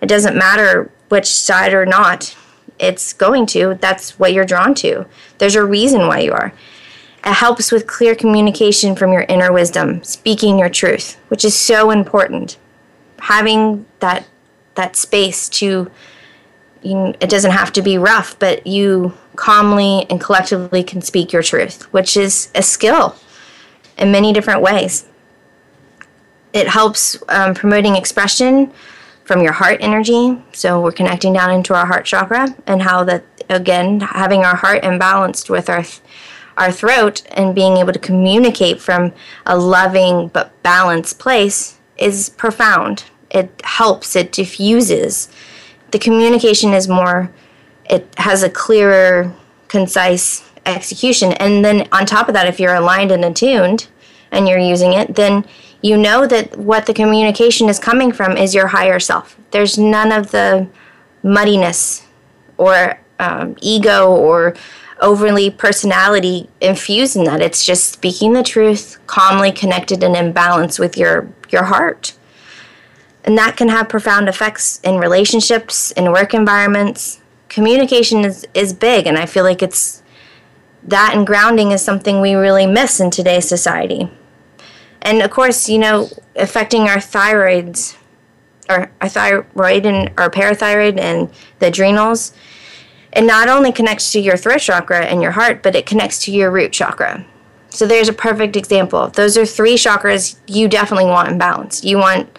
it 0.00 0.06
doesn't 0.06 0.36
matter 0.36 0.90
which 1.08 1.26
side 1.26 1.74
or 1.74 1.86
not, 1.86 2.36
it's 2.78 3.12
going 3.12 3.46
to. 3.46 3.78
That's 3.80 4.18
what 4.18 4.32
you're 4.32 4.44
drawn 4.44 4.74
to. 4.76 5.06
There's 5.38 5.54
a 5.54 5.64
reason 5.64 6.06
why 6.06 6.20
you 6.20 6.32
are. 6.32 6.52
It 7.24 7.32
helps 7.32 7.72
with 7.72 7.86
clear 7.86 8.14
communication 8.14 8.94
from 8.94 9.12
your 9.12 9.22
inner 9.22 9.52
wisdom, 9.52 10.02
speaking 10.04 10.58
your 10.58 10.68
truth, 10.68 11.18
which 11.28 11.44
is 11.44 11.54
so 11.54 11.90
important. 11.90 12.58
Having 13.18 13.86
that 14.00 14.26
that 14.74 14.96
space 14.96 15.48
to 15.48 15.90
you, 16.82 17.14
it 17.20 17.30
doesn't 17.30 17.52
have 17.52 17.72
to 17.72 17.82
be 17.82 17.96
rough, 17.96 18.38
but 18.38 18.66
you 18.66 19.14
calmly 19.36 20.06
and 20.08 20.20
collectively 20.20 20.82
can 20.82 21.02
speak 21.02 21.32
your 21.32 21.42
truth, 21.42 21.82
which 21.92 22.16
is 22.16 22.50
a 22.54 22.62
skill 22.62 23.16
in 23.98 24.12
many 24.12 24.32
different 24.32 24.62
ways. 24.62 25.06
It 26.52 26.68
helps 26.68 27.20
um, 27.28 27.54
promoting 27.54 27.96
expression 27.96 28.72
from 29.24 29.42
your 29.42 29.52
heart 29.52 29.78
energy. 29.80 30.42
So 30.52 30.80
we're 30.80 30.92
connecting 30.92 31.32
down 31.32 31.50
into 31.50 31.74
our 31.74 31.86
heart 31.86 32.04
chakra 32.04 32.54
and 32.66 32.82
how 32.82 33.04
that 33.04 33.24
again 33.48 34.00
having 34.00 34.44
our 34.44 34.56
heart 34.56 34.82
imbalanced 34.82 35.50
with 35.50 35.68
our 35.68 35.82
th- 35.82 36.00
our 36.56 36.70
throat 36.70 37.22
and 37.32 37.54
being 37.54 37.78
able 37.78 37.92
to 37.92 37.98
communicate 37.98 38.80
from 38.80 39.12
a 39.44 39.58
loving 39.58 40.28
but 40.28 40.62
balanced 40.62 41.18
place 41.18 41.78
is 41.96 42.28
profound. 42.30 43.04
It 43.30 43.60
helps, 43.64 44.14
it 44.14 44.30
diffuses. 44.30 45.28
The 45.90 45.98
communication 45.98 46.72
is 46.72 46.86
more 46.86 47.32
it 47.88 48.06
has 48.16 48.42
a 48.42 48.50
clearer, 48.50 49.34
concise 49.68 50.48
execution. 50.66 51.32
And 51.34 51.64
then 51.64 51.88
on 51.92 52.06
top 52.06 52.28
of 52.28 52.34
that, 52.34 52.46
if 52.46 52.58
you're 52.58 52.74
aligned 52.74 53.12
and 53.12 53.24
attuned 53.24 53.88
and 54.30 54.48
you're 54.48 54.58
using 54.58 54.92
it, 54.94 55.14
then 55.14 55.44
you 55.82 55.96
know 55.96 56.26
that 56.26 56.56
what 56.56 56.86
the 56.86 56.94
communication 56.94 57.68
is 57.68 57.78
coming 57.78 58.10
from 58.10 58.36
is 58.36 58.54
your 58.54 58.68
higher 58.68 58.98
self. 58.98 59.36
There's 59.50 59.76
none 59.76 60.12
of 60.12 60.30
the 60.30 60.66
muddiness 61.22 62.06
or 62.56 62.98
um, 63.18 63.56
ego 63.60 64.10
or 64.10 64.54
overly 65.00 65.50
personality 65.50 66.48
infused 66.60 67.16
in 67.16 67.24
that. 67.24 67.42
It's 67.42 67.64
just 67.64 67.92
speaking 67.92 68.32
the 68.32 68.42
truth, 68.42 68.98
calmly 69.06 69.52
connected 69.52 70.02
and 70.02 70.16
in 70.16 70.32
balance 70.32 70.78
with 70.78 70.96
your 70.96 71.28
your 71.50 71.64
heart. 71.64 72.14
And 73.24 73.38
that 73.38 73.56
can 73.56 73.68
have 73.68 73.88
profound 73.88 74.28
effects 74.28 74.80
in 74.82 74.96
relationships, 74.96 75.90
in 75.92 76.12
work 76.12 76.34
environments. 76.34 77.20
Communication 77.54 78.24
is, 78.24 78.44
is 78.52 78.72
big, 78.72 79.06
and 79.06 79.16
I 79.16 79.26
feel 79.26 79.44
like 79.44 79.62
it's 79.62 80.02
that 80.82 81.12
and 81.14 81.24
grounding 81.24 81.70
is 81.70 81.80
something 81.82 82.20
we 82.20 82.34
really 82.34 82.66
miss 82.66 82.98
in 82.98 83.12
today's 83.12 83.48
society. 83.48 84.10
And 85.00 85.22
of 85.22 85.30
course, 85.30 85.68
you 85.68 85.78
know, 85.78 86.08
affecting 86.34 86.88
our 86.88 86.96
thyroids, 86.96 87.96
our, 88.68 88.90
our 89.00 89.08
thyroid 89.08 89.86
and 89.86 90.10
our 90.18 90.30
parathyroid 90.30 90.98
and 90.98 91.30
the 91.60 91.68
adrenals 91.68 92.34
it 93.12 93.22
not 93.22 93.48
only 93.48 93.70
connects 93.70 94.10
to 94.12 94.20
your 94.20 94.36
throat 94.36 94.58
chakra 94.58 95.04
and 95.04 95.22
your 95.22 95.30
heart, 95.30 95.62
but 95.62 95.76
it 95.76 95.86
connects 95.86 96.24
to 96.24 96.32
your 96.32 96.50
root 96.50 96.72
chakra. 96.72 97.24
So 97.68 97.86
there's 97.86 98.08
a 98.08 98.12
perfect 98.12 98.56
example. 98.56 99.06
Those 99.10 99.38
are 99.38 99.46
three 99.46 99.76
chakras 99.76 100.36
you 100.48 100.66
definitely 100.66 101.06
want 101.06 101.28
in 101.28 101.38
balance. 101.38 101.84
You 101.84 101.98
want 101.98 102.36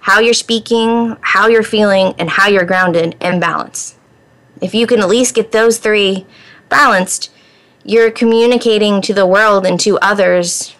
how 0.00 0.20
you're 0.20 0.32
speaking, 0.32 1.18
how 1.20 1.48
you're 1.48 1.62
feeling, 1.62 2.14
and 2.18 2.30
how 2.30 2.48
you're 2.48 2.64
grounded 2.64 3.16
in 3.20 3.38
balance. 3.38 3.98
If 4.60 4.74
you 4.74 4.86
can 4.86 5.00
at 5.00 5.08
least 5.08 5.34
get 5.34 5.52
those 5.52 5.78
three 5.78 6.26
balanced, 6.68 7.30
you're 7.84 8.10
communicating 8.10 9.02
to 9.02 9.14
the 9.14 9.26
world 9.26 9.66
and 9.66 9.78
to 9.80 9.98
others 9.98 10.74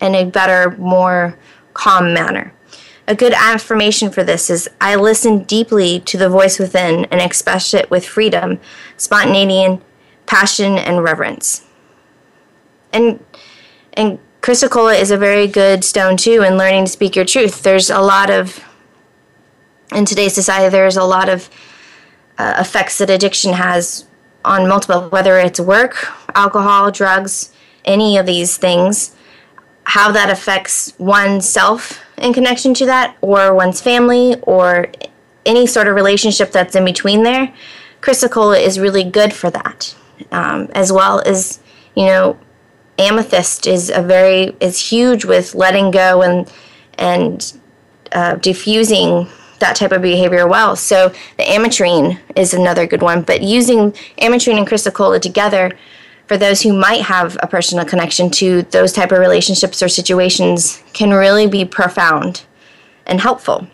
in 0.00 0.14
a 0.14 0.24
better, 0.24 0.76
more 0.78 1.38
calm 1.74 2.12
manner. 2.12 2.52
A 3.06 3.14
good 3.14 3.32
affirmation 3.32 4.10
for 4.10 4.22
this 4.22 4.48
is 4.48 4.68
I 4.80 4.94
listen 4.94 5.42
deeply 5.42 6.00
to 6.00 6.16
the 6.16 6.28
voice 6.28 6.58
within 6.58 7.04
and 7.06 7.20
express 7.20 7.74
it 7.74 7.90
with 7.90 8.06
freedom, 8.06 8.60
spontaneity, 8.96 9.82
passion, 10.26 10.78
and 10.78 11.02
reverence. 11.02 11.66
And 12.92 13.24
and 13.94 14.18
chrysocolla 14.40 14.98
is 14.98 15.10
a 15.10 15.16
very 15.18 15.46
good 15.46 15.84
stone 15.84 16.16
too 16.16 16.42
in 16.42 16.56
learning 16.56 16.86
to 16.86 16.90
speak 16.90 17.16
your 17.16 17.24
truth. 17.24 17.62
There's 17.62 17.90
a 17.90 18.00
lot 18.00 18.30
of 18.30 18.64
in 19.94 20.04
today's 20.04 20.34
society 20.34 20.70
there's 20.70 20.96
a 20.96 21.04
lot 21.04 21.28
of 21.28 21.50
uh, 22.42 22.54
effects 22.64 22.98
that 22.98 23.10
addiction 23.10 23.52
has 23.52 24.04
on 24.44 24.68
multiple 24.68 25.08
whether 25.10 25.34
it's 25.38 25.60
work, 25.60 25.94
alcohol, 26.34 26.90
drugs, 26.90 27.52
any 27.84 28.18
of 28.20 28.26
these 28.26 28.56
things 28.56 29.14
how 29.84 30.12
that 30.12 30.30
affects 30.30 30.94
oneself 30.98 32.00
in 32.18 32.32
connection 32.32 32.72
to 32.74 32.86
that, 32.86 33.16
or 33.20 33.54
one's 33.54 33.80
family, 33.80 34.36
or 34.42 34.86
any 35.44 35.66
sort 35.66 35.88
of 35.88 35.94
relationship 35.94 36.52
that's 36.52 36.76
in 36.76 36.84
between 36.84 37.24
there, 37.24 37.52
chrysocolla 38.00 38.60
is 38.60 38.78
really 38.78 39.04
good 39.04 39.32
for 39.32 39.50
that. 39.50 39.94
Um, 40.30 40.68
as 40.74 40.92
well 40.92 41.20
as, 41.26 41.58
you 41.96 42.06
know, 42.06 42.38
amethyst 42.98 43.66
is 43.66 43.90
a 43.90 44.02
very 44.02 44.54
is 44.60 44.90
huge 44.90 45.24
with 45.24 45.54
letting 45.54 45.90
go 45.90 46.22
and 46.22 46.52
and 46.98 47.58
uh, 48.12 48.36
diffusing 48.36 49.26
that 49.62 49.76
type 49.76 49.92
of 49.92 50.02
behavior 50.02 50.46
well. 50.46 50.76
So 50.76 51.08
the 51.38 51.44
ametrine 51.44 52.18
is 52.36 52.52
another 52.52 52.86
good 52.86 53.02
one. 53.02 53.22
But 53.22 53.42
using 53.42 53.92
ametrine 54.18 54.58
and 54.58 54.66
chrysocolla 54.66 55.20
together 55.20 55.72
for 56.26 56.36
those 56.36 56.62
who 56.62 56.72
might 56.72 57.02
have 57.02 57.36
a 57.42 57.46
personal 57.46 57.84
connection 57.84 58.30
to 58.30 58.62
those 58.62 58.92
type 58.92 59.12
of 59.12 59.18
relationships 59.18 59.82
or 59.82 59.88
situations 59.88 60.82
can 60.92 61.10
really 61.10 61.46
be 61.46 61.64
profound 61.64 62.44
and 63.06 63.20
helpful. 63.20 63.66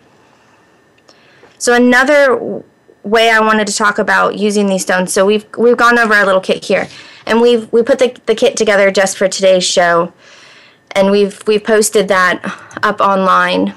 So 1.57 1.73
another 1.73 2.63
way 3.03 3.29
I 3.29 3.39
wanted 3.39 3.67
to 3.67 3.75
talk 3.75 3.99
about 3.99 4.37
using 4.37 4.67
these 4.67 4.81
stones. 4.81 5.11
So 5.13 5.25
we've 5.25 5.45
we've 5.57 5.77
gone 5.77 5.99
over 5.99 6.13
our 6.13 6.25
little 6.25 6.41
kit 6.41 6.65
here, 6.65 6.87
and 7.25 7.41
we've 7.41 7.71
we 7.71 7.83
put 7.83 7.99
the, 7.99 8.15
the 8.25 8.35
kit 8.35 8.57
together 8.57 8.91
just 8.91 9.17
for 9.17 9.27
today's 9.27 9.63
show, 9.63 10.13
and 10.91 11.11
we've 11.11 11.41
we've 11.47 11.63
posted 11.63 12.07
that 12.07 12.41
up 12.83 13.01
online, 13.01 13.73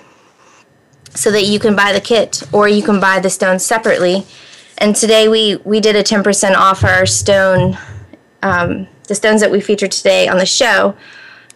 so 1.15 1.31
that 1.31 1.45
you 1.45 1.59
can 1.59 1.77
buy 1.77 1.93
the 1.93 2.01
kit 2.01 2.43
or 2.53 2.69
you 2.69 2.83
can 2.83 3.01
buy 3.01 3.21
the 3.21 3.31
stones 3.31 3.65
separately. 3.65 4.27
And 4.79 4.97
today 4.97 5.29
we 5.29 5.57
we 5.65 5.81
did 5.81 5.97
a 5.97 6.03
ten 6.03 6.23
percent 6.23 6.57
off 6.57 6.85
our 6.85 7.07
stone 7.07 7.77
um, 8.43 8.89
the 9.09 9.15
stones 9.15 9.41
that 9.41 9.51
we 9.51 9.61
featured 9.61 9.93
today 9.93 10.29
on 10.29 10.39
the 10.39 10.47
show, 10.47 10.97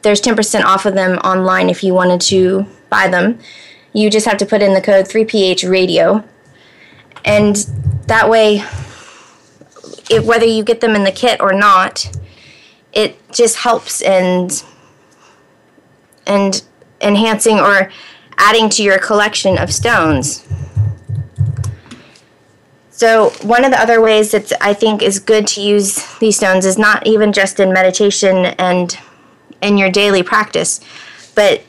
there's 0.02 0.20
10% 0.20 0.64
off 0.64 0.86
of 0.86 0.94
them 0.94 1.18
online 1.18 1.68
if 1.68 1.82
you 1.82 1.94
wanted 1.94 2.20
to 2.22 2.66
buy 2.90 3.08
them. 3.08 3.38
You 3.92 4.10
just 4.10 4.26
have 4.26 4.38
to 4.38 4.46
put 4.46 4.62
in 4.62 4.74
the 4.74 4.80
code 4.80 5.06
3PH 5.06 5.68
radio. 5.68 6.24
And 7.24 7.56
that 8.06 8.28
way, 8.28 8.62
it, 10.10 10.24
whether 10.24 10.46
you 10.46 10.62
get 10.62 10.80
them 10.80 10.94
in 10.94 11.04
the 11.04 11.10
kit 11.10 11.40
or 11.40 11.52
not, 11.52 12.14
it 12.92 13.16
just 13.32 13.56
helps 13.56 14.00
and 14.02 14.62
and 16.26 16.64
enhancing 17.00 17.58
or 17.60 17.90
adding 18.38 18.68
to 18.70 18.82
your 18.82 18.98
collection 18.98 19.58
of 19.58 19.72
stones. 19.72 20.46
So, 22.90 23.30
one 23.42 23.64
of 23.64 23.72
the 23.72 23.80
other 23.80 24.00
ways 24.00 24.30
that 24.30 24.52
I 24.60 24.72
think 24.72 25.02
is 25.02 25.18
good 25.18 25.46
to 25.48 25.60
use 25.60 26.02
these 26.18 26.36
stones 26.36 26.64
is 26.64 26.78
not 26.78 27.06
even 27.06 27.32
just 27.32 27.60
in 27.60 27.70
meditation 27.70 28.46
and 28.46 28.98
in 29.60 29.76
your 29.76 29.90
daily 29.90 30.22
practice, 30.22 30.80
but 31.34 31.62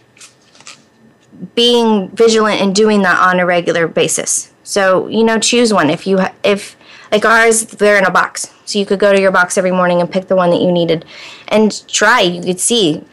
being 1.54 2.10
vigilant 2.12 2.62
and 2.62 2.74
doing 2.74 3.02
that 3.02 3.20
on 3.20 3.40
a 3.40 3.46
regular 3.46 3.88
basis. 3.88 4.54
So, 4.64 5.08
you 5.08 5.24
know, 5.24 5.38
choose 5.38 5.74
one. 5.74 5.90
If 5.90 6.08
you, 6.08 6.20
if, 6.44 6.78
like 7.12 7.26
ours, 7.26 7.66
they're 7.66 7.98
in 7.98 8.06
a 8.06 8.12
box. 8.12 8.54
So 8.66 8.80
you 8.80 8.86
could 8.86 9.00
go 9.00 9.14
to 9.14 9.20
your 9.20 9.32
box 9.32 9.58
every 9.58 9.72
morning 9.72 10.02
and 10.02 10.12
pick 10.12 10.28
the 10.28 10.36
one 10.36 10.50
that 10.52 10.62
you 10.62 10.72
needed 10.72 11.06
and 11.48 11.88
try. 11.88 12.22
You 12.22 12.42
could 12.42 12.60
see, 12.60 13.04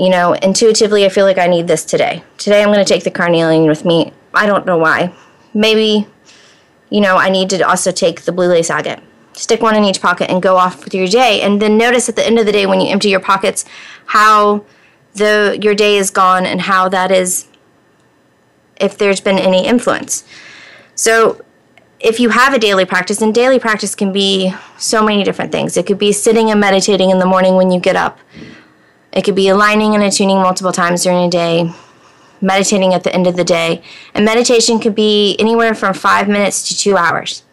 you 0.00 0.08
know, 0.08 0.32
intuitively, 0.32 1.04
I 1.04 1.10
feel 1.10 1.26
like 1.26 1.38
I 1.38 1.46
need 1.46 1.68
this 1.68 1.84
today. 1.84 2.24
Today 2.38 2.62
I'm 2.62 2.72
going 2.72 2.84
to 2.84 2.92
take 2.92 3.04
the 3.04 3.10
carnelian 3.10 3.66
with 3.66 3.84
me. 3.84 4.12
I 4.32 4.46
don't 4.46 4.64
know 4.64 4.78
why. 4.78 5.12
Maybe 5.52 6.06
you 6.90 7.00
know, 7.00 7.16
I 7.16 7.30
need 7.30 7.48
to 7.50 7.62
also 7.66 7.92
take 7.92 8.22
the 8.22 8.32
blue 8.32 8.48
lace 8.48 8.68
agate. 8.68 8.98
Stick 9.32 9.62
one 9.62 9.76
in 9.76 9.84
each 9.84 10.02
pocket 10.02 10.28
and 10.28 10.42
go 10.42 10.56
off 10.56 10.84
with 10.84 10.92
your 10.92 11.06
day. 11.06 11.40
And 11.40 11.62
then 11.62 11.78
notice 11.78 12.08
at 12.08 12.16
the 12.16 12.26
end 12.26 12.38
of 12.38 12.46
the 12.46 12.52
day 12.52 12.66
when 12.66 12.80
you 12.80 12.88
empty 12.88 13.08
your 13.08 13.20
pockets 13.20 13.64
how 14.06 14.64
the 15.14 15.58
your 15.62 15.74
day 15.74 15.96
is 15.96 16.10
gone 16.10 16.44
and 16.44 16.62
how 16.62 16.88
that 16.88 17.10
is 17.10 17.46
if 18.80 18.98
there's 18.98 19.20
been 19.20 19.38
any 19.38 19.66
influence. 19.66 20.24
So 20.96 21.44
if 22.00 22.18
you 22.18 22.30
have 22.30 22.54
a 22.54 22.58
daily 22.58 22.84
practice, 22.84 23.20
and 23.20 23.34
daily 23.34 23.58
practice 23.58 23.94
can 23.94 24.10
be 24.10 24.52
so 24.78 25.04
many 25.04 25.22
different 25.22 25.52
things. 25.52 25.76
It 25.76 25.86
could 25.86 25.98
be 25.98 26.12
sitting 26.12 26.50
and 26.50 26.58
meditating 26.58 27.10
in 27.10 27.18
the 27.18 27.26
morning 27.26 27.56
when 27.56 27.70
you 27.70 27.78
get 27.78 27.94
up. 27.94 28.18
It 29.12 29.22
could 29.22 29.34
be 29.34 29.48
aligning 29.48 29.94
and 29.94 30.02
attuning 30.02 30.38
multiple 30.38 30.72
times 30.72 31.02
during 31.02 31.26
a 31.26 31.30
day 31.30 31.72
meditating 32.40 32.94
at 32.94 33.04
the 33.04 33.14
end 33.14 33.26
of 33.26 33.36
the 33.36 33.44
day. 33.44 33.82
And 34.14 34.24
meditation 34.24 34.78
could 34.78 34.94
be 34.94 35.36
anywhere 35.38 35.74
from 35.74 35.94
five 35.94 36.28
minutes 36.28 36.68
to 36.68 36.76
two 36.76 36.96
hours. 36.96 37.44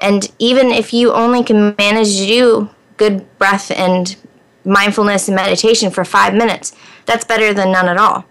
And 0.00 0.30
even 0.38 0.68
if 0.68 0.92
you 0.92 1.12
only 1.12 1.44
can 1.44 1.74
manage 1.78 2.16
to 2.18 2.26
do 2.26 2.70
good 2.96 3.26
breath 3.38 3.70
and 3.70 4.16
mindfulness 4.64 5.28
and 5.28 5.36
meditation 5.36 5.90
for 5.90 6.04
five 6.04 6.34
minutes, 6.34 6.74
that's 7.06 7.24
better 7.24 7.52
than 7.52 7.72
none 7.72 7.88
at 7.88 7.98
all. 7.98 8.24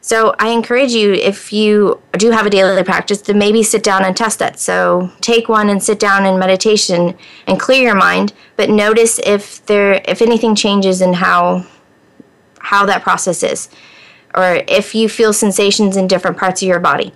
So 0.00 0.34
I 0.38 0.50
encourage 0.50 0.92
you, 0.92 1.12
if 1.12 1.52
you 1.52 2.00
do 2.12 2.30
have 2.30 2.46
a 2.46 2.50
daily 2.50 2.82
practice, 2.84 3.20
to 3.22 3.34
maybe 3.34 3.62
sit 3.62 3.82
down 3.82 4.04
and 4.04 4.16
test 4.16 4.38
that. 4.38 4.58
So 4.58 5.10
take 5.20 5.48
one 5.48 5.68
and 5.68 5.82
sit 5.82 5.98
down 5.98 6.24
in 6.24 6.38
meditation 6.38 7.18
and 7.46 7.60
clear 7.60 7.82
your 7.82 7.96
mind, 7.96 8.32
but 8.56 8.70
notice 8.70 9.18
if 9.24 9.64
there 9.66 10.00
if 10.06 10.22
anything 10.22 10.54
changes 10.54 11.02
in 11.02 11.14
how 11.14 11.66
how 12.68 12.84
that 12.86 13.02
process 13.02 13.42
is 13.42 13.68
or 14.34 14.62
if 14.68 14.94
you 14.94 15.08
feel 15.08 15.32
sensations 15.32 15.96
in 15.96 16.06
different 16.06 16.36
parts 16.36 16.62
of 16.62 16.68
your 16.68 16.80
body. 16.80 17.12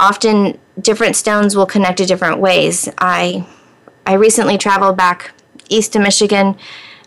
Often 0.00 0.58
different 0.80 1.16
stones 1.16 1.54
will 1.56 1.66
connect 1.66 1.98
to 1.98 2.06
different 2.06 2.38
ways. 2.40 2.88
I 2.98 3.46
I 4.06 4.14
recently 4.14 4.58
traveled 4.58 4.96
back 4.96 5.32
east 5.68 5.92
to 5.92 5.98
Michigan 5.98 6.56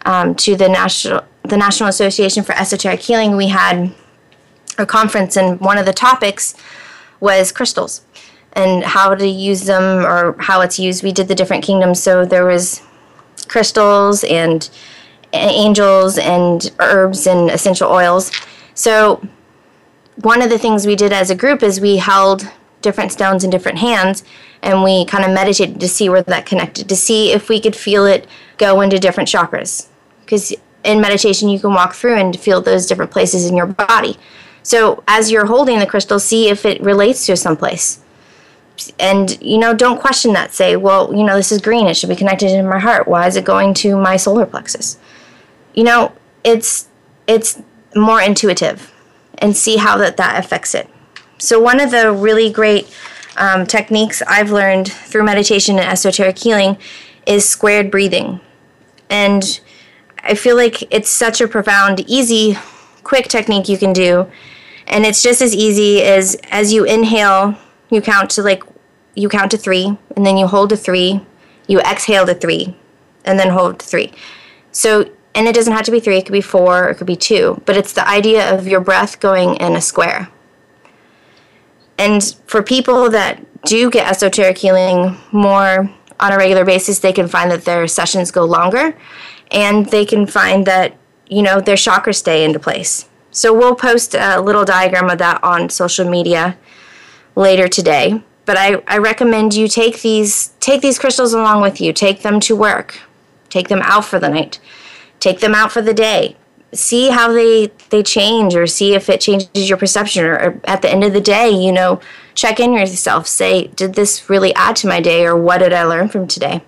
um, 0.06 0.36
to 0.36 0.56
the 0.56 0.70
national 0.70 1.24
the 1.43 1.58
National 1.58 1.89
Association 1.89 2.43
for 2.43 2.54
Esoteric 2.54 3.02
Healing. 3.02 3.36
We 3.38 3.48
had 3.48 3.93
a 4.78 4.86
conference, 4.86 5.36
and 5.36 5.60
one 5.60 5.78
of 5.78 5.86
the 5.86 5.93
topics 5.93 6.56
was 7.20 7.52
crystals 7.52 8.02
and 8.54 8.84
how 8.84 9.14
to 9.14 9.28
use 9.28 9.66
them 9.66 10.06
or 10.06 10.36
how 10.39 10.62
it's 10.62 10.80
used. 10.80 11.04
We 11.04 11.12
did 11.12 11.28
the 11.28 11.36
different 11.36 11.64
kingdoms, 11.64 12.02
so 12.02 12.26
there 12.26 12.46
was 12.46 12.82
crystals 13.48 14.24
and 14.24 14.70
angels 15.36 16.18
and 16.18 16.72
herbs 16.80 17.28
and 17.28 17.50
essential 17.50 17.92
oils. 17.92 18.32
So 18.74 19.26
one 20.22 20.42
of 20.42 20.50
the 20.50 20.58
things 20.58 20.88
we 20.88 20.96
did 20.96 21.14
as 21.14 21.30
a 21.30 21.36
group 21.36 21.64
is 21.64 21.80
we 21.80 21.98
held 21.98 22.50
different 22.82 23.12
stones 23.12 23.44
in 23.44 23.50
different 23.50 23.80
hands 23.80 24.24
and 24.62 24.84
we 24.84 25.06
kind 25.06 25.26
of 25.26 25.32
meditated 25.32 25.80
to 25.80 25.88
see 25.88 26.10
where 26.10 26.24
that 26.24 26.46
connected, 26.46 26.90
to 26.90 26.96
see 26.96 27.32
if 27.32 27.50
we 27.50 27.60
could 27.60 27.76
feel 27.76 28.06
it 28.06 28.28
go 28.58 28.82
into 28.82 29.00
different 29.00 29.30
chakras. 29.30 29.88
Because 30.22 30.54
in 30.84 31.02
meditation, 31.02 31.50
you 31.50 31.60
can 31.60 31.74
walk 31.74 31.94
through 31.94 32.16
and 32.16 32.40
feel 32.40 32.62
those 32.62 32.86
different 32.86 33.12
places 33.12 33.48
in 33.48 33.56
your 33.56 33.66
body. 33.66 34.18
So 34.64 35.04
as 35.08 35.32
you're 35.32 35.46
holding 35.46 35.80
the 35.80 35.86
crystal, 35.86 36.20
see 36.20 36.50
if 36.50 36.66
it 36.66 36.82
relates 36.82 37.26
to 37.28 37.36
someplace. 37.36 38.02
And, 39.00 39.42
you 39.42 39.58
know, 39.58 39.74
don't 39.74 40.00
question 40.00 40.34
that. 40.34 40.54
Say, 40.54 40.76
well, 40.76 41.14
you 41.16 41.24
know, 41.24 41.36
this 41.36 41.52
is 41.52 41.62
green. 41.62 41.88
It 41.88 41.96
should 41.96 42.10
be 42.10 42.16
connected 42.16 42.52
in 42.52 42.68
my 42.68 42.80
heart. 42.80 43.08
Why 43.08 43.28
is 43.28 43.36
it 43.36 43.46
going 43.46 43.74
to 43.76 43.96
my 43.96 44.18
solar 44.18 44.46
plexus? 44.46 44.98
You 45.76 45.84
know, 45.84 46.11
it's 46.43 46.88
it's 47.28 47.61
more 47.95 48.21
intuitive 48.21 48.91
and 49.39 49.55
see 49.55 49.78
how 49.78 49.97
that, 49.97 50.17
that 50.17 50.43
affects 50.43 50.73
it. 50.73 50.89
So 51.38 51.59
one 51.59 51.80
of 51.80 51.91
the 51.91 52.11
really 52.11 52.51
great 52.51 52.93
um, 53.38 53.65
techniques 53.65 54.21
I've 54.28 54.51
learned 54.51 54.91
through 54.91 55.23
meditation 55.23 55.78
and 55.78 55.88
esoteric 55.88 56.38
healing 56.38 56.78
is 57.26 57.47
squared 57.47 57.91
breathing. 57.91 58.39
And 59.09 59.59
I 60.23 60.36
feel 60.36 60.55
like 60.55 60.82
it's 60.93 61.09
such 61.09 61.41
a 61.41 61.47
profound, 61.47 62.03
easy, 62.07 62.57
quick 63.03 63.28
technique 63.28 63.69
you 63.69 63.78
can 63.78 63.93
do. 63.93 64.30
And 64.88 65.05
it's 65.05 65.21
just 65.21 65.41
as 65.41 65.55
easy 65.55 66.01
as 66.03 66.38
as 66.51 66.71
you 66.71 66.86
inhale, 66.86 67.55
you 67.89 68.01
count 68.01 68.30
to 68.32 68.43
like 68.43 68.63
you 69.15 69.30
count 69.30 69.51
to 69.51 69.57
3 69.57 69.97
and 70.15 70.26
then 70.26 70.38
you 70.38 70.47
hold 70.47 70.69
to 70.69 70.78
3, 70.78 71.21
you 71.67 71.80
exhale 71.80 72.26
to 72.26 72.36
3 72.36 72.76
and 73.23 73.39
then 73.39 73.49
hold 73.49 73.80
to 73.80 73.86
3. 73.86 74.11
So 74.71 75.09
and 75.36 75.48
it 75.48 75.54
doesn't 75.54 75.74
have 75.74 75.86
to 75.86 75.92
be 75.92 76.00
3, 76.00 76.18
it 76.18 76.26
could 76.26 76.32
be 76.32 76.42
4, 76.42 76.90
it 76.90 76.96
could 76.96 77.08
be 77.08 77.16
2, 77.16 77.62
but 77.66 77.76
it's 77.76 77.94
the 77.94 78.08
idea 78.08 78.58
of 78.58 78.68
your 78.68 78.80
breath 78.80 79.20
going 79.20 79.56
in 79.58 79.76
a 79.76 79.82
square. 79.82 80.30
And 81.98 82.36
for 82.48 82.64
people 82.64 83.10
that 83.10 83.46
do 83.64 83.90
get 83.90 84.10
esoteric 84.10 84.58
healing 84.58 85.18
more 85.32 85.92
on 86.20 86.32
a 86.32 86.38
regular 86.38 86.66
basis, 86.66 87.00
they 87.00 87.14
can 87.14 87.28
find 87.28 87.52
that 87.52 87.66
their 87.66 87.88
sessions 87.88 88.32
go 88.32 88.46
longer 88.46 88.98
and 89.52 89.86
they 89.88 90.06
can 90.06 90.26
find 90.26 90.66
that, 90.66 90.98
you 91.28 91.42
know, 91.42 91.60
their 91.60 91.76
chakras 91.76 92.16
stay 92.16 92.44
into 92.44 92.60
place. 92.60 93.08
So 93.32 93.54
we'll 93.54 93.76
post 93.76 94.16
a 94.16 94.40
little 94.40 94.64
diagram 94.64 95.10
of 95.10 95.18
that 95.18 95.44
on 95.44 95.70
social 95.70 96.10
media 96.10 96.58
later 97.36 97.68
today. 97.68 98.24
But 98.46 98.58
I, 98.58 98.82
I 98.88 98.98
recommend 99.00 99.54
you 99.54 99.68
take 99.68 100.02
these 100.02 100.50
take 100.60 100.82
these 100.82 101.00
crystals 101.00 101.34
along 101.34 101.62
with 101.62 101.82
you. 101.82 101.92
Take 101.92 102.22
them 102.22 102.40
to 102.42 102.56
work. 102.56 103.00
Take 103.50 103.68
them 103.68 103.82
out 103.82 104.06
for 104.06 104.20
the 104.20 104.30
night. 104.30 104.60
Take 105.20 105.39
them 105.39 105.55
out 105.55 105.72
for 105.72 105.82
the 105.82 105.93
day. 105.93 106.38
See 106.74 107.09
how 107.09 107.32
they 107.32 107.72
they 107.89 108.03
change 108.03 108.55
or 108.55 108.68
see 108.68 108.95
if 108.95 109.09
it 109.09 109.22
changes 109.22 109.70
your 109.70 109.78
perception 109.78 110.26
or, 110.26 110.36
or, 110.36 110.61
at 110.66 110.82
the 110.82 110.89
end 110.89 111.03
of 111.03 111.13
the 111.13 111.22
day 111.22 111.49
you 111.49 111.72
know 111.72 112.01
check 112.34 112.59
in 112.59 112.74
yourself. 112.74 113.28
Say 113.28 113.68
did 113.68 113.93
this 113.95 114.30
really 114.30 114.53
add 114.55 114.76
to 114.78 114.88
my 114.88 114.99
day 114.99 115.26
or 115.26 115.36
what 115.36 115.59
did 115.59 115.74
i 115.74 115.84
learn 115.84 116.09
from 116.09 116.28
today? 116.28 116.61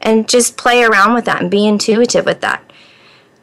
And 0.00 0.28
just 0.28 0.56
play 0.56 0.84
around 0.84 1.14
with 1.14 1.24
that 1.24 1.42
and 1.42 1.50
be 1.50 1.66
intuitive 1.66 2.24
with 2.24 2.40
that. 2.42 2.62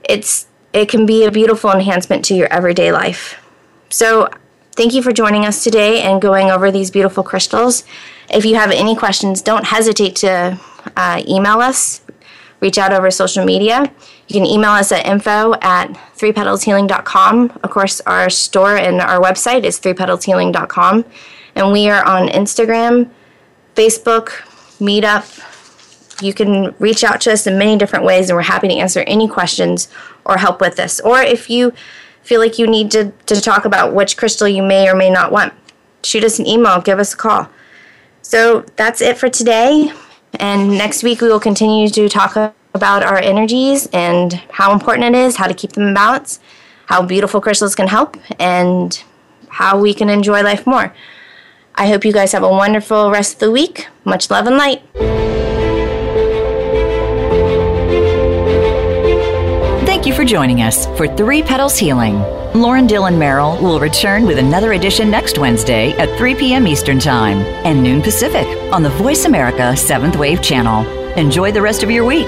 It's 0.03 0.47
it 0.71 0.89
can 0.89 1.05
be 1.05 1.25
a 1.25 1.31
beautiful 1.31 1.71
enhancement 1.71 2.25
to 2.25 2.33
your 2.33 2.51
everyday 2.51 2.91
life. 2.91 3.39
So 3.89 4.29
thank 4.71 4.93
you 4.93 5.03
for 5.03 5.11
joining 5.11 5.45
us 5.45 5.63
today 5.63 6.01
and 6.01 6.21
going 6.21 6.49
over 6.49 6.71
these 6.71 6.89
beautiful 6.89 7.23
crystals. 7.23 7.83
If 8.29 8.45
you 8.45 8.55
have 8.55 8.71
any 8.71 8.95
questions 8.95 9.41
don't 9.41 9.65
hesitate 9.65 10.15
to 10.17 10.59
uh, 10.95 11.23
email 11.27 11.59
us 11.59 12.02
reach 12.63 12.77
out 12.77 12.91
over 12.91 13.11
social 13.11 13.45
media 13.45 13.77
you 14.27 14.35
can 14.35 14.45
email 14.45 14.71
us 14.71 14.91
at 14.91 15.05
info 15.05 15.53
at 15.61 15.93
threepetalshealing.com. 16.17 17.59
Of 17.61 17.69
course, 17.69 18.01
our 18.01 18.29
store 18.29 18.75
and 18.77 19.01
our 19.01 19.19
website 19.21 19.63
is 19.63 19.79
threepetalshealing.com. 19.79 21.05
And 21.55 21.71
we 21.71 21.89
are 21.89 22.05
on 22.05 22.29
Instagram, 22.29 23.09
Facebook, 23.75 24.29
Meetup. 24.79 26.21
You 26.21 26.33
can 26.33 26.73
reach 26.79 27.03
out 27.03 27.21
to 27.21 27.33
us 27.33 27.45
in 27.47 27.57
many 27.57 27.77
different 27.77 28.05
ways, 28.05 28.29
and 28.29 28.37
we're 28.37 28.43
happy 28.43 28.69
to 28.69 28.75
answer 28.75 29.01
any 29.01 29.27
questions 29.27 29.89
or 30.25 30.37
help 30.37 30.61
with 30.61 30.77
this. 30.77 30.99
Or 31.01 31.21
if 31.21 31.49
you 31.49 31.73
feel 32.21 32.39
like 32.39 32.57
you 32.57 32.65
need 32.65 32.91
to, 32.91 33.11
to 33.25 33.41
talk 33.41 33.65
about 33.65 33.93
which 33.93 34.15
crystal 34.15 34.47
you 34.47 34.63
may 34.63 34.89
or 34.89 34.95
may 34.95 35.09
not 35.09 35.31
want, 35.31 35.53
shoot 36.03 36.23
us 36.23 36.39
an 36.39 36.47
email, 36.47 36.79
give 36.81 36.97
us 36.97 37.13
a 37.13 37.17
call. 37.17 37.49
So 38.21 38.61
that's 38.77 39.01
it 39.01 39.17
for 39.17 39.29
today. 39.29 39.91
And 40.35 40.69
next 40.77 41.03
week 41.03 41.21
we 41.21 41.27
will 41.27 41.39
continue 41.39 41.89
to 41.89 42.09
talk 42.09 42.35
about 42.73 43.03
our 43.03 43.17
energies 43.17 43.87
and 43.93 44.33
how 44.51 44.73
important 44.73 45.15
it 45.15 45.17
is, 45.17 45.35
how 45.37 45.47
to 45.47 45.53
keep 45.53 45.73
them 45.73 45.87
in 45.87 45.93
balance, 45.93 46.39
how 46.87 47.01
beautiful 47.03 47.39
crystals 47.39 47.75
can 47.75 47.87
help, 47.87 48.17
and 48.39 49.03
how 49.49 49.79
we 49.79 49.93
can 49.93 50.09
enjoy 50.09 50.41
life 50.41 50.65
more. 50.65 50.93
I 51.75 51.87
hope 51.87 52.05
you 52.05 52.13
guys 52.13 52.31
have 52.31 52.43
a 52.43 52.49
wonderful 52.49 53.11
rest 53.11 53.33
of 53.33 53.39
the 53.39 53.51
week. 53.51 53.87
Much 54.05 54.29
love 54.29 54.47
and 54.47 54.57
light. 54.57 54.83
Thank 60.03 60.17
you 60.17 60.21
for 60.21 60.29
joining 60.29 60.61
us 60.61 60.85
for 60.97 61.07
Three 61.07 61.41
Petals 61.41 61.77
Healing. 61.77 62.19
Lauren 62.53 62.87
Dillon 62.87 63.17
Merrill 63.17 63.55
will 63.63 63.79
return 63.79 64.25
with 64.25 64.37
another 64.37 64.73
edition 64.73 65.09
next 65.09 65.37
Wednesday 65.37 65.93
at 65.93 66.17
3 66.17 66.35
p.m. 66.35 66.67
Eastern 66.67 66.99
Time 66.99 67.37
and 67.65 67.81
noon 67.81 68.01
Pacific 68.01 68.45
on 68.73 68.83
the 68.83 68.89
Voice 68.89 69.23
America 69.23 69.61
7th 69.61 70.17
Wave 70.17 70.41
channel. 70.41 70.85
Enjoy 71.13 71.53
the 71.53 71.61
rest 71.61 71.83
of 71.83 71.89
your 71.89 72.03
week. 72.03 72.27